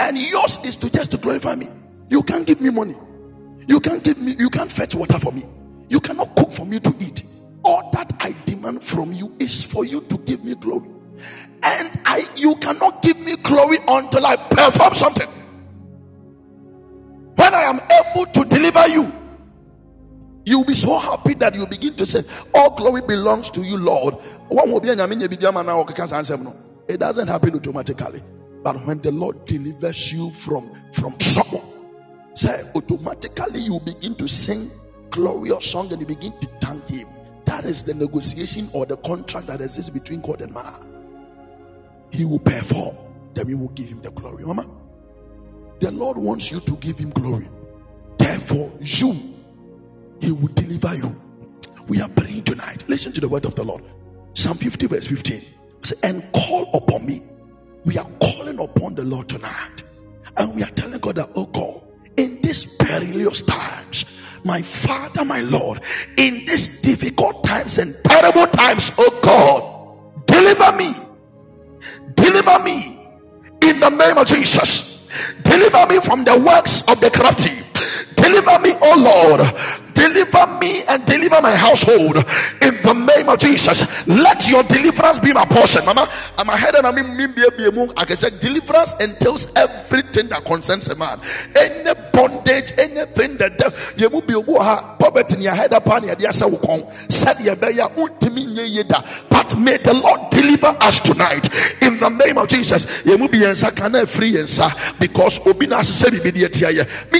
And 0.00 0.18
yours 0.18 0.58
is 0.64 0.74
to 0.76 0.90
just 0.90 1.12
to 1.12 1.18
glorify 1.18 1.54
me. 1.54 1.68
You 2.08 2.22
can't 2.24 2.46
give 2.46 2.60
me 2.60 2.70
money. 2.70 2.96
You 3.68 3.78
can't 3.78 4.02
give 4.02 4.18
me, 4.18 4.34
you 4.38 4.50
can't 4.50 4.70
fetch 4.70 4.96
water 4.96 5.20
for 5.20 5.30
me. 5.30 5.44
You 5.88 6.00
cannot 6.00 6.34
cook 6.34 6.50
for 6.50 6.66
me 6.66 6.80
to 6.80 6.92
eat. 6.98 7.22
All 7.64 7.90
that 7.92 8.12
I 8.20 8.32
demand 8.44 8.84
from 8.84 9.12
you 9.12 9.34
is 9.38 9.64
for 9.64 9.84
you 9.84 10.02
to 10.02 10.18
give 10.18 10.44
me 10.44 10.54
glory. 10.54 10.88
And 11.62 12.00
I 12.04 12.22
you 12.36 12.56
cannot 12.56 13.02
give 13.02 13.18
me 13.20 13.36
glory 13.36 13.78
until 13.88 14.26
I 14.26 14.36
perform 14.36 14.94
something. 14.94 15.28
When 17.36 17.54
I 17.54 17.62
am 17.62 17.80
able 17.90 18.26
to 18.26 18.44
deliver 18.44 18.88
you, 18.88 19.12
you'll 20.44 20.64
be 20.64 20.74
so 20.74 20.98
happy 20.98 21.34
that 21.34 21.54
you 21.54 21.66
begin 21.66 21.94
to 21.94 22.06
say, 22.06 22.22
All 22.54 22.74
glory 22.76 23.00
belongs 23.02 23.50
to 23.50 23.62
you, 23.62 23.76
Lord. 23.78 24.16
It 26.88 27.00
doesn't 27.00 27.28
happen 27.28 27.54
automatically. 27.54 28.22
But 28.62 28.84
when 28.86 29.00
the 29.00 29.12
Lord 29.12 29.44
delivers 29.46 30.12
you 30.12 30.30
from, 30.30 30.70
from 30.92 31.18
someone, 31.20 31.64
say 32.34 32.70
automatically 32.74 33.60
you 33.62 33.80
begin 33.80 34.14
to 34.16 34.28
sing 34.28 34.70
glorious 35.10 35.70
song 35.70 35.90
and 35.92 36.00
you 36.00 36.06
begin 36.06 36.32
to 36.40 36.48
thank 36.60 36.88
him 36.88 37.08
that 37.46 37.64
is 37.64 37.82
the 37.82 37.94
negotiation 37.94 38.68
or 38.72 38.86
the 38.86 38.96
contract 38.98 39.46
that 39.46 39.60
exists 39.60 39.90
between 39.90 40.20
god 40.20 40.40
and 40.40 40.52
man. 40.52 40.86
He 42.10 42.24
will 42.24 42.38
perform 42.38 42.96
then 43.34 43.46
we 43.48 43.54
will 43.54 43.68
give 43.70 43.88
him 43.88 44.00
the 44.00 44.10
glory. 44.10 44.44
Mama 44.44 44.66
the 45.80 45.90
lord 45.90 46.16
wants 46.16 46.50
you 46.50 46.60
to 46.60 46.76
give 46.76 46.98
him 46.98 47.10
glory. 47.10 47.48
Therefore 48.18 48.72
you 48.80 49.14
he 50.20 50.32
will 50.32 50.52
deliver 50.54 50.94
you. 50.96 51.14
We 51.88 52.00
are 52.00 52.08
praying 52.08 52.44
tonight. 52.44 52.84
Listen 52.88 53.12
to 53.12 53.20
the 53.20 53.28
word 53.28 53.44
of 53.44 53.54
the 53.54 53.64
lord. 53.64 53.84
Psalm 54.34 54.56
50 54.56 54.86
verse 54.86 55.06
15 55.06 55.42
and 56.02 56.24
call 56.32 56.70
upon 56.72 57.04
me. 57.06 57.22
We 57.84 57.98
are 57.98 58.08
calling 58.20 58.58
upon 58.58 58.94
the 58.94 59.04
lord 59.04 59.28
tonight. 59.28 59.82
And 60.36 60.54
we 60.54 60.62
are 60.62 60.70
telling 60.70 60.98
god 61.00 61.16
that 61.16 61.30
oh 61.34 61.46
god 61.46 61.82
in 62.16 62.40
these 62.40 62.76
perilous 62.76 63.42
times, 63.42 64.04
my 64.44 64.62
Father, 64.62 65.24
my 65.24 65.40
Lord, 65.40 65.80
in 66.16 66.44
these 66.44 66.80
difficult 66.82 67.42
times 67.42 67.78
and 67.78 67.96
terrible 68.04 68.46
times, 68.46 68.92
oh 68.98 69.20
God, 69.22 70.26
deliver 70.26 70.76
me, 70.76 70.94
deliver 72.14 72.62
me 72.62 73.00
in 73.62 73.80
the 73.80 73.88
name 73.88 74.18
of 74.18 74.26
Jesus, 74.26 74.93
deliver 75.42 75.86
me 75.86 76.00
from 76.00 76.24
the 76.24 76.38
works 76.38 76.86
of 76.88 77.00
the 77.00 77.10
crafty, 77.10 77.54
deliver 78.16 78.58
me, 78.60 78.72
oh 78.80 78.96
Lord, 78.98 79.40
deliver 79.94 80.46
me 80.58 80.82
and 80.88 81.04
deliver 81.06 81.40
my 81.40 81.54
household 81.54 82.16
in 82.60 82.74
the 82.82 82.92
name 83.16 83.28
of 83.28 83.38
Jesus. 83.38 84.06
Let 84.06 84.48
your 84.50 84.62
deliverance 84.64 85.18
be 85.18 85.32
my 85.32 85.44
portion. 85.44 85.84
Mama, 85.86 86.08
I'm 86.36 86.48
ahead 86.48 86.74
and 86.74 86.86
I 86.86 86.92
mean, 86.92 87.14
I 87.96 88.04
can 88.04 88.16
say 88.16 88.30
deliverance 88.38 88.94
entails 89.00 89.52
everything 89.56 90.28
that 90.28 90.44
concerns 90.44 90.88
a 90.88 90.94
man. 90.96 91.20
Any 91.56 91.94
bondage, 92.12 92.72
anything 92.78 93.36
that 93.38 93.94
you 93.96 94.08
will 94.08 94.22
be 94.22 94.34
poverty 95.14 95.36
in 95.36 95.42
your 95.42 95.54
head 95.54 95.72
upon 95.72 96.04
your 96.04 96.14
dear 96.16 96.32
so 96.32 96.50
said 97.08 97.38
you 97.40 97.54
but 99.30 99.58
may 99.58 99.76
the 99.78 99.94
Lord 99.94 100.30
deliver 100.30 100.76
us 100.80 101.00
tonight. 101.00 101.48
In 101.82 101.98
the 101.98 102.08
name 102.08 102.38
of 102.38 102.48
Jesus. 102.48 102.86
You 103.04 103.16
will 103.16 103.28
be 103.28 103.44
in 103.44 103.50
Sakana 103.52 104.06
free 104.08 104.38
and 104.38 104.48
sa 104.48 104.70
because 104.98 105.38
Obina 105.40 105.84
said, 105.84 106.12
Be 106.12 106.30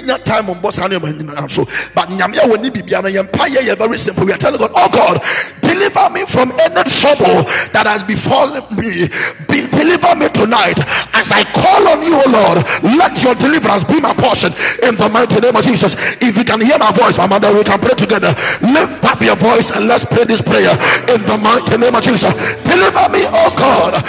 the 0.00 0.18
time 0.24 0.50
on 0.50 0.60
boss, 0.60 0.78
but 0.78 2.08
Nyamia 2.08 2.46
ne 2.60 2.70
biribiara 2.70 3.10
yɛn 3.10 3.28
mpaeɛ 3.28 3.60
yɛ 3.66 3.78
very 3.78 3.98
simple. 3.98 4.24
We 4.24 4.32
are 4.32 4.38
telling 4.38 4.58
God 4.58 4.72
oh 4.74 4.88
God 4.90 5.20
deliver 5.60 6.10
me 6.10 6.24
from 6.26 6.52
any 6.60 6.82
trouble 6.84 7.44
that 7.72 7.84
has 7.86 8.02
befallen 8.02 8.62
me. 8.76 9.08
Be, 9.48 9.66
deliver 9.70 10.14
me 10.14 10.28
tonight. 10.28 10.80
As 11.14 11.30
I 11.30 11.44
call 11.44 11.88
on 11.88 12.02
you 12.02 12.14
oh 12.14 12.30
Lord 12.30 12.64
let 12.96 13.22
your 13.22 13.34
deliverance 13.34 13.84
be 13.84 14.00
my 14.00 14.14
portion. 14.14 14.52
In 14.82 14.96
the 14.96 15.08
mighty 15.08 15.40
name 15.40 15.56
of 15.56 15.64
Jesus. 15.64 15.94
If 16.20 16.36
you 16.36 16.44
can 16.44 16.60
hear 16.60 16.78
my 16.78 16.92
voice 16.92 17.18
my 17.18 17.26
mother 17.26 17.52
we 17.54 17.64
can 17.64 17.80
pray 17.84 17.94
together. 17.94 18.32
Lift 18.64 19.04
up 19.04 19.20
your 19.20 19.36
voice 19.36 19.70
and 19.70 19.86
let's 19.86 20.04
pray 20.04 20.24
this 20.24 20.40
prayer. 20.40 20.72
In 21.12 21.20
the 21.28 21.36
mighty 21.36 21.76
name 21.76 21.94
of 21.94 22.02
Jesus. 22.02 22.32
Deliver 22.64 23.04
me 23.12 23.28
oh 23.28 23.52
God. 23.52 24.00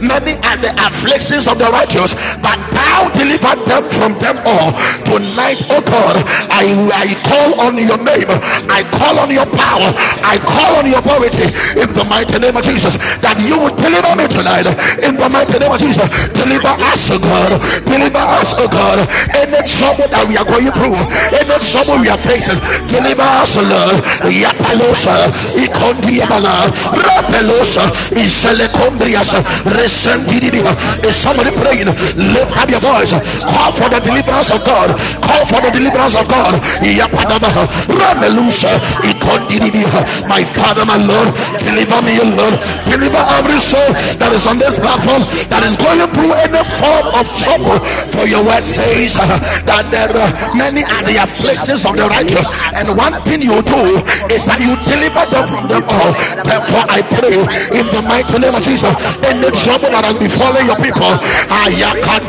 Many 0.00 0.32
are 0.46 0.58
the 0.62 0.72
afflictions 0.86 1.48
of 1.50 1.58
the 1.58 1.68
righteous 1.74 2.14
but 2.38 2.58
thou 2.70 3.10
deliver 3.10 3.58
them 3.66 3.82
from 3.90 4.14
them 4.22 4.38
all. 4.46 4.70
Tonight 5.02 5.66
oh 5.68 5.82
God, 5.82 6.22
I, 6.54 6.70
I 6.94 7.06
call 7.26 7.60
on 7.60 7.74
your 7.76 7.98
name, 7.98 8.30
I 8.70 8.86
call 8.94 9.18
on 9.18 9.30
your 9.30 9.46
power, 9.46 9.90
I 10.22 10.38
call 10.38 10.78
on 10.78 10.86
your 10.86 11.00
authority. 11.02 11.50
In 11.74 11.92
the 11.92 12.04
mighty 12.04 12.38
name 12.38 12.56
of 12.56 12.62
Jesus 12.62 12.96
that 13.24 13.36
you 13.42 13.58
will 13.58 13.74
deliver 13.74 14.14
me 14.14 14.28
tonight. 14.28 14.70
In 15.02 15.16
the 15.16 15.28
mighty 15.28 15.58
name 15.58 15.72
of 15.72 15.80
Jesus. 15.80 16.06
Deliver 16.36 16.74
us, 16.92 17.10
oh 17.10 17.18
God, 17.18 17.58
deliver 17.84 18.22
us, 18.38 18.54
oh 18.56 18.68
God. 18.68 19.02
Any 19.34 19.58
trouble 19.66 20.08
that 20.12 20.24
we 20.28 20.36
are 20.36 20.44
going 20.44 20.70
through, 20.76 20.96
any 21.32 21.56
trouble 21.64 21.98
we 22.04 22.08
are 22.12 22.20
facing, 22.20 22.60
deliver 22.86 23.24
us, 23.40 23.56
Lord. 23.56 24.04
Yapalosa, 24.28 25.32
Ikondiabala, 25.56 26.68
Rapelosa, 26.92 27.84
Iselekombrias, 28.12 29.32
Resentidia. 29.76 30.72
Is 31.04 31.16
somebody 31.16 31.50
praying? 31.56 31.88
Lift 32.16 32.52
up 32.56 32.68
your 32.68 32.80
voice, 32.80 33.12
call 33.42 33.72
for 33.72 33.88
the 33.88 34.00
deliverance 34.00 34.50
of 34.50 34.60
God, 34.64 34.92
call 35.24 35.44
for 35.48 35.60
the 35.64 35.70
deliverance 35.72 36.14
of 36.14 36.28
God. 36.28 36.60
Yapadaba, 36.84 37.50
Ramelus, 37.88 38.64
Yes, 38.66 40.22
my 40.28 40.42
Father, 40.44 40.84
my 40.84 40.96
Lord, 40.96 41.34
deliver 41.60 42.00
me, 42.02 42.18
Lord. 42.20 42.54
Deliver 42.84 43.22
every 43.38 43.58
soul 43.58 43.92
that 44.18 44.32
is 44.32 44.46
on 44.46 44.58
this 44.58 44.78
platform 44.78 45.22
that 45.48 45.62
is 45.62 45.76
going 45.76 46.02
through 46.12 46.34
any 46.36 46.62
form 46.80 47.06
of 47.14 47.24
trouble. 47.38 47.78
For 48.12 48.26
your 48.26 48.44
word 48.44 48.66
says 48.66 49.16
uh, 49.18 49.26
that 49.66 49.88
there 49.90 50.10
are 50.10 50.30
many 50.66 50.82
are 50.82 51.02
the 51.06 51.14
afflictions 51.22 51.86
of 51.86 51.94
the 51.94 52.06
righteous, 52.10 52.50
and 52.74 52.90
one 52.96 53.22
thing 53.22 53.38
you 53.42 53.62
do 53.62 54.02
is 54.34 54.42
that 54.50 54.58
you 54.58 54.74
deliver 54.82 55.22
them 55.30 55.46
from 55.46 55.70
them 55.70 55.84
all. 55.86 56.10
Therefore, 56.42 56.84
I 56.90 57.06
pray 57.06 57.38
in 57.70 57.86
the 57.94 58.02
mighty 58.02 58.38
name 58.42 58.54
of 58.54 58.62
Jesus, 58.66 58.90
any 59.22 59.46
trouble 59.54 59.94
that 59.94 60.02
has 60.02 60.18
befallen 60.18 60.66
your 60.66 60.78
people, 60.82 61.06
I 61.46 61.70
can 62.02 62.22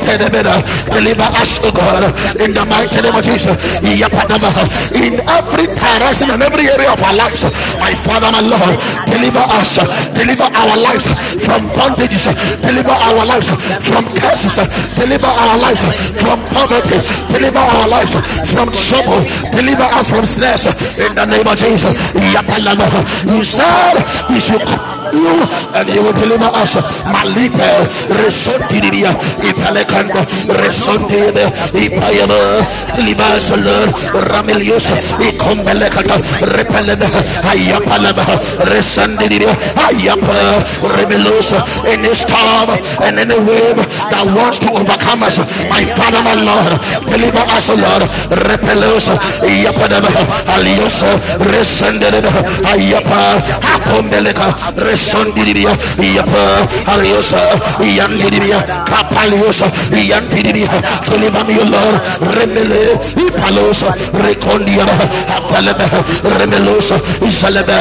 deliver 0.94 1.28
us, 1.34 1.58
O 1.66 1.74
God, 1.74 2.14
in 2.38 2.54
the 2.54 2.66
mighty 2.70 3.02
name 3.02 3.18
of 3.18 3.26
Jesus. 3.26 3.58
In 3.82 5.14
every 5.26 5.66
direction 5.74 6.30
and 6.30 6.42
every 6.44 6.70
area 6.70 6.94
of 6.94 7.02
our 7.02 7.16
lives, 7.18 7.42
my 7.82 7.94
Father, 7.96 8.30
my 8.30 8.44
Lord, 8.46 8.78
deliver 9.10 9.42
us, 9.58 9.82
deliver 10.14 10.46
our 10.46 10.78
lives 10.78 11.10
from 11.42 11.66
bondages, 11.74 12.30
deliver 12.62 12.94
our 12.94 13.26
lives 13.26 13.50
from 13.82 14.06
curses, 14.14 14.62
deliver 14.94 15.32
our 15.32 15.58
lives 15.58 15.82
from 16.22 16.38
poverty, 16.54 17.02
deliver 17.34 17.60
our 17.64 17.88
lives 17.88 18.14
from 18.52 18.72
trouble, 18.72 19.24
deliver 19.52 19.84
us 19.84 20.10
from 20.10 20.26
snares 20.26 20.66
in 20.98 21.16
the 21.16 21.26
name 21.26 21.48
of 21.48 21.56
Jesus. 21.58 21.96
You 23.26 23.44
said 23.44 23.96
we 24.30 24.40
should 24.40 24.62
you 25.14 25.40
and 25.76 25.88
you 25.90 26.02
will 26.04 26.14
deliver 26.14 26.50
us. 26.52 26.76
Malipe, 27.08 27.70
Resondidia, 28.12 29.12
Ipalekanda, 29.44 30.26
Resondide, 30.60 31.48
Ipayama, 31.76 32.64
Libasalur, 33.00 33.88
Ramelius, 34.32 34.92
Ikombelekata, 35.22 36.18
Repeleba, 36.56 37.08
Ayapalaba, 37.44 38.26
Resondidia, 38.72 39.54
Ayapa, 39.76 40.64
Rebelus, 40.98 41.52
in 41.88 42.02
this 42.02 42.22
storm 42.22 42.70
and 43.04 43.20
in 43.20 43.28
the 43.30 43.40
wave 43.40 43.78
that 44.12 44.26
wants 44.36 44.60
to 44.60 44.72
overcome 44.72 45.24
us. 45.24 45.38
My 45.70 45.84
Father, 45.86 46.22
my 46.24 46.36
Lord, 46.36 46.80
deliver 47.06 47.44
us, 47.54 47.70
Lord 47.70 48.07
repelos 48.30 49.12
yapadaba 49.64 50.10
alioso 50.56 51.06
resendedeba 51.52 52.30
ayapa 52.74 53.42
akombeleka 53.76 54.54
resondiribia 54.78 55.70
yapa 56.16 56.68
alioso 56.94 57.38
yandidibia 57.98 58.62
kapalioso 58.86 59.66
yandidibia 60.10 60.70
deliver 61.10 61.46
me 61.46 61.56
Lord 61.64 62.02
remele 62.38 62.98
ipaloso 63.28 63.86
rekondiaba 64.24 64.94
ataleba 65.38 65.86
remeloso 66.40 66.96
isaleba 67.28 67.74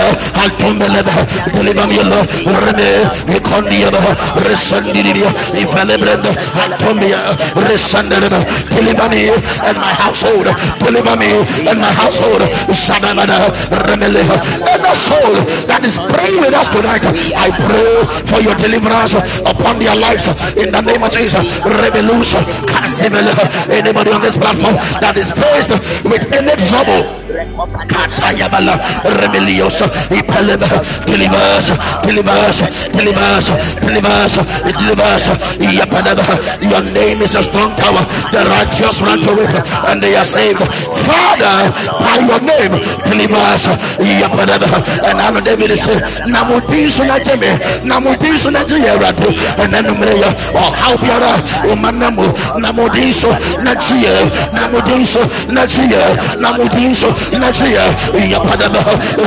altumbeleba 0.42 1.12
deliver 1.52 1.86
me 1.88 2.02
Lord 2.02 2.28
reme 2.66 3.10
rekondiaba 3.32 3.98
resondiribia 4.48 5.30
ifelebrenda 5.62 6.30
altumbia 6.64 7.18
resendedeba 7.68 8.38
deliver 8.70 9.08
me 9.10 9.30
and 9.68 9.78
my 9.78 9.92
house 10.02 10.15
household, 10.16 10.48
deliver 10.80 11.16
me 11.16 11.44
and 11.68 11.78
my 11.78 11.92
household, 11.92 12.40
and 12.40 12.48
the 14.80 14.94
soul 14.96 15.34
that 15.68 15.84
is 15.84 15.98
praying 16.08 16.40
with 16.40 16.54
us 16.56 16.68
tonight. 16.72 17.04
I 17.36 17.52
pray 17.52 18.00
for 18.24 18.40
your 18.40 18.54
deliverance 18.56 19.12
upon 19.44 19.78
their 19.78 19.94
lives 19.94 20.26
in 20.56 20.72
the 20.72 20.80
name 20.80 21.02
of 21.04 21.12
Jesus. 21.12 21.44
Revolution, 21.60 22.40
anybody 23.68 24.10
on 24.10 24.22
this 24.22 24.38
platform 24.38 24.76
that 25.04 25.16
is 25.20 25.30
faced 25.36 25.70
with 26.04 26.24
any 26.32 26.56
trouble. 26.64 27.04
Rebellious, 29.20 29.78
delivers, 30.08 30.96
delivers, 31.04 31.66
delivers, 32.00 32.56
delivers, 32.88 33.54
delivers. 33.84 34.36
Your 36.64 36.82
name 36.92 37.20
is 37.22 37.34
a 37.34 37.42
strong 37.42 37.76
tower. 37.76 38.06
The 38.32 38.44
righteous 38.48 39.00
run 39.02 39.20
to 39.20 39.32
it 39.42 39.50
and 39.86 40.02
they 40.06 40.14
are 40.14 40.24
saved. 40.24 40.62
Father, 41.02 41.66
by 41.98 42.22
your 42.22 42.38
name, 42.38 42.78
deliver 43.10 43.42
us. 43.50 43.66
And 43.98 45.18
I 45.18 45.30
know 45.34 45.40
David 45.42 45.70
is 45.74 45.82
Namudinsu 46.30 47.02
Najemi, 47.10 47.50
Namudinsu 47.82 48.54
Najiyaradu, 48.54 49.34
and 49.58 49.72
then 49.74 49.86
oh, 49.86 49.90
oh, 49.90 49.98
Maria, 49.98 50.28
or 50.54 50.70
Haubiara, 50.78 51.32
Umanamu, 51.66 52.26
Namudinsu 52.62 53.34
Najia, 53.66 54.14
Namudinsu 54.54 55.22
Najia, 55.50 56.02
Namudinsu 56.38 57.10
Najia, 57.42 57.84
Yapadaba, 58.30 58.82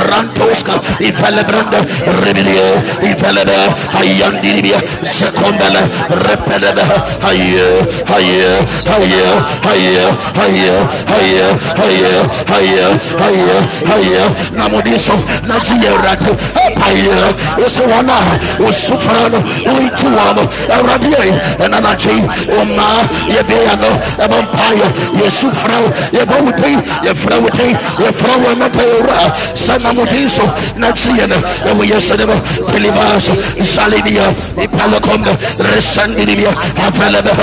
Rantoska, 0.07 0.79
Ifelebranda, 1.03 1.79
Rebelia, 2.23 2.79
Ifeleba, 3.03 3.59
Ayandibia, 3.99 4.79
Secombala, 5.03 5.81
repelebe, 6.23 6.83
Haye, 7.19 7.67
Haye, 8.07 8.63
Haye, 8.87 9.25
Haye, 9.65 10.05
Haye 10.39 10.68
yeah, 10.69 11.05
oh 11.09 11.21
yeah, 11.25 11.51
oh 11.81 11.89
yeah, 11.89 12.21
oh 12.53 12.61
yeah, 12.61 12.91
oh 13.17 13.31
yeah, 13.33 13.93
oh 13.93 14.01
yeah. 14.11 14.27
Namudiso, 14.53 15.13
Najirat, 15.47 16.21
Apaya, 16.21 17.33
Usawana, 17.57 18.17
Usufran, 18.59 19.33
Uituam, 19.65 20.37
Arabian, 20.69 21.33
and 21.63 21.73
Anachi, 21.73 22.21
Oma, 22.53 23.01
Yabeano, 23.29 23.89
Abampaya, 24.21 24.87
Yesufra, 25.17 25.79
Yabauti, 26.13 26.75
Yafrauti, 27.05 27.73
Yafrawa 28.03 28.55
Mapera, 28.55 29.33
Sanamudiso, 29.55 30.43
Natsian, 30.77 31.31
and 31.65 31.79
we 31.79 31.87
yesterday, 31.87 32.25
Pelivas, 32.69 33.29
Salidia, 33.65 34.29
Ipalaconda, 34.55 35.33
Resandidia, 35.71 36.51
Avalada, 36.77 37.33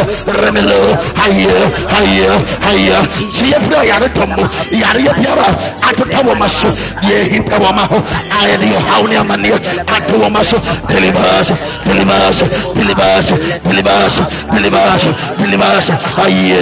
Remelo, 0.42 0.94
Haya, 1.16 1.56
Haya, 1.88 2.32
Haya 2.60 2.96
sɛ 3.30 3.44
yɛfiri 3.52 3.76
ayaretɔ 3.82 4.26
mu 4.26 4.42
yareɛ 4.70 5.12
biara 5.16 5.48
atotɔ 5.88 6.20
wɔ 6.26 6.34
ma 6.38 6.46
so 6.48 6.68
deɛ 7.02 7.24
ɛhinta 7.24 7.56
wɔ 7.58 7.70
ma 7.74 7.84
ho. 7.90 7.98
Ayɛ 8.40 8.56
ne 8.60 8.66
yɛhaw 8.74 9.08
ne 9.08 9.16
amanneɛ 9.16 9.56
ato 9.86 10.14
wɔ 10.18 10.30
ma 10.30 10.42
so 10.42 10.56
delibas 10.88 11.52
delibas 11.84 12.42
delibas 12.74 13.32
delibas 13.64 14.16
delibas 14.52 15.04
delibas 15.38 15.86
ayɛ 16.24 16.60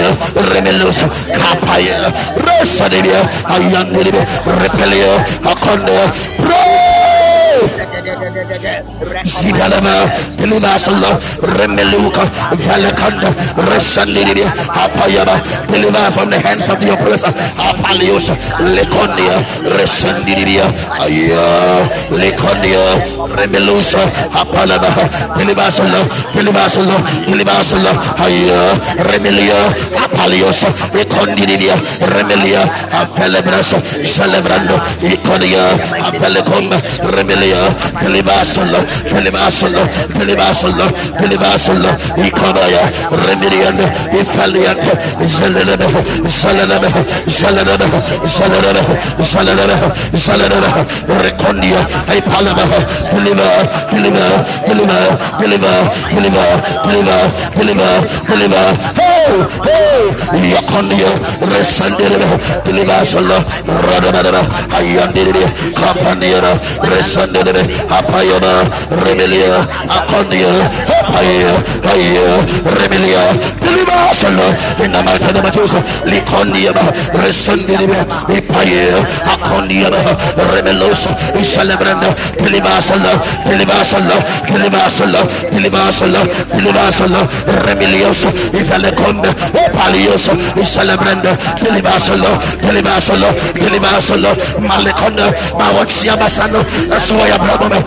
remelos 0.51 0.99
kapayɛ 1.33 1.95
resadebiɛ 2.45 3.19
ayandedebe 3.53 4.21
repeleɛ 4.61 5.11
akɔndeɛ 5.51 6.64
Zigalama, 9.25 10.07
Pelivasala, 10.37 11.19
Remeluka, 11.41 12.23
Valakanda, 12.65 13.29
Resandiri, 13.67 14.43
Apayaba, 14.71 15.35
Peliva 15.67 16.11
from 16.11 16.29
the 16.29 16.39
hands 16.39 16.69
of 16.69 16.79
the 16.79 16.93
oppressor, 16.93 17.33
Apalius, 17.59 18.29
Lecondia, 18.75 19.43
Resandiria, 19.75 20.65
Aya, 21.03 21.83
Lecondia, 22.11 23.03
Remelusa, 23.35 23.99
Apalaba, 24.31 24.87
Pelivasala, 25.35 25.99
Pelivasala, 26.31 26.95
Pelivasala, 27.27 27.91
Aya, 28.23 28.71
Remelia, 29.11 29.67
Apalios, 29.99 30.63
Lecondiria, 30.93 31.75
Remelia, 32.07 32.63
Apelebras, 32.91 33.75
Celebrando, 34.03 34.79
Iconia, 35.01 35.75
Apelecom, 36.07 36.69
Remelia, 37.11 37.69
Pelivas. 37.99 38.44
Telivasala, 38.45 38.79
Televasala, 39.09 39.83
Televasala, 40.13 40.85
Televasala, 41.17 41.91
Ikabaya, 42.21 42.83
Remedian, 43.25 43.77
Ifaliat, 44.13 44.81
Zalanaba, 45.25 45.87
Zalanaba, 46.29 46.89
Zalanaba, 47.25 47.87
Zalanaba, 48.29 48.93
Zalanaba, 49.25 49.87
Zalanaba, 50.13 50.85
Recondia, 51.23 51.81
Ipalaba, 52.13 52.65
Deliver, 53.11 53.55
deliver, 53.89 54.31
deliver, 54.69 55.05
deliver, 55.41 55.77
deliver, 56.13 56.49
deliver, 56.85 57.21
deliver, 57.57 57.93
deliver, 58.29 58.67
hey, 58.93 59.33
hey, 59.65 60.53
Yacondia, 60.53 61.09
Resandira, 61.49 62.29
Televasala, 62.63 63.37
Radadada, 63.65 64.41
Ayandiri, 64.69 65.45
Kapandia, 65.73 66.41
Resandira, 66.85 67.63
Ayona, 68.35 68.63
Remelia, 69.03 69.61
Akondia, 69.87 70.51
Apaya, 70.87 71.55
Aya, 71.83 72.41
Remelia, 72.75 73.33
Filibasan, 73.59 74.35
in 74.83 74.91
the 74.91 75.03
mighty 75.03 75.31
name 75.33 75.45
of 75.45 75.51
Jesus, 75.53 75.81
Likondia, 76.03 76.73
Resundiniba, 77.13 78.03
Ipaya, 78.27 79.01
Akondia, 79.23 79.89
Remelosa, 80.51 81.15
Isalabranda, 81.39 82.13
Filibasala, 82.37 83.15
Filibasala, 83.45 84.15
Filibasala, 84.47 85.21
Filibasala, 85.51 86.25
Filibasala, 86.51 87.65
Remiliosa, 87.65 88.29
Ifaleconda, 88.53 89.29
Opaliosa, 89.53 90.33
Isalabranda, 90.59 91.35
Filibasala, 91.59 92.39
Filibasala, 92.61 93.33
Filibasala, 93.53 94.35
Maleconda, 94.59 95.31
Mawaxiabasano, 95.57 96.63
Soya 96.99 97.37
Brabama, 97.37 97.79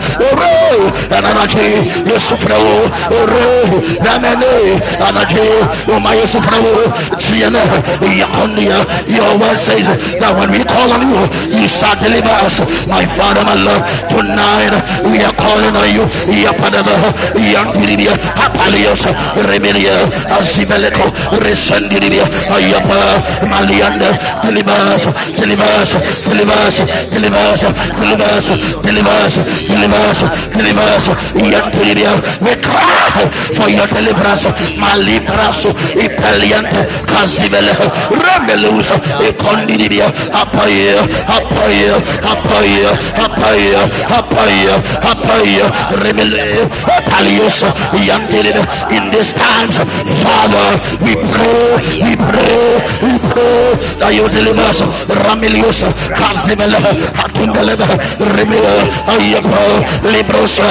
your 9.19 9.37
word 9.39 9.57
says 9.59 9.87
that 10.21 10.31
when 10.37 10.49
we 10.51 10.61
call 10.63 10.89
on 10.95 11.03
you, 11.03 11.21
you 11.51 11.67
shall 11.67 11.93
deliver 11.99 12.31
us, 12.45 12.61
my 12.87 13.03
Father, 13.05 13.43
my 13.43 13.57
Lord, 13.57 13.83
tonight 14.07 14.73
we 15.11 15.19
are 15.21 15.35
calling 15.35 15.75
on 15.75 15.87
you, 15.91 16.03
Yapadaba, 16.29 16.95
Yantiria, 17.35 18.15
Apalios, 18.39 19.03
Remedia, 19.49 20.07
Azibeleco, 20.31 21.09
Resendiria, 21.43 22.25
Ayapa, 22.47 23.19
Malianda, 23.49 24.15
deliver 24.41 24.77
us, 24.93 25.03
deliver 25.35 25.67
us, 25.81 25.91
deliver 26.23 26.57
us, 26.63 26.77
deliver 27.11 27.43
us, 27.51 27.61
deliver 27.99 28.29
us, 28.29 28.47
deliver 28.81 29.15
us, 29.25 29.35
deliver 29.67 30.01
us, 30.09 30.19
deliver 30.53 30.81
us, 30.95 31.07
Yantiria, 31.35 32.13
we 32.41 32.55
cry 32.61 33.29
for 33.55 33.69
your 33.69 33.87
deliverance, 33.87 34.45
Malibraso, 34.77 35.71
Ipeliante, 35.95 36.85
Casivele, 37.05 37.73
Remelus, 38.09 38.91
Econdidia, 39.21 40.07
Apaya, 40.31 41.01
Apaya, 41.27 41.95
Apaya, 42.21 42.91
Apaya, 43.15 43.81
Apaya, 44.07 44.75
Apaya, 45.01 45.65
Remele, 46.03 46.67
Palios, 47.09 47.63
Yantiria, 47.93 48.63
in 48.91 49.09
these 49.11 49.33
times, 49.33 49.77
Father, 50.23 50.79
we 51.03 51.15
pray, 51.15 51.75
we 52.03 52.15
pray, 52.15 52.79
we 53.03 53.13
pray 53.31 53.75
that 53.99 54.11
you 54.13 54.27
deliver 54.29 54.61
us, 54.61 54.81
Ramelius, 55.25 55.83
Casivele, 56.15 56.79
Atundaleva, 57.17 57.87
Remele, 58.35 58.89
Ayapa, 59.09 59.83
Librosa, 60.19 60.67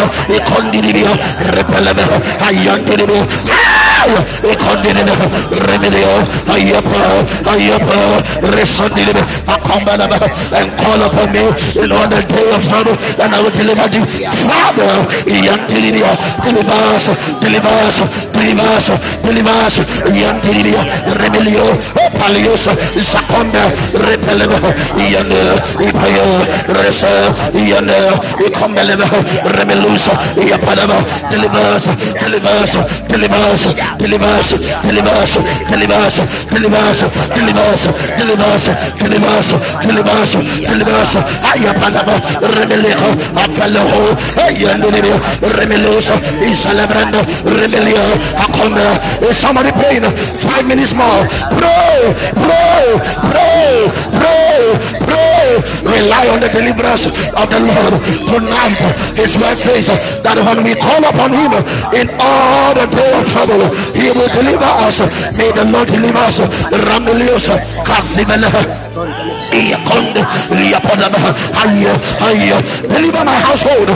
and 9.68 10.70
call 10.78 11.00
upon 11.02 11.32
me 11.32 11.44
in 11.82 11.92
all 11.92 12.08
the 12.08 12.22
day 12.28 12.48
of 12.54 12.62
sorrow, 12.64 12.96
and 13.20 13.34
I 13.34 13.40
will 13.40 13.50
deliver 13.50 13.88
you. 13.92 14.04
Father, 14.44 15.04
Yantiria, 15.28 16.12
deliver 16.44 16.80
us, 16.94 17.06
deliver 17.40 17.68
us, 17.84 18.00
deliver 18.32 18.68
us, 18.76 18.88
deliver 19.22 19.50
us, 19.64 19.78
Yantiria, 20.08 20.82
Remelio, 21.20 21.66
Palios, 22.18 22.68
Sakonda, 23.00 23.70
Repeleva, 23.92 24.58
Yanda, 24.96 25.56
Ipaya, 25.80 26.26
Resa, 26.80 27.32
Yanda, 27.52 28.18
Ikombeleva, 28.46 29.08
Remelusa, 29.44 30.12
Yapadaba, 30.36 30.98
deliver 31.30 31.58
us, 31.74 31.86
deliver 32.20 32.48
us, 32.48 32.72
deliver 33.08 33.34
us, 33.34 33.62
deliver 33.98 34.24
us, 34.24 34.50
deliver 34.82 35.10
us, 35.10 35.34
deliver 35.70 35.94
us, 35.94 36.18
deliver 36.48 36.76
us, 36.76 37.00
deliver 37.34 37.62
us, 37.62 37.82
deliver 38.16 38.42
us, 38.42 38.64
deliver 38.98 39.28
us, 39.28 39.48
deliver 39.82 40.10
us, 40.10 40.32
deliver 40.58 40.94
us, 41.02 41.14
Ayapadaba, 41.50 42.14
Rebelejo, 42.56 43.10
Apalejo, 43.34 44.16
Ayandini, 44.36 45.12
Remelusa, 45.56 46.16
Isalabranda, 46.42 47.20
Rebelio, 47.44 48.06
is 49.28 49.36
somebody 49.36 49.70
praying? 49.72 50.04
Five 50.42 50.66
minutes 50.66 50.94
more. 50.94 51.26
Pray, 51.56 52.14
pray, 52.34 52.98
pray, 53.30 53.88
pray, 54.18 54.60
pray. 55.00 55.28
Rely 55.82 56.28
on 56.28 56.40
the 56.40 56.48
deliverance 56.48 57.06
of 57.06 57.46
the 57.50 57.60
Lord 57.60 57.94
tonight. 58.26 58.78
His 59.18 59.34
word 59.36 59.58
says 59.58 59.90
uh, 59.90 59.98
that 60.22 60.38
when 60.38 60.62
we 60.62 60.78
call 60.78 61.02
upon 61.02 61.34
Him 61.34 61.50
uh, 61.50 61.90
in 61.90 62.06
all 62.22 62.70
the 62.70 62.86
day 62.86 63.10
of 63.18 63.26
trouble, 63.26 63.66
He 63.90 64.14
will 64.14 64.30
deliver 64.30 64.70
us. 64.86 65.02
May 65.34 65.50
the 65.50 65.66
Lord 65.66 65.90
deliver 65.90 66.22
us. 66.22 66.38
Ramelius, 66.70 67.50
uh, 67.50 67.58
Aya, 72.20 72.62
deliver 72.86 73.24
my 73.24 73.34
household, 73.42 73.88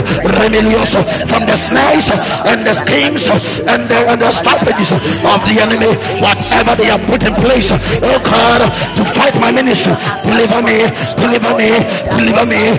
from 1.29 1.45
the 1.45 1.55
snares 1.55 2.09
and 2.45 2.65
the 2.65 2.73
schemes 2.73 3.27
and 3.69 3.87
the, 3.87 3.99
and 4.09 4.19
the 4.21 4.31
strategies 4.31 4.91
of 4.91 5.39
the 5.47 5.55
enemy, 5.61 5.93
whatever 6.19 6.75
they 6.75 6.89
have 6.91 7.01
put 7.07 7.23
in 7.25 7.33
place, 7.35 7.71
oh 7.71 8.19
God, 8.25 8.65
to 8.97 9.05
fight 9.05 9.39
my 9.39 9.51
ministry, 9.51 9.93
deliver 10.23 10.61
me, 10.61 10.89
deliver 11.15 11.53
me, 11.55 11.69
deliver 12.11 12.45
me, 12.45 12.73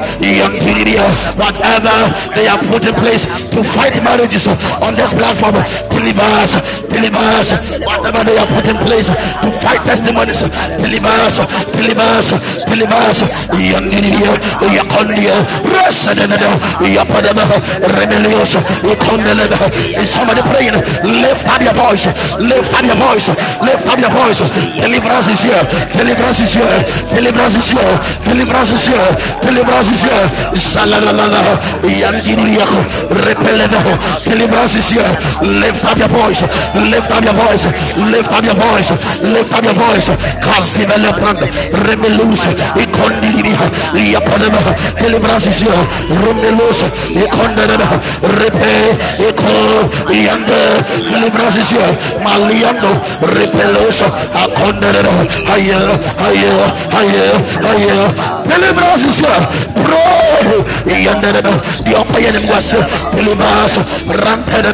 whatever 1.39 1.95
they 2.35 2.47
have 2.47 2.61
put 2.69 2.85
in 2.87 2.95
place 2.95 3.25
to 3.51 3.63
fight 3.63 3.97
marriages 4.03 4.47
on 4.83 4.95
this 4.95 5.15
platform, 5.15 5.55
deliver 5.91 6.27
us, 6.43 6.55
deliver 6.89 7.23
us, 7.39 7.51
whatever 7.83 8.25
they 8.25 8.37
have 8.37 8.49
put 8.51 8.67
in 8.69 8.77
place 8.85 9.09
to 9.09 9.49
fight 9.63 9.81
testimonies, 9.87 10.43
deliver 10.83 11.15
us, 11.27 11.39
deliver 11.73 12.07
us, 12.19 12.29
deliver 12.67 12.99
us, 13.09 13.23
Yandiria, 13.55 14.35
Yakondia, 14.75 15.37
Resadana, 15.73 16.37
Yapadaba, 16.83 17.45
Rebellios, 17.97 18.55
Yakondeleba. 18.83 19.59
Is 19.97 20.11
somebody 20.11 20.43
praying? 20.51 20.75
Lift 21.05 21.47
up 21.49 21.61
your 21.63 21.75
voice, 21.75 22.07
lift 22.39 22.73
up 22.75 22.85
your 22.85 22.97
voice, 22.97 23.29
lift 23.63 23.87
up 23.87 23.99
your 23.99 24.11
voice. 24.11 24.41
Deliverance 24.81 25.29
is 25.29 25.43
here, 25.43 25.63
deliverance 25.95 26.41
is 26.41 26.55
here, 26.55 26.85
deliverance 27.15 27.57
is 27.57 27.71
here, 27.71 27.95
deliverance 28.27 28.71
is 28.73 28.87
here, 28.87 29.11
deliverance 29.41 29.91
is 29.91 30.03
here. 30.03 30.27
Salalala, 30.55 31.29
Repeleba, 31.83 32.24
deliverance 34.25 34.75
is 34.77 34.91
here. 34.91 35.05
Lift 35.43 35.85
up 35.85 35.99
your 35.99 36.09
voice, 36.09 36.43
lift 36.75 37.11
up 37.11 37.25
your 37.25 37.35
voice, 37.35 37.67
lift 38.11 38.31
up 38.33 38.45
your 38.45 38.55
voice, 38.55 38.91
lift 39.23 39.53
up 39.53 39.65
your 39.65 39.75
voice. 39.75 40.09
Casivele 40.41 41.13
brand, 41.19 41.39
Yapadaba, 44.15 44.75
deliverance 44.99 45.47
is 45.47 45.61
here. 45.61 45.85
Yanda, 50.09 50.61
deliverance 50.99 51.57
is 51.57 51.71
here. 51.71 51.93
Maliando, 52.25 52.93
higher. 55.47 55.99
Deliverance 58.49 59.05
is 59.05 59.19
here. 59.19 59.43
Bro, 59.75 60.05
Payanimbas, 62.15 62.77
Pilibas, 63.11 63.75
Rampen, 64.07 64.67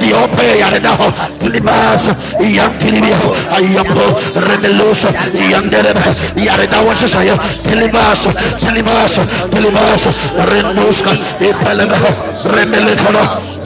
Diope, 0.00 0.58
Yarena, 0.58 0.96
Pilibas, 1.38 2.08
Yantilibia, 2.40 3.18
Ayapo, 3.52 4.16
Renelus, 4.40 5.04
Yandere, 5.34 5.92
Yarena, 6.34 6.82
what's 6.82 7.02
his 7.02 7.14
name? 7.14 7.36
Pilibas, 7.62 8.26
Pilibas, 8.58 9.18
Pilibas, 9.52 10.06
Renus, 10.48 11.02
Ipelena, 11.40 11.98
Remelekona. 12.44 13.57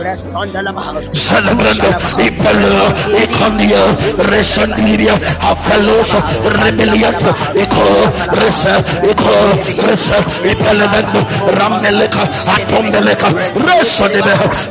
Celebrando 1.13 1.89
Ipala, 2.19 2.91
Iconia, 3.23 3.79
Resandiria, 4.31 5.15
Afelosa, 5.41 6.19
Rebelliant, 6.59 7.23
Ico, 7.55 7.87
Resa, 8.33 8.83
Ico, 9.05 9.35
Resa, 9.87 10.19
Ipelemendo, 10.43 11.21
Rameleka, 11.57 12.23
Atombeleka, 12.51 13.29
Resa 13.55 14.09
de 14.09 14.23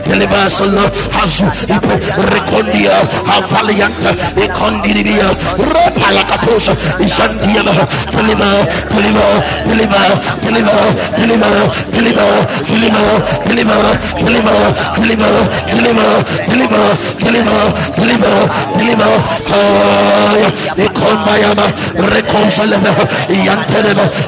Televasala, 0.03 0.91
Hazu, 1.14 1.45
Ipe, 1.64 1.95
Recondia, 2.34 2.99
Avaliant, 3.28 4.03
Icondiria, 4.36 5.30
Repalacatosa, 5.58 6.74
Isantiana, 6.99 7.88
Deliver, 8.12 8.68
deliver, 8.91 9.32
deliver, 9.64 10.12
deliver, 10.44 10.84
deliver, 11.16 11.72
deliver, 11.91 12.32
deliver, 12.68 13.12
deliver, 13.48 14.62
deliver, 14.99 15.20
deliver, 15.22 16.14
deliver, 16.49 16.49
deliver, 16.49 16.85
deliver, 17.19 17.61
deliver, 17.95 18.35
deliver. 18.77 19.11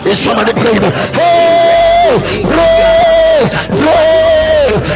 Is 0.05 0.19
somebody 0.19 0.53
praying? 0.53 0.81
Hey, 1.13 2.19
pray, 2.43 3.49
pray. 3.69 4.42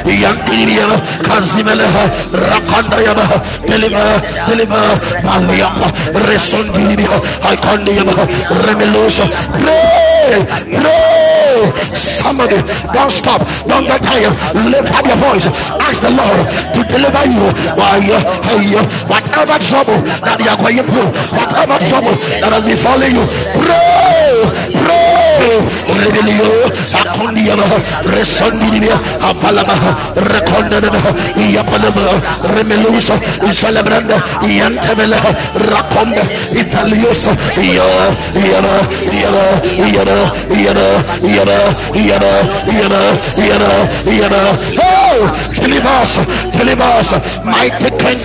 Yandiria. 0.06 0.88
Kazimeleha. 1.24 2.04
Rakanda 2.32 2.98
Yaba. 3.04 3.26
Deliver. 3.66 4.10
Deliver. 4.48 4.86
Maliapa. 5.24 5.88
Resondiria. 6.28 7.16
Icondiaba. 7.54 8.28
Remelosa. 8.66 9.26
Pray. 9.60 10.46
Pray. 10.78 11.72
Somebody. 11.94 12.62
Don't 12.94 13.12
stop. 13.12 13.42
Don't 13.68 13.86
get 13.88 14.02
tired. 14.04 14.34
Lift 14.66 14.92
up 14.94 15.06
your 15.06 15.18
voice. 15.18 15.46
Ask 15.88 16.02
the 16.02 16.12
Lord 16.12 16.48
to 16.76 16.84
deliver 16.92 17.26
you. 17.26 17.46
Why, 17.78 18.00
uh, 18.12 19.08
whatever 19.08 19.58
trouble 19.60 20.00
that 20.22 20.38
you 20.40 20.50
are 20.50 20.58
going 20.58 20.84
through, 20.84 21.10
whatever 21.38 21.78
trouble 21.88 22.16
that 22.42 22.52
has 22.54 22.64
been 22.66 22.78
following 22.78 23.16
you, 23.16 23.26
pray. 23.64 24.44
Pray. 24.84 25.07
Rebelio, 25.88 26.50
Akondiama, 26.94 27.64
Resondibia, 28.14 28.96
Apalama, 29.22 29.76
Recondana, 30.16 30.92
Yapalama, 31.36 32.22
Remelusa, 32.56 33.18
Celebranda, 33.54 34.18
Yantabella, 34.44 35.18
Raconda, 35.70 36.22
Italiosa, 36.52 37.32
Yana, 37.56 38.16
Yana, 38.34 38.74
Yana, 39.14 40.16
Yana, 40.52 40.88
Yana, 41.22 41.58
Yana, 41.94 42.08
Yana, 42.08 42.32
Yana, 42.68 43.02
Yana, 43.38 43.72
Yana, 44.06 44.42
Oh, 44.80 45.28
Telebas, 45.54 46.18
Telebas, 46.54 47.44
mighty 47.44 47.90
king, 47.98 48.20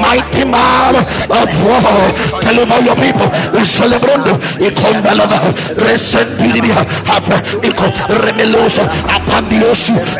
mighty 0.00 0.44
man 0.44 0.94
of 0.96 1.50
war, 1.64 2.40
deliver 2.40 2.80
your 2.84 2.96
people, 2.96 3.28
we 3.52 3.64
celebrando, 3.64 4.34
Iconbalama, 4.58 5.38
Resendibia 5.76 6.55
libia 6.56 6.74
have 7.04 7.36
iko 7.68 7.84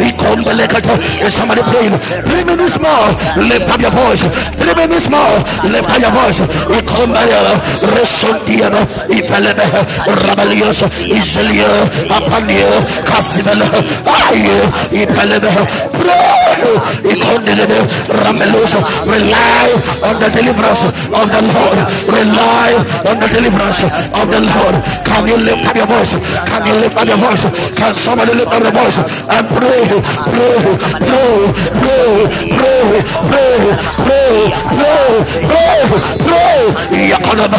iko 0.09 0.37
mbelekata 0.37 0.93
somebody 1.31 1.63
praying? 1.63 1.97
Three 2.29 2.45
minutes 2.45 2.79
more 2.79 3.09
lift 3.49 3.69
up 3.73 3.81
your 3.81 3.91
voice. 3.91 4.23
Three 4.61 4.75
minutes 4.75 5.09
more 5.09 5.37
lift 5.65 5.89
up 5.91 6.01
your 6.01 6.13
voice. 6.13 6.41
Resondiana 7.97 8.87
ifelebe 9.09 9.63
apandio 12.17 12.69
kasibele 13.05 13.65
aye 14.29 15.03
ipelebe 15.03 15.49
pray. 15.93 16.37
Rely 19.07 19.69
on 20.03 20.19
the 20.21 20.29
deliverance 20.31 20.85
of 20.85 21.27
the 21.31 21.43
Lord. 21.55 21.79
Rely 22.09 22.73
on 23.09 23.17
the 23.21 23.29
deliverance 23.29 23.83
of 23.83 24.27
the 24.31 24.41
Lord. 24.41 24.75
Can 25.05 25.27
you 25.29 25.37
lift 25.37 25.67
up 25.67 25.77
your 25.77 25.87
voice 25.87 26.15
can 26.35 26.67
you 26.67 26.75
lift 26.81 26.97
up 26.97 27.07
your 27.07 27.19
voice? 27.19 27.45
Can 27.77 27.95
somebody 27.95 28.35
lift 28.35 28.53
up 28.53 28.63
your 28.63 28.73
voice 28.73 28.99
and 28.99 29.45
pray, 29.55 29.83
pray, 30.33 30.57
pray, 30.99 31.37
pray, 31.97 32.29
pray, 32.57 33.03
pray, 33.29 33.57
pray, 34.05 34.53
pray, 34.77 35.09
pray, 35.49 35.81
pray. 36.27 37.09
Yakanaba, 37.11 37.59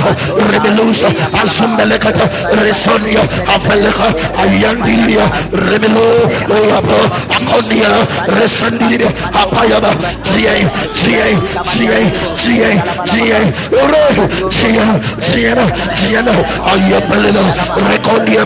Rebelusa, 0.51 1.09
Azumelekata, 1.33 2.25
Resonia, 2.61 3.21
Apeleka, 3.47 4.07
Ayandilia, 4.37 5.25
Rebelo, 5.51 6.05
Oyapa, 6.49 6.97
Akonia, 7.29 7.91
Resandilia, 8.37 9.09
Apayaba, 9.31 9.91
GA, 10.23 10.55
GA, 10.93 11.27
GA, 11.71 11.99
GA, 12.41 12.69
GA, 13.05 13.39
GA, 13.77 14.85
GA, 15.21 15.55
GA, 15.97 16.33
Ayapelena, 16.67 17.43
Recondia, 17.89 18.43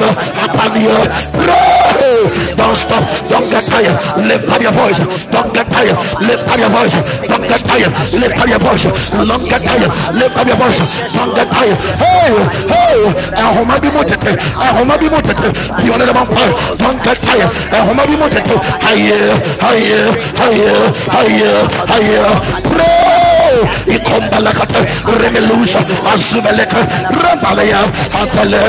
don't 2.56 2.76
stop. 2.76 3.04
Don't 3.30 3.50
get 3.50 3.64
tired. 3.66 3.96
Lift 4.28 4.48
up 4.50 4.62
your 4.62 4.72
voice. 4.72 5.00
Don't 5.32 5.54
get 5.54 5.68
tired. 5.70 5.98
Lift 6.22 6.48
up 6.48 6.60
your 6.60 6.70
voice. 6.70 6.96
Don't 7.28 7.48
get 7.48 7.62
tired. 7.64 7.92
Lift 8.14 8.38
up 8.38 8.48
your 8.48 8.60
voice. 8.60 8.86
Don't 9.10 9.46
get 9.48 9.62
tired. 9.64 9.92
Lift 10.16 10.38
up 10.38 10.48
your 10.48 10.58
voice. 10.58 10.80
Don't 11.16 11.34
get 11.36 11.48
tired. 11.52 11.78
Hey, 12.02 12.32
hey. 12.74 13.00
Ahoma 13.40 13.80
bi 13.82 13.90
motete. 13.90 14.32
Ahoma 14.60 14.96
bi 15.00 15.08
motete. 15.10 15.50
You 15.86 15.94
are 15.94 16.00
the 16.00 16.14
vampire. 16.14 16.54
Don't 16.78 17.00
get 17.04 17.18
tired. 17.22 17.52
Ahoma 17.72 18.04
bi 18.06 18.16
motete. 18.16 18.56
Higher, 18.84 19.36
higher, 19.64 20.12
higher, 20.36 20.78
higher, 21.08 21.58
higher. 21.88 22.62
Pray 22.70 23.31
flow. 23.52 23.96
Ikombalakata 23.96 24.80
remelusa 25.22 25.80
azubeleka 26.14 26.78
rebalaya 27.24 27.80
akale 28.22 28.60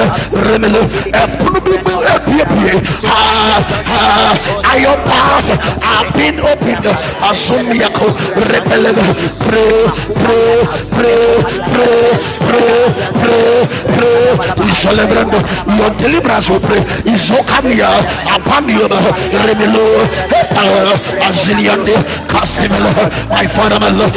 remelu 0.50 0.82
epunubibu 1.22 1.94
epiepie. 2.14 2.74
Iron 4.74 5.00
bars 5.04 5.50
are 5.50 6.12
being 6.16 6.40
opened. 6.40 6.86
Celebrando 14.82 15.38
your 15.78 15.90
deliverance. 15.96 16.50
Kasimela. 22.26 22.92
My 23.30 23.46
father, 23.46 23.78
my 23.78 23.90
love 23.90 24.12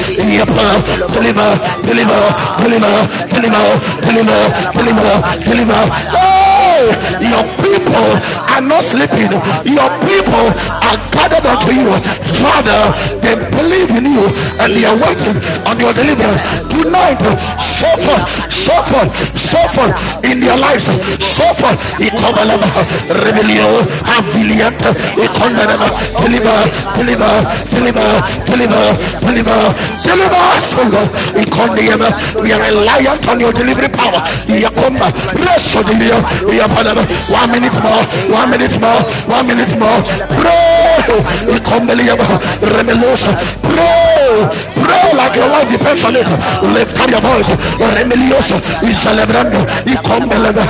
deliver, 0.56 1.52
deliver, 1.84 2.22
deliver, 2.64 2.96
deliver, 3.28 3.66
deliver, 4.02 4.40
deliver, 4.72 5.14
deliver. 5.44 5.82
Oh, 6.16 6.88
your 7.20 7.44
people 7.60 8.08
are 8.54 8.62
not 8.62 8.84
sleeping. 8.84 9.32
Your 9.68 9.90
people 10.08 10.46
are 10.80 10.98
gathered 11.12 11.46
unto 11.46 11.72
you. 11.76 11.92
Father, 12.40 12.94
they 13.20 13.36
believe 13.56 13.90
in 13.96 14.06
you 14.06 14.26
and 14.60 14.70
they 14.76 14.86
are 14.86 14.98
waiting 14.98 15.38
on 15.66 15.80
your 15.80 15.94
deliverance. 15.94 16.42
Tonight, 16.70 17.20
suffer, 17.60 18.20
suffer, 18.52 19.04
suffer 19.38 19.88
in 20.28 20.40
their 20.40 20.58
lives. 20.58 20.86
Suffer. 21.20 21.72
Rebellion, 23.26 23.86
Aviliant, 24.16 24.80
deliver, 25.16 25.88
deliver, 26.22 26.58
deliver, 26.96 27.38
deliver, 27.76 28.08
deliver, 28.46 28.82
deliver, 29.26 29.60
deliver 30.04 30.42
us, 30.56 30.76
Lord. 30.76 31.10
We 32.44 32.52
are 32.52 32.60
reliant 32.62 33.28
on 33.28 33.40
your 33.40 33.52
delivery 33.54 33.90
power. 33.90 34.22
One 37.30 37.52
minute 37.52 37.78
more, 37.82 38.04
one 38.30 38.50
minute 38.50 38.80
more, 38.80 39.02
one 39.28 39.48
minute 39.48 39.78
more. 39.80 40.02
Pray. 40.40 40.66
Pray. 43.62 44.48
Pray 44.82 45.08
like 45.18 45.36
your 45.36 45.48
life 45.50 45.70
depends 45.70 46.04
on 46.06 46.16
it. 46.16 46.28
Lift 46.74 47.00
up 47.00 47.10
your 47.10 47.22
voice. 47.22 47.50
Remelioso. 47.80 48.56
is 48.84 48.98
celebrando. 48.98 49.60
Y 49.86 49.96
combeleba. 49.98 50.64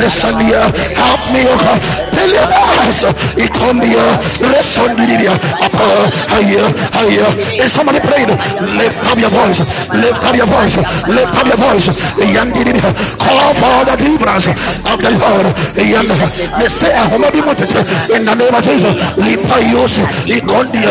Resania. 0.00 0.70
Help 0.94 1.22
me, 1.32 1.42
O 1.44 1.56
God. 1.56 1.80
Deliver 2.12 2.62
us. 2.88 3.04
Y 3.36 3.48
combia. 3.48 4.18
Resondiria. 4.40 5.32
Apa. 5.60 5.86
Higher. 6.28 6.66
Higher. 6.92 7.28
Is 7.64 7.72
somebody 7.72 8.00
praying? 8.00 8.28
Lift 8.78 8.98
up 9.04 9.18
your 9.18 9.30
voice. 9.30 9.60
Lift 9.92 10.24
up 10.24 10.36
your 10.36 10.46
voice. 10.46 10.76
Lift 11.08 11.34
up 11.34 11.46
your 11.46 11.58
voice. 11.58 11.86
Call 13.18 13.54
for 13.54 13.84
the 13.84 13.96
deliverance 13.98 14.48
of 14.84 14.98
the 15.02 15.10
Lord. 15.18 15.46
I 16.96 17.04
will 17.12 17.30
be 17.30 17.38
in 18.14 18.24
the 18.24 18.34
name 18.34 18.54
of 18.54 18.62
Jesus. 18.64 18.94
Lipa 19.16 19.60
Yos. 19.70 19.98
Ikondia. 20.26 20.90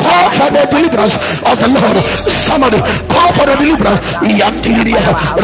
Call 0.11 0.29
for 0.31 0.49
the 0.51 0.67
deliverance 0.69 1.15
of 1.47 1.55
the 1.59 1.67
Lord. 1.71 2.03
Somebody 2.19 2.79
call 3.07 3.31
for 3.31 3.45
the 3.47 3.55
deliverance. 3.55 4.01
Yantiria 4.27 4.99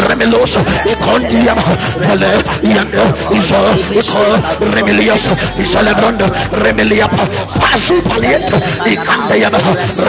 Remelos, 0.07 0.55
Econdiam, 0.83 1.57
Vele, 2.03 2.31
Yanda, 2.63 3.03
Isol, 3.31 3.79
Ecol, 3.95 4.33
Remelios, 4.73 5.27
Isolabranda, 5.57 6.27
Remelia, 6.51 7.07
Pasu 7.59 8.01
Palienta, 8.03 8.57
Ecandiana, 8.85 9.59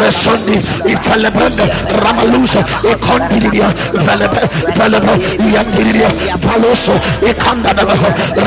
Resondi, 0.00 0.58
Ifelebranda, 0.90 1.64
Ramalusa, 2.02 2.60
Econdiria, 2.82 3.68
Velebe, 3.92 4.40
Velebe, 4.74 5.14
Yantiria, 5.54 6.08
Valoso, 6.42 6.92
Ecandana, 7.22 7.84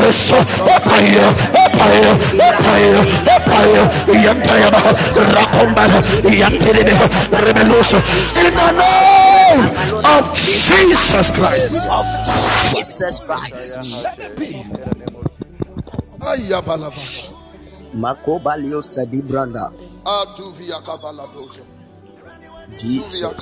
Reso, 0.02 0.38
Opaia, 0.76 1.28
Opaia, 1.64 2.12
Opaia, 2.36 3.02
Opaia, 3.36 3.84
Yantayama, 4.24 4.82
Racombana, 5.34 6.01
in 6.02 6.40
the 8.54 8.72
name 8.72 9.64
of 10.06 10.34
Jesus 10.36 11.32
Christ. 11.32 11.74
Jesus 12.76 13.20
Christ. 13.20 13.80
Ayabalava. 16.20 17.04
Makobalio 17.94 18.82
Sadi 18.84 19.22
Branda. 19.22 19.74
Aduvia 20.06 20.82
Kavaladosha. 20.84 21.66
Zuvia. 22.78 23.34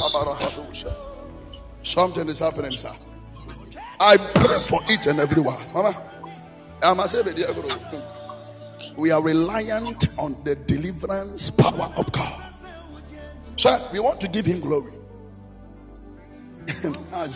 Something 1.84 2.30
is 2.30 2.40
happening, 2.40 2.72
sir. 2.72 2.92
I 4.00 4.18
pray 4.18 4.60
for 4.68 4.82
each 4.90 5.08
and 5.08 5.20
every 5.20 5.42
one. 5.42 5.58
Mama, 5.74 5.96
I 6.82 6.94
must 6.94 7.14
say, 7.14 7.22
we 8.96 9.12
are 9.12 9.22
reliant 9.22 10.08
on 10.18 10.36
the 10.44 10.56
deliverance 10.56 11.50
power 11.50 11.92
of 11.96 12.12
God. 12.12 12.49
Sir, 13.60 13.90
we 13.92 14.00
want 14.00 14.22
to 14.22 14.30
give 14.30 14.46
him 14.46 14.62
glory. 14.62 14.94
Ah, 17.12 17.28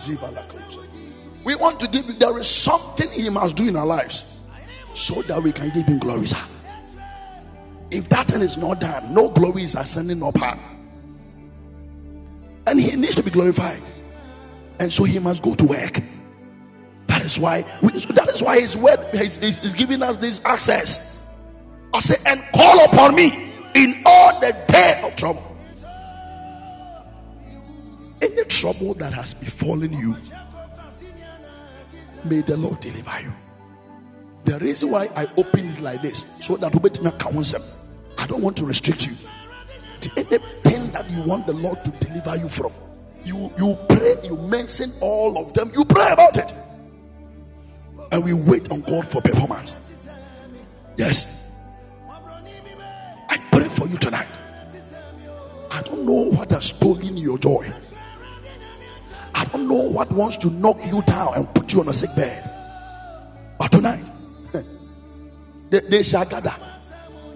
we 1.43 1.55
want 1.55 1.81
to 1.81 1.87
give 1.89 2.17
there 2.17 2.37
is 2.37 2.47
something 2.47 3.09
he 3.09 3.29
must 3.29 3.57
do 3.57 3.67
in 3.67 3.75
our 3.75 3.85
lives 3.85 4.39
so 4.93 5.21
that 5.23 5.43
we 5.43 5.51
can 5.51 5.69
give 5.71 5.85
him 5.85 5.99
glory, 5.99 6.25
sir. 6.25 6.37
If 7.91 8.07
that 8.07 8.27
thing 8.27 8.41
is 8.41 8.55
not 8.55 8.79
done, 8.79 9.13
no 9.13 9.27
glory 9.27 9.63
is 9.63 9.75
ascending 9.75 10.23
up 10.23 10.37
high. 10.37 10.57
And 12.67 12.79
he 12.79 12.95
needs 12.95 13.15
to 13.15 13.23
be 13.23 13.29
glorified. 13.29 13.81
And 14.79 14.93
so 14.93 15.03
he 15.03 15.19
must 15.19 15.43
go 15.43 15.55
to 15.55 15.65
work. 15.65 16.01
That 17.07 17.23
is 17.25 17.37
why 17.37 17.65
we, 17.81 17.91
that 17.91 18.29
is 18.29 18.41
why 18.41 18.61
his 18.61 18.77
word 18.77 18.99
is, 19.13 19.39
is, 19.39 19.61
is 19.61 19.75
giving 19.75 20.01
us 20.01 20.15
this 20.15 20.39
access. 20.45 21.27
I 21.93 21.99
say, 21.99 22.15
and 22.25 22.41
call 22.55 22.85
upon 22.85 23.13
me 23.13 23.51
in 23.75 24.01
all 24.05 24.39
the 24.39 24.55
day 24.69 25.01
of 25.03 25.17
trouble. 25.17 25.52
Any 28.23 28.45
trouble 28.45 28.93
that 28.93 29.13
has 29.13 29.33
befallen 29.33 29.91
you, 29.91 30.15
may 32.23 32.39
the 32.39 32.55
Lord 32.55 32.79
deliver 32.79 33.19
you. 33.21 33.33
The 34.45 34.59
reason 34.59 34.91
why 34.91 35.09
I 35.13 35.27
open 35.35 35.69
it 35.69 35.81
like 35.81 36.01
this, 36.01 36.25
so 36.39 36.55
that 36.55 36.73
we 36.73 36.89
counsel. 37.19 37.61
I 38.17 38.25
don't 38.25 38.41
want 38.41 38.55
to 38.57 38.65
restrict 38.65 39.07
you. 39.07 39.13
To 39.99 40.11
anything 40.15 40.89
that 40.91 41.09
you 41.11 41.21
want 41.23 41.47
the 41.47 41.53
Lord 41.53 41.83
to 41.83 41.91
deliver 41.91 42.37
you 42.37 42.47
from, 42.47 42.71
you 43.25 43.51
you 43.57 43.77
pray, 43.89 44.15
you 44.23 44.37
mention 44.37 44.93
all 45.01 45.37
of 45.37 45.51
them, 45.51 45.73
you 45.75 45.83
pray 45.83 46.13
about 46.13 46.37
it, 46.37 46.53
and 48.13 48.23
we 48.23 48.31
wait 48.31 48.71
on 48.71 48.81
God 48.81 49.05
for 49.05 49.21
performance. 49.21 49.75
Yes, 50.95 51.43
I 53.27 53.37
pray 53.51 53.67
for 53.67 53.85
you 53.87 53.97
tonight. 53.97 54.27
I 55.71 55.81
don't 55.81 56.05
know 56.05 56.29
what 56.31 56.51
has 56.51 56.67
stolen 56.67 57.17
your 57.17 57.37
joy. 57.37 57.69
I 59.35 59.45
don't 59.45 59.67
know 59.67 59.75
what 59.75 60.11
wants 60.11 60.37
to 60.37 60.49
knock 60.49 60.77
you 60.85 61.01
down 61.03 61.33
and 61.35 61.53
put 61.53 61.73
you 61.73 61.81
on 61.81 61.87
a 61.87 61.93
sick 61.93 62.09
bed. 62.15 62.49
But 63.57 63.71
tonight, 63.71 64.09
they, 65.69 65.79
they 65.81 66.03
shall 66.03 66.25
gather. 66.25 66.55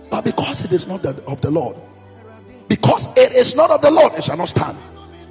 But 0.09 0.23
because 0.23 0.63
it 0.63 0.71
is 0.71 0.87
not 0.87 1.01
the, 1.01 1.21
of 1.25 1.41
the 1.41 1.51
Lord, 1.51 1.77
because 2.67 3.07
it 3.17 3.33
is 3.33 3.55
not 3.55 3.71
of 3.71 3.81
the 3.81 3.91
Lord, 3.91 4.13
it 4.13 4.23
shall 4.23 4.37
not 4.37 4.49
stand. 4.49 4.77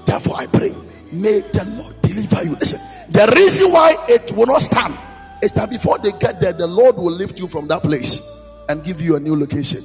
Therefore, 0.04 0.36
I 0.36 0.46
pray, 0.46 0.74
may 1.12 1.40
the 1.40 1.64
Lord 1.76 2.00
deliver 2.02 2.44
you. 2.44 2.56
Listen, 2.56 2.80
the 3.10 3.32
reason 3.36 3.72
why 3.72 3.96
it 4.08 4.32
will 4.32 4.46
not 4.46 4.62
stand 4.62 4.96
is 5.42 5.52
that 5.52 5.70
before 5.70 5.98
they 5.98 6.12
get 6.12 6.40
there, 6.40 6.52
the 6.52 6.66
Lord 6.66 6.96
will 6.96 7.12
lift 7.12 7.38
you 7.38 7.46
from 7.46 7.68
that 7.68 7.82
place 7.82 8.40
and 8.68 8.84
give 8.84 9.00
you 9.00 9.16
a 9.16 9.20
new 9.20 9.36
location. 9.36 9.82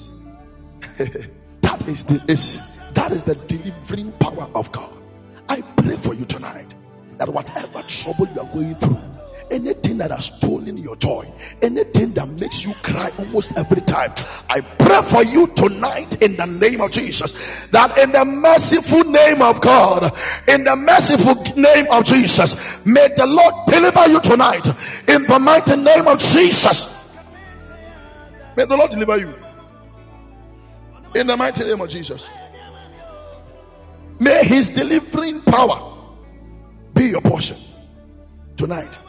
that 0.98 1.88
is 1.88 2.04
the 2.04 2.24
is 2.28 2.78
that 2.94 3.12
is 3.12 3.24
the 3.24 3.36
delivering 3.36 4.12
power 4.14 4.50
of 4.56 4.72
God. 4.72 5.01
I 5.52 5.60
pray 5.60 5.98
for 5.98 6.14
you 6.14 6.24
tonight 6.24 6.76
that 7.18 7.28
whatever 7.28 7.82
trouble 7.82 8.26
you 8.34 8.40
are 8.40 8.48
going 8.54 8.74
through, 8.76 8.98
anything 9.52 9.98
that 9.98 10.10
has 10.10 10.28
stolen 10.28 10.78
your 10.78 10.96
joy, 10.96 11.30
anything 11.62 12.14
that 12.14 12.30
makes 12.40 12.64
you 12.64 12.74
cry 12.76 13.12
almost 13.20 13.58
every 13.58 13.82
time, 13.82 14.14
I 14.50 14.62
pray 14.62 15.02
for 15.02 15.26
you 15.26 15.48
tonight 15.48 16.22
in 16.22 16.38
the 16.38 16.46
name 16.46 16.80
of 16.80 16.92
Jesus. 16.92 17.68
That 17.68 17.98
in 17.98 18.14
the 18.14 18.24
merciful 18.24 19.04
name 19.04 19.42
of 19.42 19.60
God, 19.60 20.18
in 20.48 20.64
the 20.64 20.78
merciful 20.78 21.36
name 21.62 21.88
of 21.92 22.06
Jesus, 22.06 22.86
may 22.86 23.10
the 23.14 23.26
Lord 23.26 23.54
deliver 23.66 24.08
you 24.08 24.22
tonight 24.22 24.68
in 25.10 25.24
the 25.24 25.38
mighty 25.38 25.76
name 25.76 26.08
of 26.08 26.18
Jesus. 26.20 27.20
May 28.56 28.64
the 28.64 28.78
Lord 28.78 28.92
deliver 28.92 29.18
you 29.18 29.34
in 31.14 31.28
the 31.28 31.36
mighty 31.36 31.66
name 31.66 31.82
of 31.82 31.90
Jesus. 31.90 32.30
May 34.22 34.44
his 34.46 34.70
delivering 34.70 35.42
power 35.42 35.98
be 36.94 37.06
your 37.06 37.22
portion 37.22 37.58
tonight 38.56 39.00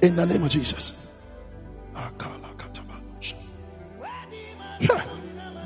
in 0.00 0.14
the 0.14 0.24
name 0.24 0.44
of 0.44 0.48
Jesus. 0.48 1.10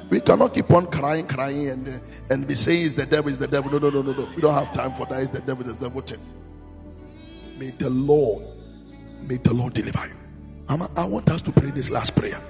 We 0.08 0.20
cannot 0.22 0.54
keep 0.54 0.70
on 0.70 0.86
crying, 0.86 1.26
crying, 1.26 1.68
and 1.68 1.86
uh, 1.86 1.98
and 2.30 2.48
be 2.48 2.54
saying 2.54 2.86
it's 2.86 2.94
the 2.94 3.04
devil, 3.04 3.30
is 3.30 3.36
the 3.36 3.46
devil. 3.46 3.70
No, 3.70 3.78
no, 3.78 3.90
no, 3.90 4.00
no, 4.00 4.12
no. 4.12 4.28
We 4.34 4.40
don't 4.40 4.54
have 4.54 4.72
time 4.72 4.92
for 4.92 5.04
that. 5.06 5.20
It's 5.20 5.30
the 5.30 5.40
devil, 5.40 5.68
it's 5.68 5.76
the 5.76 5.88
devil. 5.88 6.00
Thing. 6.00 6.20
May 7.58 7.70
the 7.72 7.90
Lord, 7.90 8.42
may 9.22 9.36
the 9.36 9.52
Lord 9.52 9.74
deliver 9.74 10.06
you. 10.06 10.14
I 10.68 11.04
want 11.04 11.28
us 11.28 11.42
to 11.42 11.52
pray 11.52 11.72
this 11.72 11.90
last 11.90 12.16
prayer. 12.16 12.40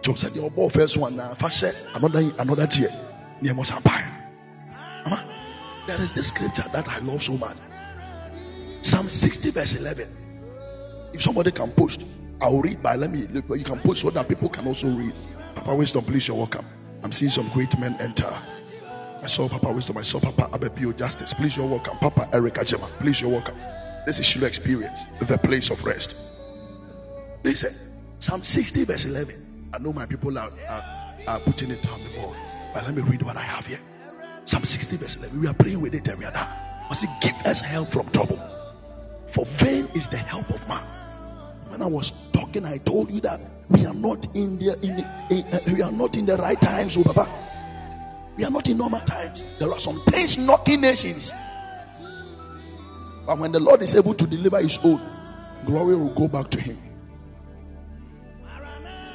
Job 0.00 0.16
said, 0.16 0.34
Your 0.34 0.50
first 0.70 0.96
one 0.96 1.16
now, 1.16 1.34
first 1.34 1.62
another 1.94 2.32
another 2.38 2.66
tear. 2.66 2.88
Near 3.42 3.52
Mosambaya. 3.52 4.21
Mama, 5.04 5.24
there 5.86 6.00
is 6.00 6.12
this 6.12 6.28
scripture 6.28 6.64
that 6.72 6.88
I 6.88 6.98
love 7.00 7.22
so 7.22 7.36
much. 7.36 7.56
Psalm 8.82 9.08
60, 9.08 9.50
verse 9.50 9.74
11. 9.74 10.08
If 11.12 11.22
somebody 11.22 11.50
can 11.50 11.70
post, 11.72 12.04
I'll 12.40 12.60
read 12.60 12.82
by 12.82 12.96
let 12.96 13.12
me 13.12 13.26
you 13.32 13.64
can 13.64 13.78
post 13.78 14.00
so 14.00 14.10
that 14.10 14.28
people 14.28 14.48
can 14.48 14.66
also 14.66 14.88
read. 14.88 15.14
Papa 15.54 15.74
Wisdom, 15.74 16.04
please, 16.04 16.26
you're 16.26 16.36
welcome. 16.36 16.64
I'm 17.04 17.12
seeing 17.12 17.30
some 17.30 17.48
great 17.50 17.78
men 17.78 17.96
enter. 18.00 18.32
I 19.22 19.26
saw 19.26 19.48
Papa 19.48 19.70
Wisdom, 19.70 19.98
I 19.98 20.02
saw 20.02 20.18
Papa 20.18 20.48
Abebio 20.56 20.96
Justice. 20.96 21.32
Please, 21.32 21.56
you're 21.56 21.66
welcome. 21.66 21.96
Papa 21.98 22.28
Eric 22.32 22.54
Ajema, 22.54 22.88
please, 22.98 23.20
you're 23.20 23.30
welcome. 23.30 23.56
This 24.04 24.18
is 24.18 24.26
Shiloh 24.26 24.48
Experience, 24.48 25.04
the 25.20 25.38
place 25.38 25.70
of 25.70 25.84
rest. 25.84 26.16
Listen, 27.44 27.72
Psalm 28.18 28.42
60, 28.42 28.84
verse 28.84 29.04
11. 29.04 29.70
I 29.72 29.78
know 29.78 29.92
my 29.92 30.06
people 30.06 30.36
are, 30.36 30.50
are, 30.68 31.14
are 31.28 31.40
putting 31.40 31.70
it 31.70 31.88
on 31.88 32.02
the 32.02 32.10
board, 32.20 32.36
but 32.74 32.84
let 32.84 32.94
me 32.94 33.02
read 33.02 33.22
what 33.22 33.36
I 33.36 33.42
have 33.42 33.66
here. 33.66 33.80
Psalm 34.44 34.64
60, 34.64 34.96
verse 34.96 35.16
11. 35.16 35.40
We 35.40 35.46
are 35.46 35.54
praying 35.54 35.80
with 35.80 35.94
it 35.94 36.08
are 36.08 36.16
now. 36.16 36.86
I 36.90 36.94
say, 36.94 37.08
Give 37.20 37.34
us 37.46 37.60
help 37.60 37.90
from 37.90 38.10
trouble. 38.10 38.40
For 39.26 39.44
vain 39.46 39.88
is 39.94 40.08
the 40.08 40.18
help 40.18 40.50
of 40.50 40.66
man. 40.68 40.84
When 41.68 41.80
I 41.80 41.86
was 41.86 42.10
talking, 42.32 42.66
I 42.66 42.78
told 42.78 43.10
you 43.10 43.20
that 43.22 43.40
we 43.68 43.86
are 43.86 43.94
not 43.94 44.26
in 44.36 44.58
the, 44.58 44.78
in, 44.82 44.98
in 45.34 45.44
uh, 45.54 45.58
we 45.72 45.80
are 45.80 45.92
not 45.92 46.16
in 46.16 46.26
the 46.26 46.36
right 46.36 46.60
times, 46.60 46.96
oh 46.98 47.02
Papa. 47.02 47.30
We 48.36 48.44
are 48.44 48.50
not 48.50 48.68
in 48.68 48.76
normal 48.76 49.00
times. 49.00 49.44
There 49.58 49.70
are 49.72 49.78
some 49.78 49.98
things 50.06 50.36
knocking 50.36 50.80
nations. 50.82 51.32
But 53.26 53.38
when 53.38 53.52
the 53.52 53.60
Lord 53.60 53.80
is 53.82 53.94
able 53.94 54.14
to 54.14 54.26
deliver 54.26 54.60
his 54.60 54.78
own, 54.84 55.00
glory 55.64 55.96
will 55.96 56.14
go 56.14 56.28
back 56.28 56.50
to 56.50 56.60
him. 56.60 56.76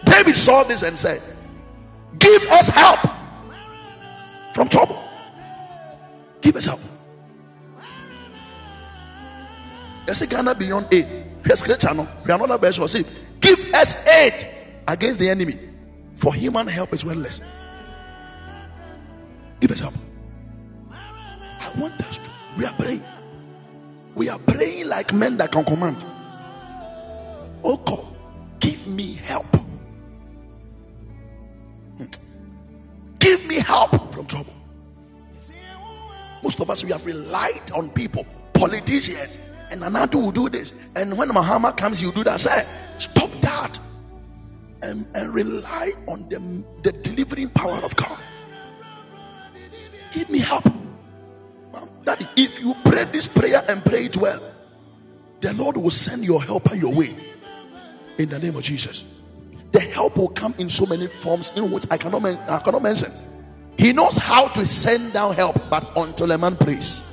David 0.06 0.36
saw 0.36 0.64
this 0.64 0.82
and 0.84 0.98
said, 0.98 1.22
Give 2.18 2.42
us 2.50 2.70
help 2.70 3.00
from 4.54 4.70
trouble. 4.70 5.07
Give 6.42 6.56
us 6.56 6.66
help. 6.66 6.80
There's 10.06 10.22
a 10.22 10.28
Ghana 10.28 10.56
beyond 10.56 10.88
aid. 10.92 11.08
Here's 11.44 11.60
scripture. 11.60 11.94
No, 11.94 12.08
we 12.26 12.32
are 12.32 12.38
not 12.38 12.52
a 12.52 12.58
version. 12.58 12.88
Say, 12.88 13.04
give 13.42 13.74
us 13.74 14.08
aid 14.08 14.48
against 14.88 15.20
the 15.20 15.30
enemy, 15.30 15.58
for 16.16 16.34
human 16.34 16.68
help 16.68 16.94
is 16.94 17.04
worthless. 17.04 17.42
Give 19.60 19.72
us 19.72 19.80
help. 19.80 19.94
I 20.92 21.72
want 21.78 22.00
us 22.02 22.18
to. 22.18 22.30
We 22.58 22.66
are 22.66 22.74
praying. 22.74 23.04
We 24.16 24.30
are 24.30 24.40
praying 24.40 24.88
like 24.88 25.14
men 25.14 25.38
that 25.38 25.52
can 25.52 25.66
command. 25.66 25.98
Oh 27.64 27.78
God, 27.78 28.06
give 28.60 28.88
me 28.88 29.14
help. 29.14 29.46
Hmm. 31.98 32.06
Give 33.20 33.46
me 33.48 33.56
help 33.56 34.14
from 34.14 34.26
trouble. 34.26 34.54
Most 36.44 36.60
of 36.60 36.70
us 36.70 36.84
we 36.84 36.92
have 36.92 37.06
relied 37.06 37.72
on 37.72 37.90
people, 37.90 38.26
politicians, 38.54 39.40
and 39.72 39.82
Anadu 39.82 40.16
will 40.16 40.32
do 40.32 40.50
this. 40.50 40.74
And 40.96 41.18
when 41.18 41.30
Mahama 41.30 41.76
comes, 41.76 42.02
you 42.02 42.12
do 42.12 42.24
that. 42.24 42.40
Say, 42.40 42.66
stop 43.00 43.32
that. 43.42 43.80
And, 44.82 45.06
and 45.16 45.34
rely 45.34 45.94
on 46.08 46.30
the, 46.30 46.64
the 46.84 46.92
delivering 47.00 47.50
power 47.50 47.84
of 47.84 47.96
God. 47.96 48.18
Give 50.12 50.30
me 50.30 50.40
help. 50.40 50.66
Um, 50.68 51.90
Daddy, 52.06 52.28
if 52.38 52.60
you 52.60 52.76
pray 52.86 53.04
this 53.06 53.28
prayer 53.28 53.62
and 53.68 53.84
pray 53.84 54.06
it 54.06 54.18
well, 54.18 54.42
the 55.42 55.54
Lord 55.54 55.78
will 55.78 55.92
send 55.92 56.24
your 56.24 56.42
helper 56.42 56.76
your 56.76 56.94
way. 56.94 57.16
In 58.18 58.30
the 58.30 58.40
name 58.40 58.56
of 58.56 58.64
Jesus. 58.64 59.04
The 59.72 59.80
help 59.82 60.18
will 60.18 60.30
come 60.30 60.56
in 60.58 60.70
so 60.70 60.86
many 60.86 61.08
forms 61.08 61.52
in 61.56 61.70
which 61.72 61.86
I 61.92 61.98
cannot, 61.98 62.26
I 62.26 62.60
cannot 62.60 62.82
mention. 62.82 63.12
He 63.78 63.94
knows 63.94 64.18
how 64.18 64.48
to 64.50 64.66
send 64.66 65.14
down 65.14 65.36
help, 65.36 65.56
but 65.70 65.90
until 65.96 66.32
a 66.32 66.38
man 66.38 66.56
prays. 66.56 67.04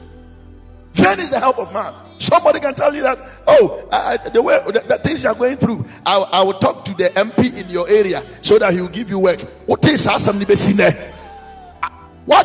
Vain 0.92 1.18
is 1.18 1.30
the 1.30 1.38
help 1.38 1.58
of 1.58 1.72
man. 1.72 1.92
Somebody 2.18 2.60
can 2.60 2.74
tell 2.74 2.94
you 2.94 3.02
that, 3.02 3.18
oh, 3.46 3.86
I, 3.92 4.16
the 4.28 4.40
way 4.40 4.58
the, 4.66 4.82
the 4.88 4.98
things 4.98 5.22
you 5.22 5.28
are 5.28 5.34
going 5.34 5.56
through, 5.56 5.84
I, 6.06 6.16
I 6.32 6.42
will 6.42 6.54
talk 6.54 6.84
to 6.86 6.94
the 6.94 7.10
MP 7.10 7.54
in 7.54 7.68
your 7.68 7.88
area 7.88 8.22
so 8.40 8.58
that 8.58 8.72
he 8.72 8.80
will 8.80 8.88
give 8.88 9.10
you 9.10 9.18
work. 9.18 9.40
What 9.66 9.84
is? 9.86 10.06
What 10.06 10.26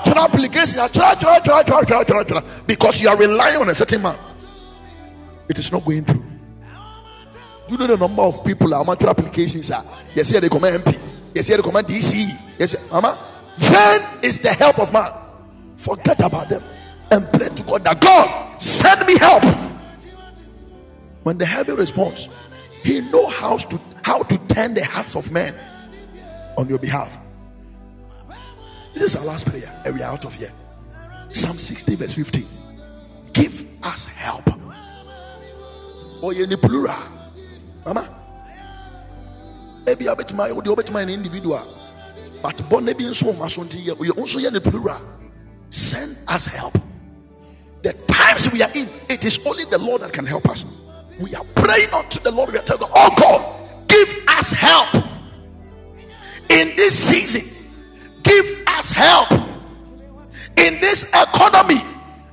your? 0.06 0.90
Try. 0.90 2.44
Because 2.68 3.02
you 3.02 3.08
are 3.08 3.16
relying 3.16 3.62
on 3.62 3.70
a 3.70 3.76
certain 3.76 4.02
man. 4.02 4.18
It 5.48 5.58
is 5.58 5.72
not 5.72 5.86
going 5.86 6.04
through. 6.04 6.24
Do 7.68 7.74
you 7.74 7.78
know 7.78 7.88
the 7.88 7.98
number 7.98 8.24
of 8.24 8.44
people 8.44 8.74
our 8.74 8.84
mature 8.84 9.10
applications 9.10 9.72
are? 9.72 9.84
Yes, 10.16 10.30
here 10.30 10.41
they 10.41 10.50
command 10.50 10.84
MP. 10.84 11.00
Yes, 11.36 11.48
here 11.48 11.58
they 11.58 11.64
command 11.64 11.88
DC. 11.88 12.28
Yes, 12.58 12.76
Mama. 12.91 13.18
Then 13.60 14.23
is 14.23 14.40
the 14.40 14.53
help 14.53 14.80
of 14.80 14.94
man. 14.94 15.11
Forget 15.76 16.22
about 16.22 16.49
them 16.49 16.64
and 17.11 17.27
pray 17.34 17.49
to 17.49 17.64
God 17.64 17.84
that 17.84 17.99
God 17.99 18.61
send 18.61 19.06
me 19.06 19.18
help. 19.18 19.44
When 21.23 21.38
the 21.38 21.45
heaven 21.45 21.76
responds, 21.76 22.30
He 22.84 23.02
knows 23.02 23.34
how 23.34 23.57
to 23.57 23.80
how 24.02 24.23
to 24.23 24.38
turn 24.48 24.73
the 24.73 24.86
hearts 24.86 25.15
of 25.15 25.31
men 25.31 25.53
on 26.57 26.69
your 26.69 26.80
behalf. 26.80 27.19
This 28.94 29.03
is 29.03 29.15
our 29.18 29.26
last 29.26 29.45
prayer, 29.45 29.81
and 29.86 29.95
we 29.95 30.02
are 30.02 30.11
out 30.11 30.26
of 30.26 30.34
here. 30.34 30.52
Psalm 31.31 31.57
60, 31.57 31.95
verse 31.95 32.14
15. 32.14 32.48
Give 33.34 33.65
us 33.84 34.06
help. 34.06 34.49
Or 36.22 36.34
in 36.34 36.49
the 36.49 36.57
plural. 36.57 36.95
Mama. 37.86 38.10
Maybe 39.86 40.10
I 40.10 40.14
bet 40.15 40.34
my 40.34 40.49
individual. 41.03 41.78
But 42.41 42.68
born 42.70 42.86
maybe 42.86 43.06
in 43.06 43.14
so 43.14 43.34
much 43.34 43.57
we 43.57 44.10
also 44.11 44.40
in 44.40 44.53
the 44.53 44.61
plural. 44.61 45.02
Send 45.70 46.18
us 46.28 46.45
help. 46.45 46.78
The 47.84 47.94
times 48.07 48.52
we 48.52 48.61
are 48.61 48.72
in, 48.74 48.90
it 49.10 49.24
is 49.24 49.45
only 49.45 49.66
the 49.66 49.78
Lord 49.78 50.02
that 50.02 50.11
can 50.14 50.26
help 50.26 50.49
us. 50.49 50.66
We 51.20 51.36
are 51.36 51.45
praying 51.56 51.90
unto 51.90 52.20
the 52.20 52.32
Lord. 52.32 52.52
We 52.52 52.60
are 52.60 52.64
telling 52.64 52.82
God, 52.82 52.91
Oh 52.95 53.16
God, 53.18 53.88
give 53.88 54.26
us 54.30 54.52
help 54.52 54.95
in 56.49 56.76
this 56.76 56.98
season. 56.98 57.44
Give 58.24 58.64
us 58.68 58.91
help 58.91 59.32
in 60.57 60.80
this 60.82 61.03
economy. 61.14 61.82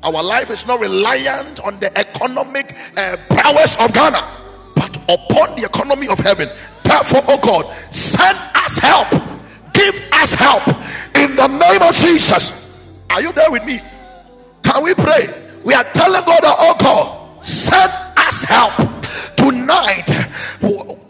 Our 0.03 0.23
life 0.23 0.51
is 0.51 0.66
not 0.66 0.81
reliant 0.81 1.61
on 1.61 1.81
the 1.81 1.97
economic 1.99 2.77
uh, 2.97 3.16
prowess 3.28 3.77
of 3.78 3.93
Ghana, 3.93 4.28
but 4.74 4.97
upon 5.09 5.57
the 5.57 5.65
economy 5.65 6.09
of 6.09 6.19
heaven. 6.19 6.49
Therefore, 6.85 7.23
oh 7.27 7.39
God, 7.39 7.95
send 7.95 8.39
us 8.55 8.78
help. 8.78 9.09
Give 9.77 9.94
us 10.12 10.32
help 10.32 10.66
in 11.15 11.36
the 11.36 11.47
name 11.47 11.82
of 11.82 11.94
Jesus. 11.94 12.66
Are 13.11 13.20
you 13.20 13.32
there 13.32 13.51
with 13.51 13.65
me? 13.65 13.81
Can 14.62 14.82
we 14.82 14.94
pray? 14.94 15.28
We 15.65 15.74
are 15.74 15.85
telling 15.93 16.24
God, 16.24 16.40
oh 16.44 16.77
God, 16.78 17.44
send 17.44 17.93
us 18.16 18.43
help 18.43 18.73
tonight. 19.36 20.09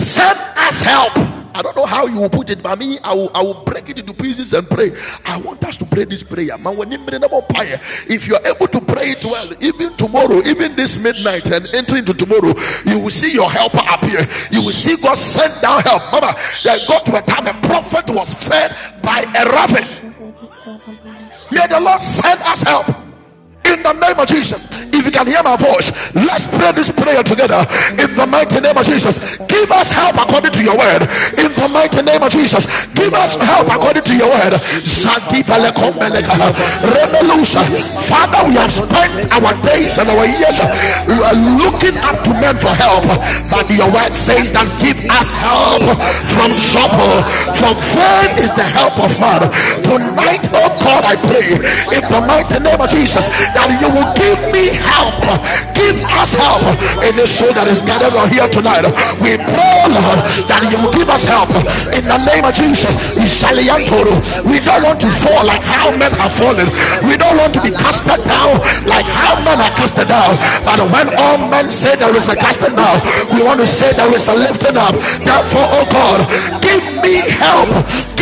Send 0.01 0.38
us 0.56 0.80
help. 0.80 1.35
I 1.57 1.62
don't 1.62 1.74
know 1.74 1.87
how 1.87 2.05
you 2.05 2.20
will 2.20 2.28
put 2.28 2.51
it, 2.51 2.62
but 2.62 2.78
me, 2.78 2.99
I 3.03 3.15
will, 3.15 3.31
I 3.35 3.43
will 3.43 3.65
break 3.65 3.89
it 3.89 3.99
into 3.99 4.12
pieces 4.12 4.53
and 4.53 4.69
pray. 4.69 4.93
I 5.24 5.39
want 5.39 5.65
us 5.65 5.78
to 5.78 5.87
pray 5.87 6.05
this 6.05 6.23
prayer. 6.23 6.55
If 6.55 8.28
you 8.28 8.35
are 8.35 8.47
able 8.47 8.69
to 8.69 8.81
pray 8.83 9.12
it 9.12 9.24
well, 9.24 9.51
even 9.65 9.97
tomorrow, 9.97 10.43
even 10.45 10.77
this 10.77 10.99
midnight, 10.99 11.51
and 11.51 11.66
enter 11.74 11.97
into 11.97 12.12
tomorrow, 12.12 12.53
you 12.85 12.99
will 12.99 13.09
see 13.09 13.33
your 13.33 13.51
helper 13.51 13.81
appear. 13.91 14.20
You 14.51 14.66
will 14.66 14.74
see 14.74 15.01
God 15.01 15.16
send 15.16 15.62
down 15.62 15.81
help. 15.81 16.03
Mama, 16.12 16.37
there 16.62 16.78
got 16.87 17.07
to 17.07 17.16
a 17.16 17.23
time 17.23 17.47
a 17.47 17.55
prophet 17.66 18.11
was 18.11 18.35
fed 18.35 18.77
by 19.03 19.23
a 19.23 19.51
raven. 19.57 20.12
May 21.51 21.66
the 21.69 21.81
Lord 21.81 22.03
send 22.03 22.43
us 22.43 22.61
help 22.65 23.06
the 23.86 23.92
name 24.02 24.18
of 24.18 24.26
Jesus. 24.26 24.66
If 24.90 25.04
you 25.04 25.12
can 25.12 25.26
hear 25.26 25.42
my 25.42 25.56
voice, 25.56 25.92
let's 26.14 26.46
pray 26.48 26.72
this 26.72 26.90
prayer 26.90 27.22
together 27.22 27.62
in 27.94 28.10
the 28.16 28.26
mighty 28.26 28.58
name 28.60 28.76
of 28.76 28.84
Jesus. 28.86 29.38
Give 29.46 29.70
us 29.70 29.90
help 29.92 30.16
according 30.16 30.50
to 30.56 30.62
your 30.64 30.74
word 30.76 31.06
in 31.36 31.52
the 31.54 31.68
mighty 31.70 32.02
name 32.02 32.22
of 32.22 32.32
Jesus. 32.32 32.66
Give 32.96 33.12
us 33.14 33.36
help 33.36 33.68
according 33.70 34.02
to 34.02 34.14
your 34.16 34.26
word. 34.32 34.58
Father, 38.08 38.40
we 38.48 38.54
have 38.58 38.72
spent 38.72 39.14
our 39.36 39.52
days 39.62 39.98
and 39.98 40.08
our 40.10 40.26
years 40.26 40.58
uh, 40.58 40.66
looking 41.60 41.96
up 42.02 42.24
to 42.24 42.32
men 42.40 42.56
for 42.56 42.72
help, 42.74 43.04
but 43.52 43.68
your 43.70 43.90
word 43.92 44.14
says 44.14 44.50
that 44.50 44.66
give 44.82 44.98
us 45.12 45.30
help 45.30 45.84
from 46.34 46.56
trouble. 46.58 47.22
From 47.54 47.74
faith 47.94 48.34
is 48.42 48.50
the 48.56 48.64
help 48.64 48.98
of 48.98 49.12
man. 49.20 49.46
Tonight, 49.84 50.42
oh 50.56 50.72
God, 50.82 51.04
I 51.04 51.14
pray 51.28 51.54
in 51.54 52.02
the 52.10 52.20
mighty 52.26 52.58
name 52.58 52.80
of 52.80 52.90
Jesus 52.90 53.26
that 53.54 53.76
you 53.81 53.89
will 53.93 54.11
give 54.15 54.40
me 54.53 54.73
help. 54.73 55.16
Give 55.74 55.97
us 56.16 56.32
help 56.32 56.62
in 57.03 57.16
the 57.16 57.27
soul 57.27 57.53
that 57.53 57.69
is 57.69 57.82
gathered 57.82 58.15
on 58.16 58.31
here 58.31 58.48
tonight. 58.48 58.86
We 59.20 59.36
pray, 59.36 59.82
Lord, 59.90 60.20
that 60.48 60.62
you 60.70 60.78
will 60.81 60.94
give 60.94 61.11
us 61.11 61.23
help 61.27 61.51
in 61.93 62.05
the 62.07 62.19
name 62.24 62.44
of 62.47 62.55
Jesus. 62.55 62.90
We 64.47 64.59
don't 64.61 64.82
want 64.82 65.01
to 65.03 65.11
fall 65.11 65.44
like 65.44 65.62
how 65.62 65.90
men 65.97 66.12
have 66.16 66.32
fallen. 66.35 66.69
We 67.05 67.16
don't 67.16 67.36
want 67.36 67.55
to 67.55 67.61
be 67.62 67.70
casted 67.70 68.23
down 68.24 68.59
like 68.86 69.07
how 69.07 69.36
men 69.44 69.61
are 69.61 69.74
casted 69.77 70.09
down. 70.09 70.39
But 70.65 70.81
when 70.90 71.12
all 71.19 71.39
men 71.51 71.70
say 71.70 71.97
there 71.97 72.15
is 72.16 72.28
a 72.28 72.36
casting 72.36 72.74
down, 72.74 73.01
we 73.35 73.43
want 73.43 73.61
to 73.61 73.66
say 73.66 73.93
there 73.93 74.12
is 74.15 74.28
a 74.28 74.35
lifting 74.35 74.77
up. 74.77 74.94
Therefore, 75.20 75.69
oh 75.74 75.86
God, 75.90 76.24
give 76.62 76.85
me 77.03 77.20
help. 77.36 77.69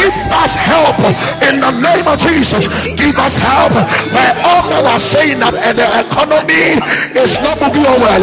Give 0.05 0.29
us 0.37 0.53
help 0.55 1.01
in 1.49 1.65
the 1.65 1.73
name 1.81 2.05
of 2.05 2.21
Jesus. 2.21 2.69
Give 2.93 3.17
us 3.17 3.41
help 3.41 3.73
where 4.13 4.37
all 4.45 4.85
are 4.85 5.01
saying 5.01 5.41
that 5.41 5.57
and 5.57 5.81
the 5.81 5.89
economy 6.05 6.77
is 7.17 7.41
not 7.41 7.57
moving 7.57 7.89
well. 8.05 8.21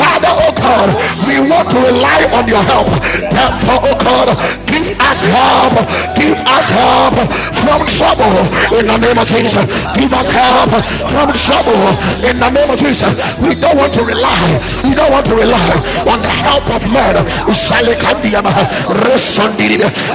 Father, 0.00 0.32
oh 0.32 0.56
God, 0.56 0.88
we 1.28 1.36
want 1.44 1.68
to 1.68 1.78
rely 1.84 2.24
on 2.32 2.48
your 2.48 2.64
help. 2.64 2.88
Therefore, 3.28 3.92
oh 3.92 3.96
God, 4.00 4.32
give 4.72 4.88
us 5.04 5.20
help. 5.20 5.76
Give 6.16 6.32
us 6.48 6.72
help 6.72 7.20
from 7.60 7.84
trouble 7.84 8.32
in 8.72 8.88
the 8.88 8.96
name 8.96 9.20
of 9.20 9.28
Jesus. 9.28 9.68
Give 10.00 10.08
us 10.16 10.32
help 10.32 10.72
from 11.12 11.28
trouble 11.36 11.92
in 12.24 12.40
the 12.40 12.48
name 12.48 12.72
of 12.72 12.80
Jesus. 12.80 13.12
We 13.36 13.52
don't 13.52 13.76
want 13.76 13.92
to 14.00 14.02
rely. 14.02 14.48
We 14.80 14.96
don't 14.96 15.12
want 15.12 15.28
to 15.28 15.36
rely 15.36 15.76
on 16.08 16.24
the 16.24 16.32
help 16.40 16.64
of 16.72 16.88
men. 16.88 17.20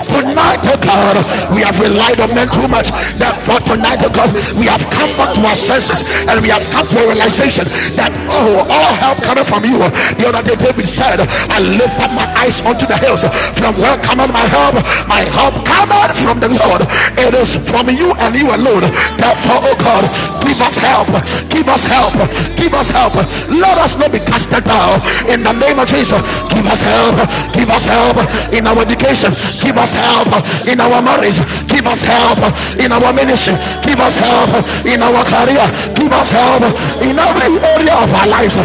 Tonight, 0.10 0.66
oh 0.66 0.80
God, 0.82 1.03
we 1.52 1.62
have 1.62 1.78
relied 1.80 2.20
on 2.20 2.32
men 2.34 2.48
too 2.48 2.68
much. 2.68 2.90
Therefore, 3.20 3.60
tonight, 3.68 4.00
oh 4.04 4.12
God, 4.12 4.32
we 4.56 4.66
have 4.72 4.84
come 4.90 5.12
back 5.20 5.36
to 5.36 5.42
our 5.44 5.56
senses 5.56 6.04
and 6.28 6.40
we 6.42 6.50
have 6.50 6.64
come 6.72 6.88
to 6.88 6.98
a 7.04 7.06
realization 7.12 7.66
that 8.00 8.12
oh, 8.32 8.64
all 8.68 8.94
help 9.00 9.20
coming 9.24 9.44
from 9.44 9.66
you. 9.68 9.80
The 10.20 10.32
other 10.32 10.44
day, 10.44 10.56
David 10.56 10.88
said, 10.88 11.20
I 11.52 11.60
lift 11.60 12.00
up 12.00 12.12
my 12.16 12.28
eyes 12.40 12.62
unto 12.62 12.86
the 12.88 12.98
hills. 12.98 13.24
From 13.60 13.76
where 13.80 13.98
cometh 14.00 14.32
my 14.32 14.46
help? 14.48 14.80
My 15.08 15.26
help 15.28 15.56
cometh 15.66 16.16
from 16.20 16.40
the 16.40 16.52
Lord. 16.52 16.86
It 17.20 17.34
is 17.36 17.56
from 17.58 17.90
you 17.90 18.14
and 18.24 18.36
you 18.36 18.48
alone. 18.52 18.88
Therefore, 19.18 19.60
oh 19.64 19.78
God, 19.80 20.04
give 20.46 20.60
us 20.62 20.78
help. 20.78 21.10
Give 21.50 21.68
us 21.68 21.84
help. 21.86 22.14
Give 22.56 22.74
us 22.74 22.90
help. 22.90 23.16
Let 23.50 23.78
us 23.80 23.98
not 23.98 24.12
be 24.12 24.20
casted 24.20 24.64
down. 24.64 25.02
In 25.30 25.44
the 25.44 25.54
name 25.54 25.80
of 25.80 25.88
Jesus, 25.88 26.22
give 26.50 26.66
us 26.68 26.82
help. 26.82 27.18
Give 27.54 27.70
us 27.70 27.86
help 27.86 28.18
in 28.54 28.68
our 28.68 28.82
education. 28.82 29.32
Give 29.62 29.78
us 29.78 29.94
help 29.94 30.30
in 30.68 30.80
our 30.80 30.93
marriage. 31.02 31.40
Give 31.68 31.86
us 31.88 32.04
help 32.04 32.40
in 32.80 32.92
our 32.92 33.14
ministry. 33.14 33.56
Give 33.82 34.00
us 34.00 34.18
help 34.18 34.50
in 34.86 35.02
our 35.02 35.24
career. 35.26 35.66
Give 35.96 36.12
us 36.14 36.32
help 36.32 36.64
in 37.02 37.18
every 37.18 37.58
area 37.60 37.96
of 37.96 38.14
our 38.14 38.28
lives. 38.28 38.56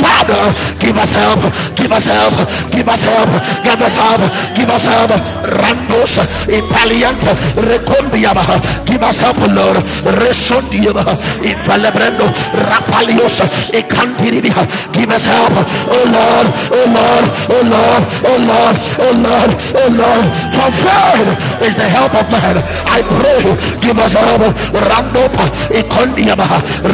Father, 0.00 0.52
give 0.80 0.96
us 0.96 1.12
help. 1.12 1.40
Give 1.76 1.92
us 1.92 2.06
help. 2.06 2.34
Give 2.72 2.88
us 2.88 3.02
help. 3.02 3.30
Give 3.64 3.80
us 3.80 3.94
help. 3.94 4.20
Give 4.56 4.70
us 4.70 4.84
help. 4.84 5.10
Randos, 5.60 6.18
Italiante, 6.48 7.30
Recombiaba. 7.56 8.42
Give 8.86 9.02
us 9.02 9.18
help, 9.20 9.38
Lord. 9.52 9.76
Resondiaba, 10.20 11.04
Ifalebrendo, 11.42 12.24
Rapalios, 12.70 13.40
Ecantiribia. 13.72 14.66
Give 14.92 15.10
us 15.10 15.24
help, 15.26 15.52
oh 15.52 16.04
Lord, 16.10 16.46
oh 16.72 16.86
Lord, 16.96 17.24
oh 17.50 17.62
Lord, 17.68 18.02
oh 18.24 18.38
Lord, 18.48 18.76
oh 18.98 19.12
Lord, 19.20 19.50
oh 19.76 19.88
Lord. 19.92 20.26
For 20.54 20.70
faith 20.72 21.62
is 21.62 21.75
the 21.76 21.88
help 21.88 22.14
of 22.14 22.26
man. 22.30 22.58
I 22.88 23.00
pray, 23.20 23.40
give 23.80 23.98
us 23.98 24.14
help. 24.14 24.42
Randopa, 24.72 25.44
Econdiaba, 25.72 26.46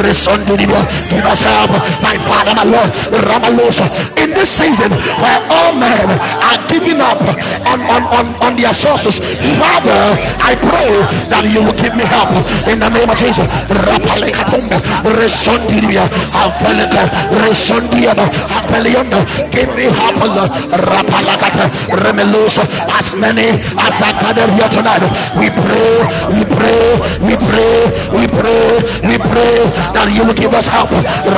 Resondiba. 0.03 0.79
Give 1.09 1.25
us 1.25 1.41
help, 1.41 1.71
my 2.03 2.17
Father, 2.27 2.53
my 2.55 2.63
Lord, 2.63 2.89
Ramalosa. 3.27 3.87
In 4.21 4.31
this 4.31 4.49
season 4.49 4.91
where 5.21 5.41
all 5.49 5.73
men 5.75 6.07
are 6.43 6.59
giving 6.67 6.99
up 7.01 7.19
on, 7.67 7.79
on, 7.87 8.03
on, 8.13 8.25
on 8.43 8.51
their 8.55 8.73
sources, 8.73 9.19
Father, 9.57 10.15
I 10.43 10.55
pray 10.59 10.91
that 11.31 11.43
you 11.49 11.61
will 11.63 11.77
give 11.79 11.95
me 11.95 12.03
help 12.05 12.31
in 12.67 12.79
the 12.79 12.89
name 12.89 13.09
of 13.09 13.17
Jesus. 13.17 13.47
Rapalekatumba, 13.69 14.77
Resondiba, 15.17 16.05
Aveleka, 16.35 17.03
Resondiaba, 17.43 18.25
Apelionda. 18.51 19.23
Give 19.51 19.69
me 19.75 19.85
help, 19.91 20.19
Lord. 20.23 20.51
Rapalaka 20.73 21.69
Remelus, 22.03 22.59
as 22.97 23.15
many 23.15 23.49
as 23.79 24.01
are 24.01 24.13
gathered 24.19 24.51
here 24.57 24.62
tonight, 24.69 25.03
we 25.35 25.49
pray, 25.49 25.97
we 26.31 26.41
pray, 26.45 26.83
we 27.23 27.33
pray, 27.35 27.75
we 28.13 28.23
pray, 28.27 28.65
we 29.07 29.15
pray 29.17 29.55
that 29.95 30.07
you 30.13 30.23
will 30.25 30.33
give 30.37 30.53
us 30.53 30.67
help. 30.67 30.89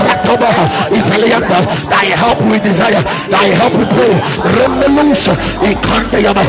Ratoba, 0.05 0.51
Ivalianda, 0.91 1.59
thy 1.89 2.11
help 2.15 2.41
we 2.45 2.59
desire, 2.59 3.01
thy 3.29 3.53
help 3.55 3.73
we 3.73 3.85
pray. 3.85 4.13
Remelus, 4.57 5.29
Ikandayama, 5.61 6.43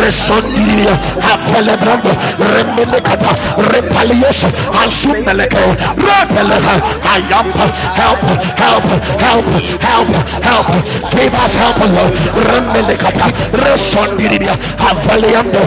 Resondilia, 0.00 0.94
Avelebrando, 1.22 2.12
Remelekata, 2.38 3.32
Repalios, 3.72 4.44
Asumeleke, 4.72 5.62
Repeleha, 5.96 6.74
Ayampa, 7.04 7.66
help, 7.94 8.20
help, 8.58 8.84
help, 9.20 9.44
help, 9.80 10.08
help, 10.42 10.68
give 11.12 11.34
us 11.34 11.54
help, 11.54 11.78
Lord. 11.78 12.12
Remelekata, 12.48 13.30
Resondilia, 13.64 14.54
Avaliando, 14.78 15.60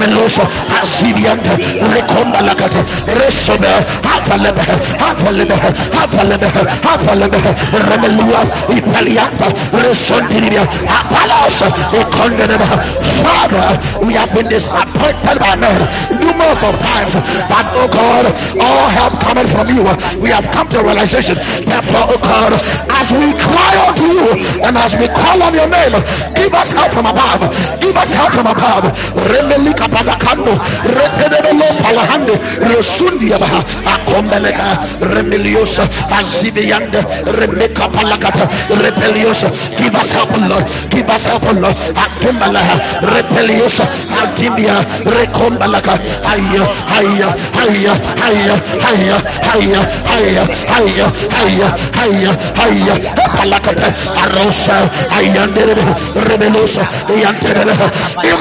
Remeloso, 0.00 0.40
Azivianda, 0.80 1.56
Reconda 1.92 2.40
Lacata, 2.40 2.80
Resobe, 3.20 3.68
Avalebe, 4.02 4.62
Avalebe, 4.98 5.54
Avalebe, 5.92 6.48
Avalebe, 6.82 7.40
Remelua, 7.88 8.40
Italianda, 8.72 9.46
Resondilia, 9.76 10.64
Apalos, 10.88 11.60
Econdeneba. 11.92 12.80
Father, 13.20 14.06
we 14.06 14.14
have 14.14 14.32
been 14.32 14.48
disappointed 14.48 15.38
by 15.38 15.54
men 15.56 15.80
numerous 16.18 16.64
of 16.64 16.78
times, 16.80 17.14
but 17.48 17.66
oh 17.76 17.88
God, 17.92 18.24
all 18.60 18.88
help 18.88 19.20
coming 19.20 19.46
from 19.46 19.68
you. 19.68 19.84
We 20.22 20.30
have 20.30 20.48
come 20.50 20.68
to 20.68 20.82
realization. 20.82 21.36
Therefore, 21.68 22.08
oh 22.08 22.18
God, 22.22 22.52
as 22.96 23.12
we 23.12 23.32
cry 23.36 23.72
out 23.84 23.96
to 23.98 24.06
you 24.08 24.64
and 24.64 24.76
as 24.78 24.96
we 24.96 25.08
call 25.08 25.42
on 25.42 25.52
your 25.52 25.68
name, 25.68 25.92
give 26.34 26.54
us 26.54 26.70
help 26.72 26.92
from 26.92 27.04
above. 27.06 27.52
Give 27.80 27.96
us 27.96 28.12
help 28.12 28.32
from 28.32 28.46
above. 28.46 28.88
Remelika 29.28 29.89
palakando, 29.90 30.52
retedebelo 30.84 31.66
palahande, 31.82 32.34
resundia 32.70 33.38
baha, 33.38 33.60
akombeleka, 33.84 34.78
remelios, 35.00 35.80
azibiyande, 36.10 37.00
remeka 37.26 37.88
palakata, 37.88 38.48
repelios. 38.82 39.44
Give 39.76 39.94
us 39.94 40.10
help, 40.10 40.30
Lord. 40.48 40.64
Give 40.90 41.08
us 41.08 41.24
help, 41.26 41.42
Lord. 41.52 41.76
Atumbalaha, 41.94 42.76
repelios, 43.14 43.80
antibia, 44.20 44.80
rekombalaka, 45.04 45.98
aya, 46.24 46.64
aya, 46.98 47.28
aya, 47.58 47.94
aya, 48.22 48.54
aya, 48.90 49.16
aya, 49.50 49.80
aya, 50.06 50.42
aya, 50.76 51.06
aya, 51.40 51.68
aya, 52.00 52.30
aya, 52.56 52.94
palakata, 53.34 53.88
arosa, 54.22 54.88
in 55.20 55.32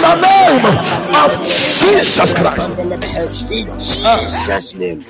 the 0.02 0.16
name 0.22 0.66
of 1.16 1.39
Jesus 1.46 2.34
Christ. 2.34 2.70
In 3.52 3.68
Jesus' 3.80 4.76
name. 4.76 5.04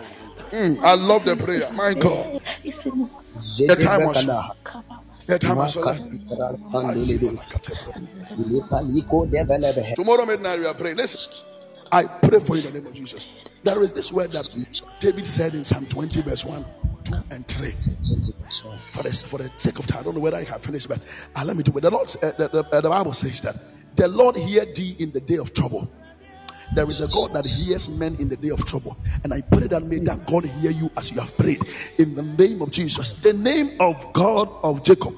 Mm, 0.51 0.83
I 0.83 0.95
love 0.95 1.25
the 1.25 1.35
prayer. 1.35 1.71
My 1.73 1.93
God. 1.93 2.41
The 3.67 3.75
time 3.81 4.05
was 4.05 4.25
the 5.27 5.37
time 5.37 5.57
was 5.57 5.75
Tomorrow 9.95 10.25
midnight 10.25 10.59
we 10.59 10.65
are 10.65 10.73
praying. 10.73 10.97
Listen, 10.97 11.45
I 11.91 12.05
pray 12.05 12.39
for 12.39 12.57
you 12.57 12.67
in 12.67 12.73
the 12.73 12.79
name 12.79 12.87
of 12.87 12.93
Jesus. 12.93 13.27
There 13.61 13.81
is 13.83 13.93
this 13.93 14.11
word 14.11 14.31
that 14.31 14.49
David 14.99 15.27
said 15.27 15.53
in 15.53 15.63
Psalm 15.63 15.85
20, 15.85 16.21
verse 16.21 16.45
1, 16.45 16.65
2, 17.03 17.15
and 17.31 17.47
3. 17.47 17.71
For 18.91 19.03
the, 19.03 19.11
for 19.11 19.37
the 19.37 19.51
sake 19.57 19.77
of 19.79 19.85
time, 19.85 19.99
I 19.99 20.03
don't 20.03 20.15
know 20.15 20.21
whether 20.21 20.37
I 20.37 20.45
can 20.45 20.59
finish, 20.59 20.85
but 20.87 20.99
uh, 21.35 21.43
let 21.45 21.55
me 21.57 21.63
do 21.63 21.77
it. 21.77 21.81
The, 21.81 21.91
Lord, 21.91 22.09
uh, 22.23 22.31
the, 22.37 22.47
the, 22.47 22.69
uh, 22.71 22.81
the 22.81 22.89
Bible 22.89 23.13
says 23.13 23.41
that 23.41 23.55
the 23.95 24.07
Lord 24.07 24.35
hear 24.37 24.65
thee 24.65 24.95
in 24.99 25.11
the 25.11 25.19
day 25.19 25.37
of 25.37 25.53
trouble. 25.53 25.91
There 26.75 26.87
is 26.87 27.01
a 27.01 27.07
God 27.07 27.33
that 27.33 27.45
hears 27.45 27.89
men 27.89 28.15
in 28.19 28.29
the 28.29 28.37
day 28.37 28.49
of 28.49 28.63
trouble. 28.65 28.97
And 29.23 29.33
I 29.33 29.41
pray 29.41 29.67
that 29.67 29.83
may 29.83 29.99
that 29.99 30.25
God 30.27 30.45
hear 30.45 30.71
you 30.71 30.91
as 30.97 31.11
you 31.11 31.19
have 31.19 31.35
prayed 31.37 31.61
in 31.97 32.15
the 32.15 32.23
name 32.23 32.61
of 32.61 32.71
Jesus. 32.71 33.13
The 33.13 33.33
name 33.33 33.71
of 33.79 34.13
God 34.13 34.49
of 34.63 34.83
Jacob. 34.83 35.15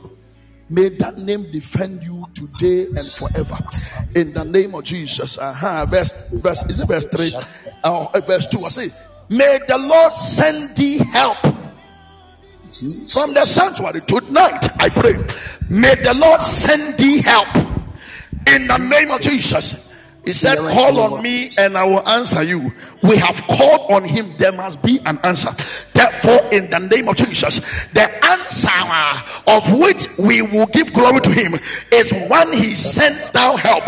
May 0.69 0.87
that 0.87 1.17
name 1.17 1.51
defend 1.51 2.01
you 2.01 2.25
today 2.33 2.85
and 2.85 3.05
forever. 3.05 3.57
In 4.15 4.31
the 4.33 4.45
name 4.45 4.73
of 4.73 4.85
Jesus. 4.85 5.37
Uh-huh. 5.37 5.85
Verse, 5.89 6.13
verse, 6.31 6.63
is 6.69 6.79
it 6.79 6.87
verse 6.87 7.05
3? 7.07 7.35
Uh, 7.83 8.19
verse 8.21 8.47
2. 8.47 8.57
I 8.57 8.69
say, 8.69 8.89
May 9.29 9.59
the 9.67 9.77
Lord 9.77 10.13
send 10.13 10.75
thee 10.77 10.97
help 10.99 11.37
from 13.11 13.33
the 13.33 13.43
sanctuary 13.43 14.01
tonight. 14.01 14.69
I 14.79 14.89
pray. 14.89 15.13
May 15.69 15.95
the 15.95 16.13
Lord 16.13 16.41
send 16.41 16.97
thee 16.97 17.21
help 17.21 17.53
in 18.47 18.67
the 18.67 18.77
name 18.89 19.11
of 19.11 19.19
Jesus. 19.19 19.90
He 20.26 20.34
said, 20.34 20.57
Call 20.57 20.99
on 20.99 21.23
me 21.23 21.49
and 21.57 21.76
I 21.77 21.84
will 21.85 22.07
answer 22.07 22.43
you. 22.43 22.72
We 23.02 23.18
have 23.18 23.41
called 23.48 23.91
on 23.91 24.03
him, 24.03 24.35
there 24.38 24.52
must 24.52 24.84
be 24.84 24.99
an 25.06 25.19
answer. 25.23 25.49
Therefore, 25.93 26.48
in 26.52 26.69
the 26.69 26.80
name 26.80 27.07
of 27.07 27.15
Jesus, 27.15 27.60
the 27.93 28.10
answer 28.26 28.69
of 29.48 29.72
which 29.80 30.07
we 30.19 30.43
will 30.43 30.68
give 30.68 30.93
glory 30.93 31.22
to 31.22 31.31
him 31.31 31.60
is 31.91 32.11
when 32.30 32.53
he 32.53 32.76
sends 32.76 33.30
down 33.31 33.57
help. 33.57 33.84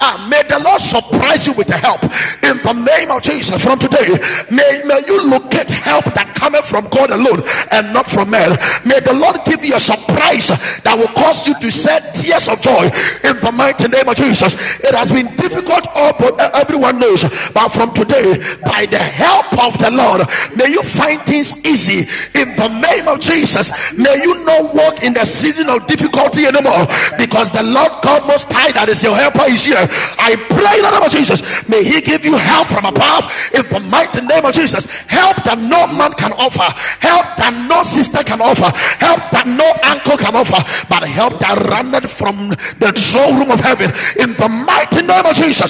Ah, 0.00 0.26
may 0.30 0.42
the 0.42 0.58
Lord 0.58 0.80
surprise 0.80 1.46
you 1.46 1.52
with 1.54 1.68
the 1.68 1.78
help 1.78 2.02
in 2.42 2.58
the 2.58 2.72
name 2.72 3.10
of 3.10 3.22
Jesus. 3.22 3.62
From 3.62 3.78
today, 3.78 4.08
may, 4.50 4.82
may 4.84 5.00
you 5.06 5.30
locate 5.30 5.70
help 5.70 6.04
that 6.14 6.34
cometh 6.34 6.66
from 6.66 6.88
God 6.88 7.10
alone 7.10 7.42
and 7.70 7.92
not 7.92 8.08
from 8.08 8.30
man. 8.30 8.50
May 8.84 9.00
the 9.00 9.14
Lord 9.14 9.40
give 9.44 9.64
you 9.64 9.74
a 9.76 9.80
surprise 9.80 10.48
that 10.48 10.94
will 10.96 11.08
cause 11.08 11.46
you 11.46 11.54
to 11.60 11.70
shed 11.70 12.14
tears 12.14 12.48
of 12.48 12.60
joy 12.60 12.90
in 13.24 13.36
the 13.40 13.52
mighty 13.52 13.88
name 13.88 14.08
of 14.08 14.16
Jesus. 14.16 14.54
It 14.80 14.94
has 14.94 15.10
been 15.10 15.34
difficult, 15.36 15.77
all 15.94 16.12
but 16.18 16.38
everyone 16.54 16.98
knows, 16.98 17.22
but 17.52 17.68
from 17.68 17.92
today, 17.94 18.38
by 18.64 18.86
the 18.86 18.98
help 18.98 19.46
of 19.64 19.78
the 19.78 19.90
Lord, 19.90 20.22
may 20.56 20.68
you 20.70 20.82
find 20.82 21.20
things 21.22 21.64
easy 21.64 22.08
in 22.34 22.54
the 22.56 22.68
name 22.68 23.08
of 23.08 23.20
Jesus. 23.20 23.70
May 23.96 24.22
you 24.22 24.44
not 24.44 24.74
walk 24.74 25.02
in 25.02 25.14
the 25.14 25.24
season 25.24 25.68
of 25.68 25.86
difficulty 25.86 26.46
anymore 26.46 26.86
because 27.18 27.50
the 27.50 27.62
Lord 27.62 27.92
God 28.02 28.26
Most 28.26 28.50
High, 28.52 28.72
that 28.72 28.88
is 28.88 29.02
your 29.02 29.14
helper, 29.16 29.44
is 29.50 29.64
here. 29.64 29.86
I 30.18 30.36
pray 30.48 30.78
in 30.78 30.82
the 30.82 30.90
name 30.90 31.02
of 31.02 31.12
Jesus, 31.12 31.42
may 31.68 31.84
He 31.84 32.00
give 32.00 32.24
you 32.24 32.36
help 32.36 32.68
from 32.68 32.84
above 32.84 33.30
in 33.54 33.66
the 33.68 33.80
mighty 33.80 34.20
name 34.22 34.44
of 34.44 34.52
Jesus. 34.54 34.86
Help 35.06 35.36
that 35.44 35.58
no 35.58 35.86
man 35.92 36.12
can 36.14 36.32
offer, 36.32 36.66
help 37.00 37.36
that 37.36 37.52
no 37.68 37.82
sister 37.82 38.22
can 38.24 38.40
offer, 38.40 38.70
help 38.98 39.20
that 39.30 39.46
no 39.46 39.66
uncle 39.84 40.16
can 40.16 40.34
offer, 40.34 40.58
but 40.88 41.04
help 41.04 41.38
that 41.40 41.58
runneth 41.68 42.10
from 42.10 42.48
the 42.80 42.92
throne 42.96 43.38
room 43.38 43.50
of 43.50 43.60
heaven 43.60 43.90
in 44.20 44.32
the 44.34 44.48
mighty 44.48 45.04
name 45.04 45.26
of 45.26 45.34
Jesus. 45.34 45.67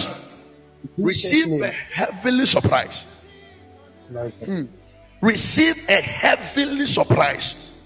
Receive 0.97 1.61
a 1.63 1.69
heavenly 1.69 2.47
surprise. 2.47 3.07
Hmm. 4.45 4.65
Receive 5.21 5.89
a 5.89 6.01
heavenly 6.01 6.87
surprise 6.87 7.77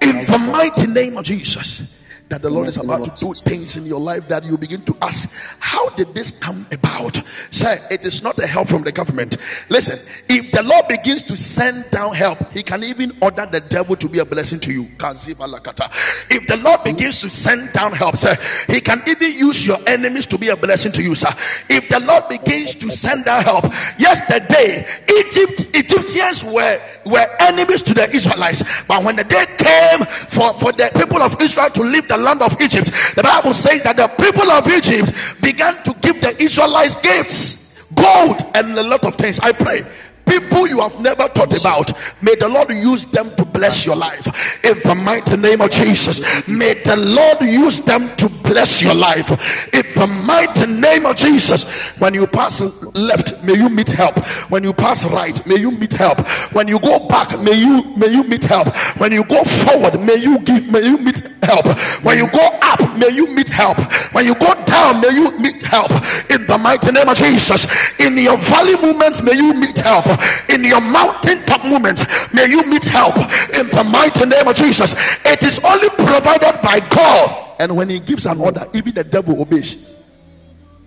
in 0.00 0.24
the 0.24 0.38
mighty 0.38 0.86
name 0.86 1.16
of 1.16 1.24
Jesus. 1.24 1.99
That 2.30 2.42
the 2.42 2.50
Lord 2.50 2.68
is 2.68 2.76
about 2.76 3.04
to 3.04 3.24
do 3.24 3.34
things 3.34 3.76
in 3.76 3.84
your 3.84 3.98
life 3.98 4.28
that 4.28 4.44
you 4.44 4.56
begin 4.56 4.82
to 4.82 4.96
ask, 5.02 5.34
How 5.58 5.88
did 5.90 6.14
this 6.14 6.30
come 6.30 6.64
about? 6.70 7.20
Sir, 7.50 7.84
it 7.90 8.04
is 8.04 8.22
not 8.22 8.38
a 8.38 8.46
help 8.46 8.68
from 8.68 8.84
the 8.84 8.92
government. 8.92 9.36
Listen, 9.68 9.98
if 10.28 10.52
the 10.52 10.62
Lord 10.62 10.86
begins 10.86 11.22
to 11.22 11.36
send 11.36 11.90
down 11.90 12.14
help, 12.14 12.38
He 12.52 12.62
can 12.62 12.84
even 12.84 13.18
order 13.20 13.46
the 13.46 13.58
devil 13.58 13.96
to 13.96 14.08
be 14.08 14.20
a 14.20 14.24
blessing 14.24 14.60
to 14.60 14.72
you. 14.72 14.86
If 15.00 16.46
the 16.46 16.60
Lord 16.62 16.84
begins 16.84 17.20
to 17.22 17.28
send 17.28 17.72
down 17.72 17.94
help, 17.94 18.16
sir, 18.16 18.36
He 18.68 18.80
can 18.80 19.02
even 19.08 19.32
use 19.32 19.66
your 19.66 19.78
enemies 19.88 20.26
to 20.26 20.38
be 20.38 20.50
a 20.50 20.56
blessing 20.56 20.92
to 20.92 21.02
you, 21.02 21.16
sir. 21.16 21.30
If 21.68 21.88
the 21.88 21.98
Lord 21.98 22.28
begins 22.28 22.76
to 22.76 22.90
send 22.92 23.24
down 23.24 23.42
help, 23.42 23.64
yesterday, 23.98 24.86
Egypt, 25.18 25.66
Egyptians 25.74 26.44
were, 26.44 26.80
were 27.06 27.26
enemies 27.40 27.82
to 27.82 27.92
the 27.92 28.08
Israelites, 28.14 28.62
but 28.86 29.02
when 29.02 29.16
the 29.16 29.24
day 29.24 29.46
came 29.58 30.06
for, 30.06 30.54
for 30.54 30.70
the 30.70 30.92
people 30.94 31.20
of 31.20 31.34
Israel 31.42 31.70
to 31.70 31.82
leave 31.82 32.06
the 32.06 32.19
land 32.20 32.42
of 32.42 32.60
Egypt, 32.60 32.90
the 33.14 33.22
Bible 33.22 33.52
says 33.52 33.82
that 33.82 33.96
the 33.96 34.08
people 34.08 34.50
of 34.50 34.66
Egypt 34.68 35.12
began 35.40 35.82
to 35.84 35.94
give 36.00 36.20
the 36.20 36.40
Israelites 36.42 36.94
gifts, 36.96 37.74
gold, 37.94 38.42
and 38.54 38.78
a 38.78 38.82
lot 38.82 39.04
of 39.04 39.16
things. 39.16 39.40
I 39.40 39.52
pray 39.52 39.84
people 40.30 40.66
you 40.68 40.80
have 40.80 41.00
never 41.00 41.28
thought 41.28 41.58
about. 41.58 41.92
May 42.22 42.34
the 42.36 42.48
Lord 42.48 42.70
use 42.70 43.04
them 43.06 43.34
to 43.36 43.44
bless 43.44 43.84
your 43.84 43.96
life 43.96 44.26
in 44.64 44.78
the 44.80 44.94
mighty 44.94 45.36
name 45.36 45.60
of 45.60 45.70
Jesus. 45.70 46.20
May 46.46 46.74
the 46.74 46.96
Lord 46.96 47.40
use 47.40 47.80
them 47.80 48.14
to 48.16 48.28
bless 48.28 48.80
your 48.80 48.94
life 48.94 49.30
in 49.74 49.84
the 49.94 50.06
mighty 50.06 50.66
name 50.66 51.06
of 51.06 51.16
Jesus. 51.16 51.68
When 51.98 52.14
you 52.14 52.26
pass 52.26 52.60
left, 52.94 53.42
may 53.44 53.54
you 53.54 53.68
meet 53.68 53.88
help. 53.88 54.18
When 54.50 54.62
you 54.62 54.72
pass 54.72 55.04
right, 55.04 55.44
may 55.46 55.56
you 55.56 55.70
meet 55.72 55.92
help. 55.92 56.20
When 56.52 56.68
you 56.68 56.78
go 56.78 57.06
back, 57.08 57.38
may 57.40 57.54
you 57.54 57.82
may 57.96 58.08
you 58.08 58.22
meet 58.24 58.44
help. 58.44 58.68
When 58.98 59.12
you 59.12 59.24
go 59.24 59.42
forward, 59.44 60.00
may 60.00 60.16
you 60.16 60.38
give 60.40 60.70
may 60.70 60.82
you 60.82 60.98
meet 60.98 61.22
help. 61.42 61.66
When 62.02 62.18
you 62.18 62.28
go 62.30 62.46
up, 62.62 62.96
may 62.96 63.10
you 63.10 63.34
meet 63.34 63.48
help. 63.48 63.78
When 64.12 64.26
you 64.26 64.34
go 64.34 64.54
down, 64.64 65.00
may 65.00 65.10
you 65.10 65.36
meet 65.38 65.62
help. 65.62 65.90
In 66.30 66.46
the 66.46 66.58
mighty 66.58 66.92
name 66.92 67.08
of 67.08 67.16
Jesus. 67.16 67.66
In 67.98 68.16
your 68.16 68.36
valley 68.36 68.76
moments, 68.76 69.22
may 69.22 69.34
you 69.34 69.54
meet 69.54 69.78
help. 69.78 70.06
In 70.48 70.64
your 70.64 70.80
mountain 70.80 71.44
top 71.44 71.64
moments, 71.64 72.04
may 72.32 72.46
you 72.46 72.64
meet 72.66 72.84
help. 72.84 73.16
In 73.54 73.68
the 73.68 73.84
mighty 73.84 74.26
name 74.26 74.48
of 74.48 74.56
Jesus. 74.56 74.94
It 75.24 75.42
is 75.42 75.58
only 75.64 75.88
provided 75.90 76.60
by 76.62 76.80
God. 76.90 77.56
And 77.60 77.76
when 77.76 77.90
He 77.90 78.00
gives 78.00 78.26
an 78.26 78.40
order, 78.40 78.66
even 78.72 78.94
the 78.94 79.04
devil 79.04 79.40
obeys. 79.40 79.96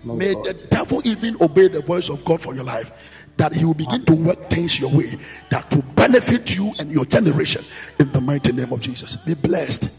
May 0.04 0.34
the 0.34 0.54
devil 0.70 1.00
even 1.04 1.36
obey 1.40 1.68
the 1.68 1.80
voice 1.80 2.08
of 2.10 2.24
God 2.24 2.40
for 2.40 2.54
your 2.54 2.64
life. 2.64 2.90
That 3.36 3.52
he 3.52 3.64
will 3.64 3.74
begin 3.74 4.04
to 4.04 4.14
work 4.14 4.48
things 4.48 4.78
your 4.78 4.90
way 4.96 5.18
that 5.50 5.74
will 5.74 5.82
benefit 5.82 6.54
you 6.54 6.70
and 6.78 6.88
your 6.92 7.04
generation 7.04 7.64
in 7.98 8.08
the 8.12 8.20
mighty 8.20 8.52
name 8.52 8.72
of 8.72 8.80
Jesus. 8.80 9.16
Be 9.16 9.34
blessed, 9.34 9.90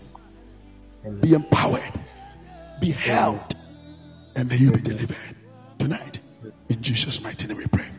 be 1.20 1.34
empowered, 1.34 1.92
be 2.80 2.92
held, 2.92 3.54
and 4.38 4.48
may 4.48 4.56
you 4.56 4.72
be 4.72 4.80
delivered 4.80 5.18
tonight. 5.78 6.20
In 6.70 6.82
Jesus' 6.82 7.22
mighty 7.22 7.48
name 7.48 7.58
we 7.58 7.68
pray. 7.68 7.90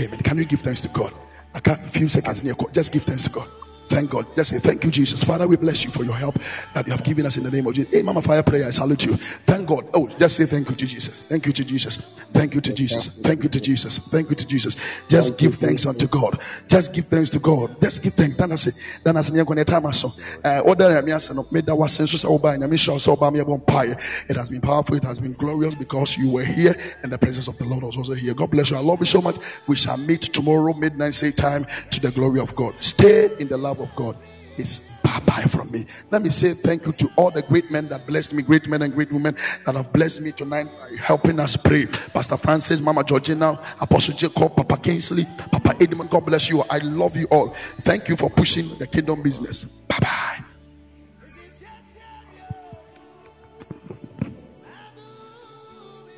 Amen. 0.00 0.20
Can 0.20 0.38
you 0.38 0.44
give 0.44 0.60
thanks 0.60 0.80
to 0.82 0.88
God? 0.88 1.12
I 1.54 1.60
a 1.84 1.88
few 1.88 2.08
seconds 2.08 2.42
near. 2.42 2.54
Just 2.72 2.92
give 2.92 3.04
thanks 3.04 3.22
to 3.24 3.30
God. 3.30 3.48
Thank 3.88 4.10
God. 4.10 4.26
Just 4.36 4.50
say, 4.50 4.58
Thank 4.58 4.84
you, 4.84 4.90
Jesus. 4.90 5.22
Father, 5.24 5.46
we 5.46 5.56
bless 5.56 5.84
you 5.84 5.90
for 5.90 6.04
your 6.04 6.14
help 6.14 6.36
that 6.74 6.86
you 6.86 6.92
have 6.92 7.04
given 7.04 7.26
us 7.26 7.36
in 7.36 7.44
the 7.44 7.50
name 7.50 7.66
of 7.66 7.74
Jesus. 7.74 7.92
Hey, 7.92 8.02
Mama 8.02 8.22
Fire 8.22 8.42
Prayer, 8.42 8.66
I 8.66 8.70
salute 8.70 9.04
you. 9.04 9.16
Thank 9.16 9.68
God. 9.68 9.88
Oh, 9.94 10.08
just 10.08 10.36
say 10.36 10.46
thank 10.46 10.68
you 10.68 10.76
to 10.76 10.86
Jesus. 10.86 11.24
Thank 11.24 11.46
you 11.46 11.52
to 11.52 11.64
Jesus. 11.64 11.96
Thank 12.32 12.54
you 12.54 12.60
to 12.60 12.72
Jesus. 12.72 13.08
Thank 13.08 13.42
you 13.42 13.48
to 13.48 13.60
Jesus. 13.60 13.98
Thank 13.98 14.30
you 14.30 14.36
to 14.36 14.46
Jesus. 14.46 14.76
Just 15.08 15.38
give 15.38 15.56
thanks 15.56 15.86
unto 15.86 16.06
God. 16.06 16.40
Just 16.68 16.92
give 16.92 17.06
thanks 17.06 17.30
to 17.30 17.38
God. 17.38 17.80
Just 17.80 18.02
give 18.02 18.14
thanks. 18.14 18.36
Then 18.36 18.52
I 18.52 18.56
say, 18.56 18.72
then 19.02 19.16
I 19.16 19.20
say, 19.20 19.34
you're 19.36 19.44
going 19.44 19.58
to 19.58 19.64
time 19.64 19.90
so. 19.92 20.12
Uh, 20.44 20.60
order 20.64 21.00
me 21.02 21.12
as 21.12 21.30
an 21.30 21.44
made 21.50 21.66
that 21.66 21.74
was 21.74 21.92
census 21.92 22.24
over 22.24 22.48
and 22.48 22.64
I 22.64 22.66
mission 22.66 22.98
so 22.98 23.16
by 23.16 23.30
me 23.30 23.40
empire. 23.40 23.96
It 24.28 24.36
has 24.36 24.48
been 24.48 24.60
powerful. 24.60 24.96
It 24.96 25.04
has 25.04 25.20
been 25.20 25.32
glorious 25.34 25.74
because 25.74 26.16
you 26.16 26.30
were 26.30 26.44
here 26.44 26.74
and 27.02 27.12
the 27.12 27.18
presence 27.18 27.48
of 27.48 27.58
the 27.58 27.64
Lord 27.64 27.84
was 27.84 27.96
also 27.96 28.14
here. 28.14 28.34
God 28.34 28.50
bless 28.50 28.70
you. 28.70 28.76
I 28.76 28.80
love 28.80 29.00
you 29.00 29.06
so 29.06 29.20
much. 29.20 29.36
We 29.66 29.76
shall 29.76 29.96
meet 29.96 30.22
tomorrow, 30.22 30.72
midnight, 30.74 31.14
same 31.14 31.32
time, 31.32 31.66
to 31.90 32.00
the 32.00 32.10
glory 32.10 32.40
of 32.40 32.54
God. 32.54 32.74
Stay 32.80 33.30
in 33.38 33.48
the 33.48 33.56
love 33.56 33.73
of 33.80 33.94
God 33.96 34.16
is 34.56 34.98
bye 35.02 35.20
bye 35.26 35.42
from 35.42 35.70
me. 35.70 35.86
Let 36.10 36.22
me 36.22 36.30
say 36.30 36.54
thank 36.54 36.86
you 36.86 36.92
to 36.92 37.08
all 37.16 37.30
the 37.30 37.42
great 37.42 37.70
men 37.70 37.88
that 37.88 38.06
blessed 38.06 38.34
me, 38.34 38.42
great 38.42 38.68
men 38.68 38.82
and 38.82 38.94
great 38.94 39.12
women 39.12 39.36
that 39.66 39.74
have 39.74 39.92
blessed 39.92 40.20
me 40.20 40.32
tonight 40.32 40.66
by 40.78 40.96
helping 40.96 41.40
us 41.40 41.56
pray. 41.56 41.86
Pastor 41.86 42.36
Francis, 42.36 42.80
Mama 42.80 43.04
Georgina, 43.04 43.58
Apostle 43.80 44.14
Jacob, 44.14 44.54
Papa 44.56 44.76
Kingsley, 44.78 45.26
Papa 45.50 45.74
Edmund. 45.80 46.10
God 46.10 46.26
bless 46.26 46.48
you. 46.48 46.62
I 46.70 46.78
love 46.78 47.16
you 47.16 47.26
all. 47.26 47.48
Thank 47.82 48.08
you 48.08 48.16
for 48.16 48.30
pushing 48.30 48.68
the 48.78 48.86
kingdom 48.86 49.22
business. 49.22 49.64
Bye 49.64 49.98
bye. 50.00 50.44